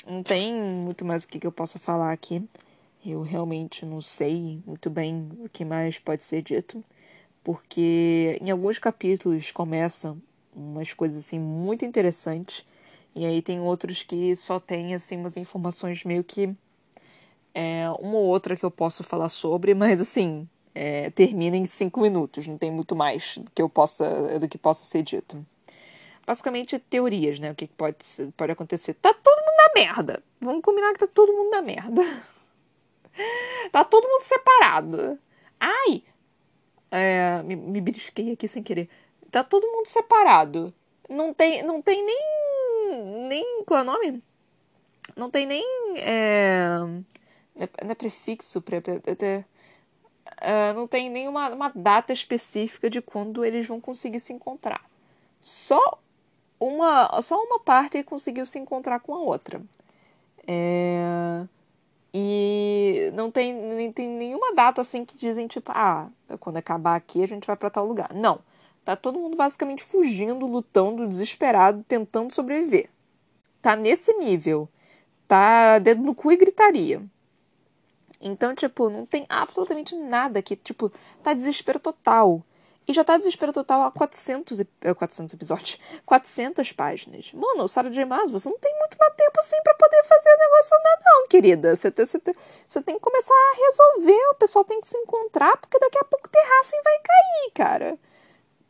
Não 0.07 0.24
tem 0.24 0.53
muito 0.53 1.03
mais 1.03 1.24
o 1.24 1.28
que, 1.28 1.39
que 1.39 1.47
eu 1.47 1.51
possa 1.51 1.80
falar 1.80 2.11
aqui. 2.11 2.47
Eu 3.05 3.22
realmente 3.22 3.86
não 3.86 4.01
sei 4.01 4.61
muito 4.65 4.89
bem 4.89 5.30
o 5.39 5.49
que 5.49 5.65
mais 5.65 5.97
pode 5.97 6.24
ser 6.24 6.41
dito. 6.41 6.84
Porque 7.43 8.38
em 8.39 8.51
alguns 8.51 8.78
capítulos 8.78 9.51
começam 9.51 10.22
umas 10.55 10.93
coisas 10.93 11.26
assim 11.26 11.39
muito 11.39 11.84
interessantes. 11.84 12.65
E 13.16 13.26
aí 13.26 13.41
tem 13.41 13.59
outros 13.59 14.03
que 14.03 14.36
só 14.36 14.59
tem 14.59 14.95
assim 14.95 15.18
umas 15.18 15.36
informações 15.38 16.03
meio 16.03 16.24
que 16.24 16.55
é, 17.53 17.89
uma 17.99 18.16
ou 18.16 18.26
outra 18.26 18.55
que 18.55 18.64
eu 18.64 18.72
posso 18.72 19.03
falar 19.03 19.30
sobre, 19.30 19.74
mas 19.74 19.99
assim, 19.99 20.47
é, 20.74 21.09
termina 21.09 21.57
em 21.57 21.66
cinco 21.66 21.99
minutos, 22.01 22.47
não 22.47 22.57
tem 22.57 22.72
muito 22.72 22.95
mais 22.95 23.38
do 23.38 23.51
que 23.51 23.62
eu 23.62 23.70
possa, 23.70 24.39
do 24.39 24.47
que 24.47 24.57
possa 24.57 24.86
ser 24.86 25.03
dito. 25.03 25.45
Basicamente, 26.26 26.80
teorias, 26.80 27.39
né? 27.39 27.51
O 27.51 27.55
que 27.55 27.68
pode, 27.68 27.97
pode 28.38 28.51
acontecer. 28.51 28.93
Tá 28.93 29.14
todo 29.14 29.39
mundo 29.39 29.57
na 29.57 29.82
merda. 29.82 30.24
Vamos 30.39 30.62
combinar 30.62 30.93
que 30.93 30.99
tá 30.99 31.07
todo 31.07 31.34
mundo 31.34 31.49
na 31.49 31.62
merda. 31.62 32.01
tá 33.72 33.84
todo 33.84 34.07
mundo 34.07 34.22
separado. 34.22 35.20
Ai! 35.59 36.03
É, 36.91 37.41
me, 37.43 37.55
me 37.55 37.84
aqui 38.34 38.47
sem 38.47 38.62
querer. 38.62 38.88
Tá 39.32 39.43
todo 39.43 39.68
mundo 39.68 39.88
separado. 39.88 40.74
Não 41.09 41.34
tem, 41.34 41.64
não 41.64 41.82
tem 41.82 42.05
nem. 42.05 42.20
Nem. 42.91 43.63
Qual 43.65 43.79
é 43.79 43.83
o 43.83 43.85
nome? 43.85 44.23
Não 45.15 45.29
tem 45.29 45.45
nem. 45.45 45.65
É, 45.97 46.77
não 47.83 47.91
é 47.91 47.95
prefixo, 47.95 48.61
pre, 48.61 48.81
pre, 48.81 48.99
pre, 48.99 49.45
uh, 50.41 50.73
não 50.75 50.87
tem 50.87 51.09
nenhuma 51.09 51.49
uma 51.49 51.71
data 51.73 52.13
específica 52.13 52.89
de 52.89 53.01
quando 53.01 53.43
eles 53.43 53.67
vão 53.67 53.81
conseguir 53.81 54.19
se 54.19 54.33
encontrar. 54.33 54.83
Só 55.41 55.99
uma, 56.59 57.21
só 57.21 57.41
uma 57.41 57.59
parte 57.59 58.03
conseguiu 58.03 58.45
se 58.45 58.59
encontrar 58.59 58.99
com 58.99 59.13
a 59.13 59.19
outra. 59.19 59.61
É, 60.47 61.45
e 62.13 63.11
não 63.13 63.31
tem, 63.31 63.53
nem 63.53 63.91
tem 63.91 64.07
nenhuma 64.07 64.53
data 64.53 64.81
assim 64.81 65.05
que 65.05 65.15
dizem, 65.17 65.47
tipo, 65.47 65.71
ah, 65.73 66.09
quando 66.39 66.57
acabar 66.57 66.95
aqui 66.95 67.23
a 67.23 67.27
gente 67.27 67.47
vai 67.47 67.55
para 67.55 67.69
tal 67.69 67.85
lugar. 67.85 68.13
Não. 68.13 68.39
Tá 68.91 68.97
todo 68.97 69.17
mundo 69.17 69.37
basicamente 69.37 69.85
fugindo, 69.85 70.45
lutando, 70.45 71.07
desesperado, 71.07 71.81
tentando 71.87 72.33
sobreviver. 72.33 72.89
Tá 73.61 73.73
nesse 73.73 74.11
nível. 74.15 74.67
Tá 75.29 75.79
dedo 75.79 76.03
no 76.03 76.13
cu 76.13 76.29
e 76.29 76.35
gritaria. 76.35 77.01
Então, 78.19 78.53
tipo, 78.53 78.89
não 78.89 79.05
tem 79.05 79.25
absolutamente 79.29 79.95
nada 79.95 80.41
que, 80.41 80.57
tipo, 80.57 80.91
tá 81.23 81.33
desespero 81.33 81.79
total. 81.79 82.43
E 82.85 82.91
já 82.91 83.01
tá 83.01 83.15
desespero 83.15 83.53
total 83.53 83.83
há 83.83 83.91
400, 83.91 84.61
400 84.97 85.31
é, 85.31 85.35
episódios, 85.37 85.79
400 86.05 86.73
páginas. 86.73 87.31
Mano, 87.31 87.69
Sarah 87.69 87.89
J. 87.89 88.03
Maas, 88.03 88.29
você 88.29 88.49
não 88.49 88.59
tem 88.59 88.77
muito 88.77 88.97
mais 88.99 89.13
tempo 89.15 89.39
assim 89.39 89.55
para 89.63 89.73
poder 89.75 90.03
fazer 90.03 90.29
o 90.33 90.37
negócio 90.37 90.77
nada 90.83 91.01
não, 91.05 91.27
querida. 91.29 91.75
Você 91.77 91.89
tem, 91.89 92.05
você, 92.05 92.19
tem, 92.19 92.35
você 92.67 92.81
tem 92.81 92.95
que 92.95 93.01
começar 93.01 93.33
a 93.33 93.55
resolver, 93.55 94.31
o 94.31 94.35
pessoal 94.35 94.65
tem 94.65 94.81
que 94.81 94.87
se 94.89 94.97
encontrar, 94.97 95.55
porque 95.55 95.79
daqui 95.79 95.97
a 95.97 96.03
pouco 96.03 96.27
Terrassen 96.27 96.81
vai 96.83 96.99
cair, 96.99 97.51
cara. 97.53 98.11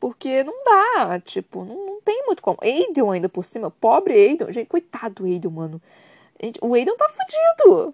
Porque 0.01 0.43
não 0.43 0.63
dá, 0.63 1.19
tipo, 1.19 1.63
não, 1.63 1.75
não 1.85 2.01
tem 2.01 2.25
muito 2.25 2.41
como. 2.41 2.57
Aiden 2.59 3.07
ainda 3.11 3.29
por 3.29 3.45
cima, 3.45 3.69
pobre 3.69 4.15
Aiden. 4.15 4.51
Gente, 4.51 4.65
coitado 4.65 5.13
do 5.13 5.25
Aiden, 5.25 5.51
mano. 5.51 5.79
O 6.59 6.73
Aiden 6.73 6.97
tá 6.97 7.07
fudido. 7.07 7.93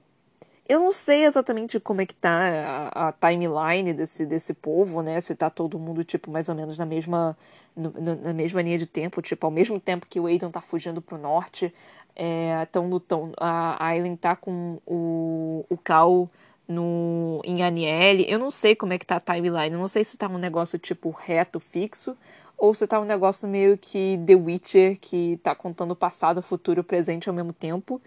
Eu 0.70 0.80
não 0.80 0.94
sei 0.94 1.26
exatamente 1.26 1.82
como 1.82 2.00
é 2.00 2.06
que 2.06 2.16
tá 2.16 2.92
a, 2.96 3.10
a, 3.10 3.12
timeline 3.12 3.92
desse, 3.92 4.26
desse 4.26 4.54
povo, 4.54 5.02
né? 5.02 5.20
Se 5.20 5.36
tá 5.36 5.50
todo 5.50 5.78
mundo, 5.78 6.02
tipo, 6.06 6.32
mais 6.32 6.48
ou 6.48 6.56
menos 6.56 6.78
na 6.78 6.86
mesma, 6.86 7.38
no, 7.76 7.92
na 8.24 8.34
mesma 8.34 8.62
linha 8.62 8.78
de 8.78 8.88
tempo, 8.88 9.22
tipo, 9.22 9.46
ao 9.46 9.52
mesmo 9.52 9.78
tempo 9.78 10.08
que 10.10 10.18
o 10.18 10.28
Aiden 10.28 10.50
tá 10.50 10.62
fugindo 10.62 11.02
pro 11.02 11.18
norte, 11.18 11.74
é, 12.16 12.66
tão 12.72 12.90
lutando, 12.90 13.34
a 13.38 13.86
Aileen 13.86 14.16
tá 14.16 14.34
com 14.34 14.80
o, 14.86 15.66
o 15.70 15.78
Cal 15.78 16.30
no, 16.68 17.42
em 17.44 17.64
Aniele. 17.64 18.26
Eu 18.28 18.40
não 18.40 18.52
sei 18.52 18.76
como 18.76 18.94
é 18.94 18.98
que 18.98 19.06
tá 19.06 19.18
a 19.18 19.20
timeline, 19.20 19.74
eu 19.74 19.80
não 19.80 19.88
sei 19.88 20.04
se 20.04 20.18
tá 20.18 20.28
um 20.28 20.38
negócio, 20.38 20.78
tipo, 20.78 21.10
reto, 21.12 21.60
fixo, 21.60 22.18
ou 22.58 22.74
se 22.74 22.88
tá 22.88 23.00
um 23.00 23.06
negócio 23.06 23.48
meio 23.48 23.78
que 23.78 24.20
The 24.26 24.36
Witcher, 24.36 25.00
que 25.00 25.40
tá 25.44 25.56
contando 25.56 25.92
o 25.92 25.96
passado, 25.96 26.40
o 26.40 26.42
futuro, 26.42 26.82
o 26.82 26.84
presente 26.84 27.30
ao 27.30 27.36
mesmo 27.36 27.54
tempo 27.54 28.02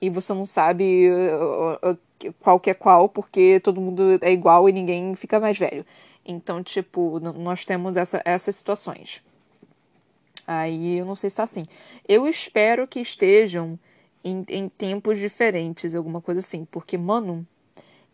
e 0.00 0.10
você 0.10 0.34
não 0.34 0.44
sabe 0.44 1.08
uh, 1.10 1.92
uh, 1.92 2.34
qual 2.40 2.60
que 2.60 2.70
é 2.70 2.74
qual, 2.74 3.08
porque 3.08 3.60
todo 3.60 3.80
mundo 3.80 4.18
é 4.20 4.32
igual 4.32 4.68
e 4.68 4.72
ninguém 4.72 5.14
fica 5.14 5.40
mais 5.40 5.58
velho. 5.58 5.84
Então, 6.24 6.62
tipo, 6.62 7.18
nós 7.20 7.64
temos 7.64 7.96
essa, 7.96 8.20
essas 8.24 8.56
situações. 8.56 9.22
Aí 10.46 10.98
eu 10.98 11.06
não 11.06 11.14
sei 11.14 11.30
se 11.30 11.36
tá 11.36 11.44
assim. 11.44 11.64
Eu 12.06 12.28
espero 12.28 12.86
que 12.86 13.00
estejam 13.00 13.78
em, 14.22 14.44
em 14.48 14.68
tempos 14.68 15.18
diferentes, 15.18 15.94
alguma 15.94 16.20
coisa 16.20 16.40
assim, 16.40 16.66
porque, 16.66 16.98
mano, 16.98 17.46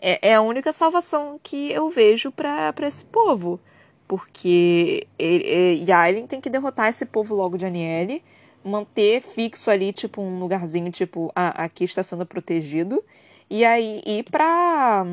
é, 0.00 0.30
é 0.30 0.34
a 0.34 0.40
única 0.40 0.72
salvação 0.72 1.38
que 1.42 1.70
eu 1.70 1.88
vejo 1.90 2.32
para 2.32 2.74
esse 2.82 3.04
povo. 3.04 3.60
Porque 4.08 5.06
ele, 5.18 5.92
Aileen 5.92 6.26
tem 6.26 6.40
que 6.40 6.50
derrotar 6.50 6.88
esse 6.88 7.06
povo 7.06 7.34
logo 7.34 7.56
de 7.56 7.64
Aniele, 7.64 8.24
manter 8.64 9.20
fixo 9.20 9.70
ali, 9.70 9.92
tipo, 9.92 10.20
um 10.20 10.40
lugarzinho, 10.40 10.90
tipo, 10.90 11.30
ah, 11.34 11.64
aqui 11.64 11.84
está 11.84 12.02
sendo 12.02 12.26
protegido. 12.26 13.04
E 13.48 13.64
aí 13.64 14.02
ir 14.04 14.24
pra. 14.24 15.04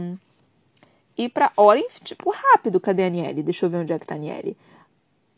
ir 1.17 1.29
pra 1.29 1.51
Orinth, 1.55 1.99
tipo, 2.03 2.31
rápido. 2.31 2.79
Cadê 2.79 3.03
a 3.03 3.07
Aniele? 3.07 3.43
Deixa 3.43 3.65
eu 3.65 3.69
ver 3.69 3.77
onde 3.77 3.93
é 3.93 3.99
que 3.99 4.07
tá 4.07 4.15
a 4.15 4.17
Aniele. 4.17 4.57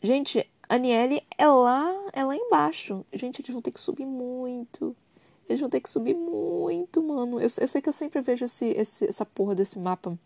Gente, 0.02 0.46
a 0.68 0.76
Aniele 0.76 1.22
é 1.36 1.46
lá, 1.46 1.92
é 2.12 2.24
lá 2.24 2.34
embaixo. 2.34 3.04
Gente, 3.12 3.42
eles 3.42 3.52
vão 3.52 3.60
ter 3.60 3.72
que 3.72 3.80
subir 3.80 4.06
muito. 4.06 4.96
Eles 5.50 5.58
vão 5.58 5.68
ter 5.68 5.80
que 5.80 5.90
subir 5.90 6.14
muito, 6.14 7.02
mano. 7.02 7.40
Eu, 7.40 7.48
eu 7.58 7.68
sei 7.68 7.82
que 7.82 7.88
eu 7.88 7.92
sempre 7.92 8.20
vejo 8.20 8.44
esse, 8.44 8.66
esse, 8.66 9.04
essa 9.06 9.26
porra 9.26 9.52
desse 9.52 9.80
mapa. 9.80 10.16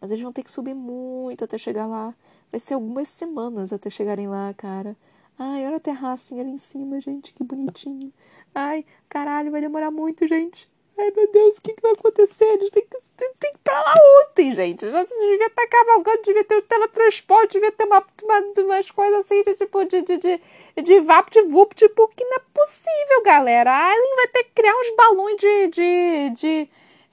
Mas 0.00 0.10
eles 0.10 0.22
vão 0.22 0.32
ter 0.32 0.42
que 0.42 0.50
subir 0.50 0.72
muito 0.72 1.44
até 1.44 1.58
chegar 1.58 1.86
lá. 1.86 2.14
Vai 2.50 2.58
ser 2.58 2.72
algumas 2.72 3.06
semanas 3.10 3.74
até 3.74 3.90
chegarem 3.90 4.26
lá, 4.26 4.54
cara. 4.54 4.96
Ai, 5.38 5.66
olha 5.66 5.76
a 5.76 5.80
terracinha 5.80 6.40
ali 6.40 6.50
em 6.50 6.56
cima, 6.58 6.98
gente, 6.98 7.34
que 7.34 7.44
bonitinho. 7.44 8.10
Ai, 8.54 8.86
caralho, 9.06 9.50
vai 9.50 9.60
demorar 9.60 9.90
muito, 9.90 10.26
gente. 10.26 10.66
Ai, 10.96 11.10
meu 11.10 11.30
Deus, 11.32 11.56
o 11.56 11.62
que, 11.62 11.72
que 11.72 11.82
vai 11.82 11.90
acontecer? 11.92 12.44
Eles 12.44 12.70
têm 12.70 12.84
que, 12.84 12.96
têm, 13.16 13.32
que 13.40 13.46
ir 13.48 13.58
pra 13.64 13.80
lá 13.80 13.94
ontem, 14.22 14.52
gente. 14.52 14.88
Já 14.88 15.02
devia 15.02 15.46
estar 15.46 15.66
cavalgando, 15.66 16.22
devia 16.22 16.44
ter 16.44 16.56
o 16.56 16.62
teletransporte, 16.62 17.54
devia 17.54 17.72
ter 17.72 17.84
uma, 17.84 18.04
uma, 18.22 18.62
umas 18.62 18.90
coisas 18.92 19.18
assim, 19.20 19.42
de, 19.42 19.54
tipo, 19.54 19.84
de, 19.86 20.02
de, 20.02 20.18
de, 20.18 20.40
de 20.82 21.00
vapt-vupt, 21.00 21.74
tipo, 21.74 22.06
que 22.08 22.24
não 22.24 22.36
é 22.36 22.40
possível, 22.54 23.22
galera. 23.24 23.72
A 23.72 23.86
Aileen 23.88 24.16
vai 24.16 24.28
ter 24.28 24.44
que 24.44 24.50
criar 24.54 24.74
uns 24.76 24.96
balões 24.96 25.36
de, 25.36 25.66
de, 25.68 26.30
de, 26.30 26.68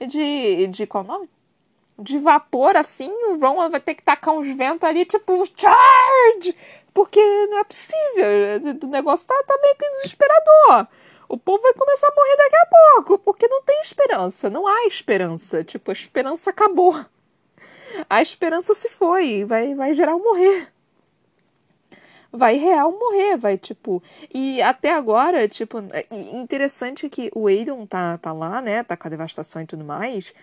de, 0.08 0.68
de, 0.68 0.88
qual 0.88 1.04
nome? 1.04 1.28
De 1.98 2.20
vapor, 2.20 2.78
assim, 2.78 3.12
o 3.30 3.38
Ron 3.40 3.68
vai 3.70 3.80
ter 3.80 3.96
que 3.96 4.04
tacar 4.04 4.36
uns 4.36 4.48
ventos 4.56 4.88
ali, 4.88 5.06
tipo, 5.06 5.44
charge! 5.58 6.56
Porque 6.94 7.20
não 7.48 7.60
é 7.60 7.64
possível. 7.64 8.26
O 8.84 8.88
negócio 8.88 9.26
tá, 9.26 9.44
tá 9.48 9.58
meio 9.62 9.76
que 9.76 9.90
desesperador. 9.92 10.88
O 11.32 11.38
povo 11.38 11.64
vai 11.64 11.74
começar 11.74 12.10
a 12.10 12.14
morrer 12.14 12.36
daqui 12.36 12.56
a 12.58 12.66
pouco, 12.66 13.18
porque 13.20 13.48
não 13.48 13.64
tem 13.64 13.80
esperança. 13.80 14.50
Não 14.50 14.68
há 14.68 14.86
esperança. 14.86 15.64
Tipo, 15.64 15.90
a 15.90 15.94
esperança 15.94 16.50
acabou. 16.50 16.94
A 18.10 18.22
esperança 18.22 18.74
se 18.74 18.90
foi. 18.90 19.46
Vai, 19.46 19.74
vai 19.74 19.94
gerar 19.94 20.14
um 20.14 20.22
morrer. 20.22 20.68
Vai 22.34 22.58
real 22.58 22.92
morrer, 22.92 23.38
vai, 23.38 23.58
tipo. 23.58 24.04
E 24.34 24.62
até 24.62 24.94
agora, 24.94 25.48
tipo, 25.48 25.78
interessante 26.34 27.08
que 27.08 27.32
o 27.34 27.48
Aiden 27.48 27.86
tá, 27.86 28.18
tá 28.18 28.34
lá, 28.34 28.62
né? 28.62 28.84
Tá 28.84 28.98
com 28.98 29.08
a 29.08 29.12
devastação 29.12 29.62
e 29.62 29.66
tudo 29.66 29.86
mais 29.86 30.34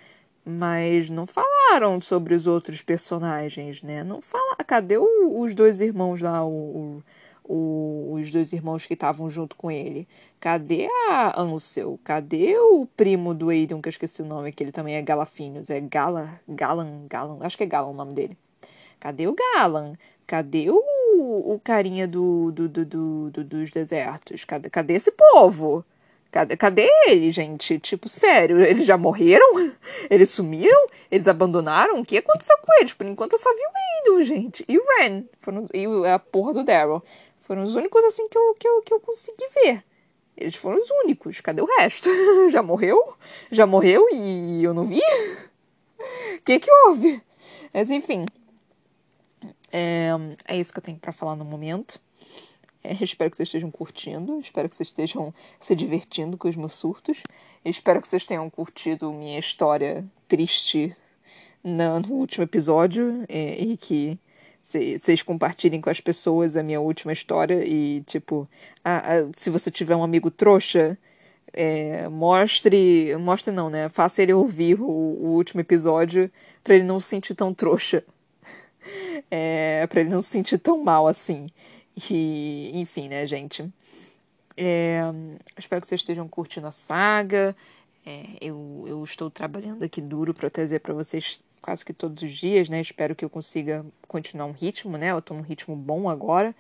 mas 0.50 1.10
não 1.10 1.26
falaram 1.26 2.00
sobre 2.00 2.34
os 2.34 2.46
outros 2.46 2.80
personagens, 2.80 3.82
né? 3.82 4.02
Não 4.02 4.22
fala. 4.22 4.56
Cadê 4.66 4.96
o, 4.96 5.42
os 5.42 5.54
dois 5.54 5.82
irmãos 5.82 6.22
lá, 6.22 6.42
o, 6.42 7.02
o, 7.44 8.14
os 8.14 8.30
dois 8.30 8.52
irmãos 8.52 8.86
que 8.86 8.94
estavam 8.94 9.28
junto 9.30 9.56
com 9.56 9.70
ele. 9.70 10.06
Cadê 10.40 10.88
a 11.08 11.40
Ansel? 11.40 11.98
Cadê 12.04 12.56
o 12.58 12.86
primo 12.96 13.34
do 13.34 13.50
Aiden, 13.50 13.80
que 13.80 13.88
eu 13.88 13.90
esqueci 13.90 14.22
o 14.22 14.24
nome, 14.24 14.52
que 14.52 14.62
ele 14.62 14.70
também 14.70 14.94
é 14.94 15.02
Galafinhos? 15.02 15.68
É 15.68 15.80
Gala, 15.80 16.40
Galan, 16.48 17.06
Galan, 17.08 17.38
acho 17.40 17.56
que 17.56 17.64
é 17.64 17.66
Galan 17.66 17.88
o 17.88 17.94
nome 17.94 18.14
dele. 18.14 18.38
Cadê 19.00 19.26
o 19.26 19.34
Galan? 19.34 19.94
Cadê 20.26 20.70
o, 20.70 20.80
o 21.54 21.60
carinha 21.64 22.06
do, 22.06 22.52
do, 22.52 22.68
do, 22.68 22.84
do, 22.84 23.30
do 23.30 23.44
dos 23.44 23.70
desertos? 23.70 24.44
Cadê, 24.44 24.70
cadê 24.70 24.94
esse 24.94 25.10
povo? 25.10 25.84
Cadê, 26.30 26.56
cadê 26.56 26.88
ele, 27.06 27.32
gente? 27.32 27.78
Tipo, 27.80 28.08
sério, 28.08 28.60
eles 28.60 28.84
já 28.84 28.96
morreram? 28.98 29.72
Eles 30.10 30.30
sumiram? 30.30 30.86
Eles 31.10 31.26
abandonaram? 31.26 31.98
O 31.98 32.04
que 32.04 32.18
aconteceu 32.18 32.56
com 32.58 32.72
eles? 32.80 32.92
Por 32.92 33.06
enquanto 33.06 33.32
eu 33.32 33.38
só 33.38 33.50
vi 33.54 33.60
o 33.60 34.12
Aiden, 34.14 34.26
gente. 34.26 34.64
E 34.68 34.78
o 34.78 34.82
Ren. 34.98 35.24
Foram, 35.38 35.66
e 35.72 35.86
a 36.06 36.18
porra 36.18 36.52
do 36.52 36.64
Daryl. 36.64 37.02
Foram 37.42 37.62
os 37.62 37.74
únicos, 37.74 38.04
assim, 38.04 38.28
que 38.28 38.36
eu, 38.36 38.54
que 38.58 38.68
eu, 38.68 38.82
que 38.82 38.92
eu 38.92 39.00
consegui 39.00 39.46
ver. 39.64 39.82
Eles 40.38 40.54
foram 40.54 40.80
os 40.80 40.88
únicos. 41.04 41.40
Cadê 41.40 41.60
o 41.60 41.66
resto? 41.78 42.08
Já 42.50 42.62
morreu? 42.62 43.16
Já 43.50 43.66
morreu 43.66 44.06
e 44.12 44.62
eu 44.62 44.72
não 44.72 44.84
vi? 44.84 45.00
O 46.38 46.42
que 46.44 46.60
que 46.60 46.70
houve? 46.86 47.20
Mas 47.74 47.90
enfim. 47.90 48.24
É, 49.72 50.10
é 50.46 50.56
isso 50.56 50.72
que 50.72 50.78
eu 50.78 50.82
tenho 50.82 50.98
para 50.98 51.12
falar 51.12 51.34
no 51.34 51.44
momento. 51.44 52.00
É, 52.84 52.92
espero 53.02 53.30
que 53.30 53.36
vocês 53.36 53.48
estejam 53.48 53.70
curtindo. 53.70 54.38
Espero 54.38 54.68
que 54.68 54.76
vocês 54.76 54.88
estejam 54.88 55.34
se 55.58 55.74
divertindo 55.74 56.38
com 56.38 56.48
os 56.48 56.54
meus 56.54 56.74
surtos. 56.74 57.22
Espero 57.64 58.00
que 58.00 58.06
vocês 58.06 58.24
tenham 58.24 58.48
curtido 58.48 59.12
minha 59.12 59.40
história 59.40 60.06
triste 60.28 60.96
no, 61.64 61.98
no 61.98 62.14
último 62.14 62.44
episódio 62.44 63.24
é, 63.28 63.60
e 63.60 63.76
que 63.76 64.18
vocês 64.60 65.22
compartilhem 65.22 65.80
com 65.80 65.90
as 65.90 66.00
pessoas 66.00 66.56
a 66.56 66.62
minha 66.62 66.80
última 66.80 67.12
história 67.12 67.64
e, 67.64 68.02
tipo, 68.02 68.48
se 69.36 69.50
você 69.50 69.70
tiver 69.70 69.96
um 69.96 70.04
amigo 70.04 70.30
trouxa, 70.30 70.98
é, 71.52 72.08
mostre. 72.08 73.16
Mostre 73.16 73.52
não, 73.52 73.70
né? 73.70 73.88
Faça 73.88 74.22
ele 74.22 74.32
ouvir 74.32 74.80
o, 74.80 74.86
o 74.86 75.28
último 75.34 75.60
episódio 75.60 76.30
para 76.62 76.74
ele 76.74 76.84
não 76.84 77.00
se 77.00 77.08
sentir 77.08 77.34
tão 77.34 77.52
trouxa. 77.52 78.04
É, 79.30 79.86
para 79.88 80.00
ele 80.00 80.08
não 80.08 80.22
se 80.22 80.30
sentir 80.30 80.56
tão 80.56 80.82
mal 80.82 81.06
assim. 81.06 81.48
E, 82.10 82.70
enfim, 82.72 83.08
né, 83.08 83.26
gente? 83.26 83.68
É, 84.56 85.02
espero 85.58 85.82
que 85.82 85.86
vocês 85.88 86.00
estejam 86.00 86.26
curtindo 86.26 86.66
a 86.66 86.72
saga. 86.72 87.54
É, 88.06 88.24
eu, 88.40 88.84
eu 88.86 89.04
estou 89.04 89.30
trabalhando 89.30 89.82
aqui 89.82 90.00
duro 90.00 90.32
para 90.32 90.48
trazer 90.48 90.78
para 90.78 90.94
vocês 90.94 91.40
quase 91.68 91.84
que 91.84 91.92
todos 91.92 92.22
os 92.22 92.34
dias, 92.34 92.70
né? 92.70 92.80
Espero 92.80 93.14
que 93.14 93.22
eu 93.22 93.28
consiga 93.28 93.84
continuar 94.06 94.46
um 94.46 94.52
ritmo, 94.52 94.96
né? 94.96 95.10
Eu 95.10 95.20
tô 95.20 95.34
num 95.34 95.42
ritmo 95.42 95.76
bom 95.76 96.08
agora 96.08 96.56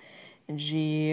de. 0.46 1.12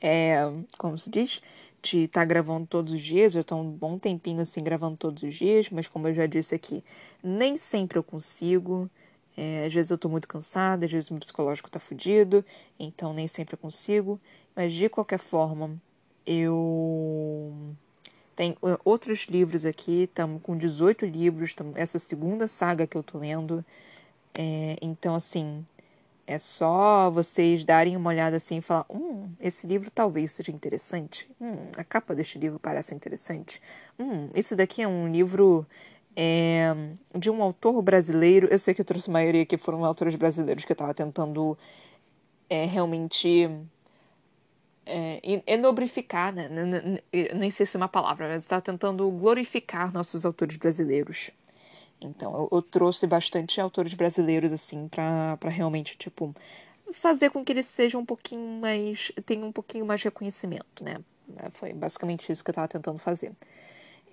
É, 0.00 0.44
como 0.78 0.96
se 0.96 1.10
diz? 1.10 1.42
De 1.82 2.04
estar 2.04 2.20
tá 2.20 2.24
gravando 2.24 2.64
todos 2.64 2.92
os 2.92 3.02
dias. 3.02 3.34
Eu 3.34 3.42
tô 3.42 3.56
um 3.56 3.68
bom 3.68 3.98
tempinho 3.98 4.40
assim 4.40 4.62
gravando 4.62 4.96
todos 4.96 5.24
os 5.24 5.34
dias, 5.34 5.70
mas 5.70 5.88
como 5.88 6.06
eu 6.06 6.14
já 6.14 6.26
disse 6.26 6.54
aqui, 6.54 6.84
nem 7.20 7.56
sempre 7.56 7.98
eu 7.98 8.02
consigo. 8.04 8.88
É, 9.36 9.66
às 9.66 9.74
vezes 9.74 9.90
eu 9.90 9.98
tô 9.98 10.08
muito 10.08 10.28
cansada, 10.28 10.86
às 10.86 10.92
vezes 10.92 11.10
o 11.10 11.14
meu 11.14 11.20
psicológico 11.20 11.68
tá 11.68 11.80
fudido, 11.80 12.44
então 12.78 13.12
nem 13.12 13.26
sempre 13.26 13.54
eu 13.54 13.58
consigo. 13.58 14.20
Mas 14.54 14.72
de 14.72 14.88
qualquer 14.88 15.18
forma, 15.18 15.76
eu 16.24 17.74
tem 18.36 18.52
uh, 18.62 18.78
outros 18.84 19.20
livros 19.30 19.64
aqui, 19.64 20.02
estamos 20.02 20.42
com 20.42 20.56
18 20.56 21.06
livros, 21.06 21.54
tamo, 21.54 21.72
essa 21.74 21.98
segunda 21.98 22.46
saga 22.46 22.86
que 22.86 22.96
eu 22.96 23.02
tô 23.02 23.18
lendo. 23.18 23.64
É, 24.34 24.76
então, 24.82 25.14
assim, 25.14 25.64
é 26.26 26.38
só 26.38 27.10
vocês 27.10 27.64
darem 27.64 27.96
uma 27.96 28.10
olhada 28.10 28.36
assim 28.36 28.58
e 28.58 28.60
falar: 28.60 28.84
hum, 28.90 29.30
esse 29.40 29.66
livro 29.66 29.90
talvez 29.90 30.32
seja 30.32 30.52
interessante. 30.52 31.28
Hum, 31.40 31.70
a 31.78 31.84
capa 31.84 32.14
deste 32.14 32.38
livro 32.38 32.58
parece 32.58 32.94
interessante. 32.94 33.60
Hum, 33.98 34.28
isso 34.34 34.54
daqui 34.54 34.82
é 34.82 34.88
um 34.88 35.10
livro 35.10 35.66
é, 36.14 36.74
de 37.16 37.30
um 37.30 37.42
autor 37.42 37.80
brasileiro. 37.80 38.48
Eu 38.50 38.58
sei 38.58 38.74
que 38.74 38.82
eu 38.82 38.84
trouxe 38.84 39.08
a 39.08 39.12
maioria 39.12 39.46
que 39.46 39.56
foram 39.56 39.84
autores 39.84 40.14
brasileiros 40.14 40.64
que 40.64 40.72
eu 40.72 40.74
estava 40.74 40.92
tentando 40.92 41.56
é, 42.50 42.66
realmente 42.66 43.48
é, 44.86 45.20
enobrificar, 45.46 46.32
né? 46.32 46.48
nem 47.34 47.50
sei 47.50 47.66
se 47.66 47.76
é 47.76 47.78
uma 47.78 47.88
palavra, 47.88 48.28
mas 48.28 48.44
está 48.44 48.60
tentando 48.60 49.10
glorificar 49.10 49.92
nossos 49.92 50.24
autores 50.24 50.56
brasileiros. 50.56 51.30
Então, 52.00 52.32
eu, 52.34 52.48
eu 52.52 52.62
trouxe 52.62 53.06
bastante 53.06 53.60
autores 53.60 53.94
brasileiros, 53.94 54.52
assim, 54.52 54.88
para 54.88 55.36
realmente, 55.48 55.96
tipo, 55.98 56.34
fazer 56.92 57.30
com 57.30 57.44
que 57.44 57.52
eles 57.52 57.66
sejam 57.66 58.00
um 58.00 58.06
pouquinho 58.06 58.60
mais. 58.60 59.12
tenham 59.24 59.48
um 59.48 59.52
pouquinho 59.52 59.84
mais 59.84 60.02
reconhecimento, 60.02 60.84
né? 60.84 60.98
Foi 61.54 61.72
basicamente 61.72 62.30
isso 62.30 62.44
que 62.44 62.50
eu 62.50 62.52
estava 62.52 62.68
tentando 62.68 62.98
fazer. 62.98 63.32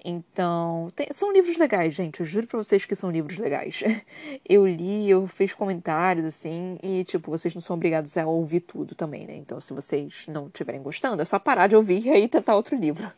Então, 0.03 0.91
tem, 0.95 1.07
são 1.11 1.31
livros 1.31 1.57
legais, 1.57 1.93
gente. 1.93 2.19
Eu 2.19 2.25
juro 2.25 2.45
pra 2.45 2.57
vocês 2.57 2.85
que 2.85 2.95
são 2.95 3.09
livros 3.09 3.37
legais. 3.37 3.83
Eu 4.47 4.67
li, 4.67 5.09
eu 5.09 5.25
fiz 5.27 5.53
comentários, 5.53 6.25
assim, 6.25 6.77
e, 6.83 7.03
tipo, 7.05 7.31
vocês 7.31 7.53
não 7.53 7.61
são 7.61 7.75
obrigados 7.75 8.17
a 8.17 8.25
ouvir 8.27 8.59
tudo 8.59 8.93
também, 8.93 9.25
né? 9.25 9.35
Então, 9.35 9.59
se 9.61 9.73
vocês 9.73 10.27
não 10.27 10.47
estiverem 10.47 10.81
gostando, 10.81 11.21
é 11.21 11.25
só 11.25 11.39
parar 11.39 11.67
de 11.67 11.75
ouvir 11.75 12.03
e 12.05 12.09
aí 12.09 12.27
tentar 12.27 12.55
outro 12.55 12.75
livro. 12.75 13.09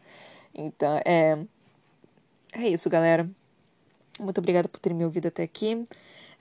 Então, 0.54 1.00
é. 1.04 1.38
É 2.54 2.70
isso, 2.70 2.90
galera. 2.90 3.30
Muito 4.20 4.38
obrigada 4.38 4.70
por 4.70 4.80
terem 4.80 4.98
me 4.98 5.04
ouvido 5.04 5.28
até 5.28 5.44
aqui. 5.44 5.84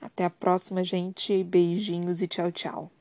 Até 0.01 0.23
a 0.25 0.29
próxima, 0.29 0.83
gente. 0.83 1.43
Beijinhos 1.43 2.21
e 2.21 2.27
tchau, 2.27 2.51
tchau. 2.51 2.94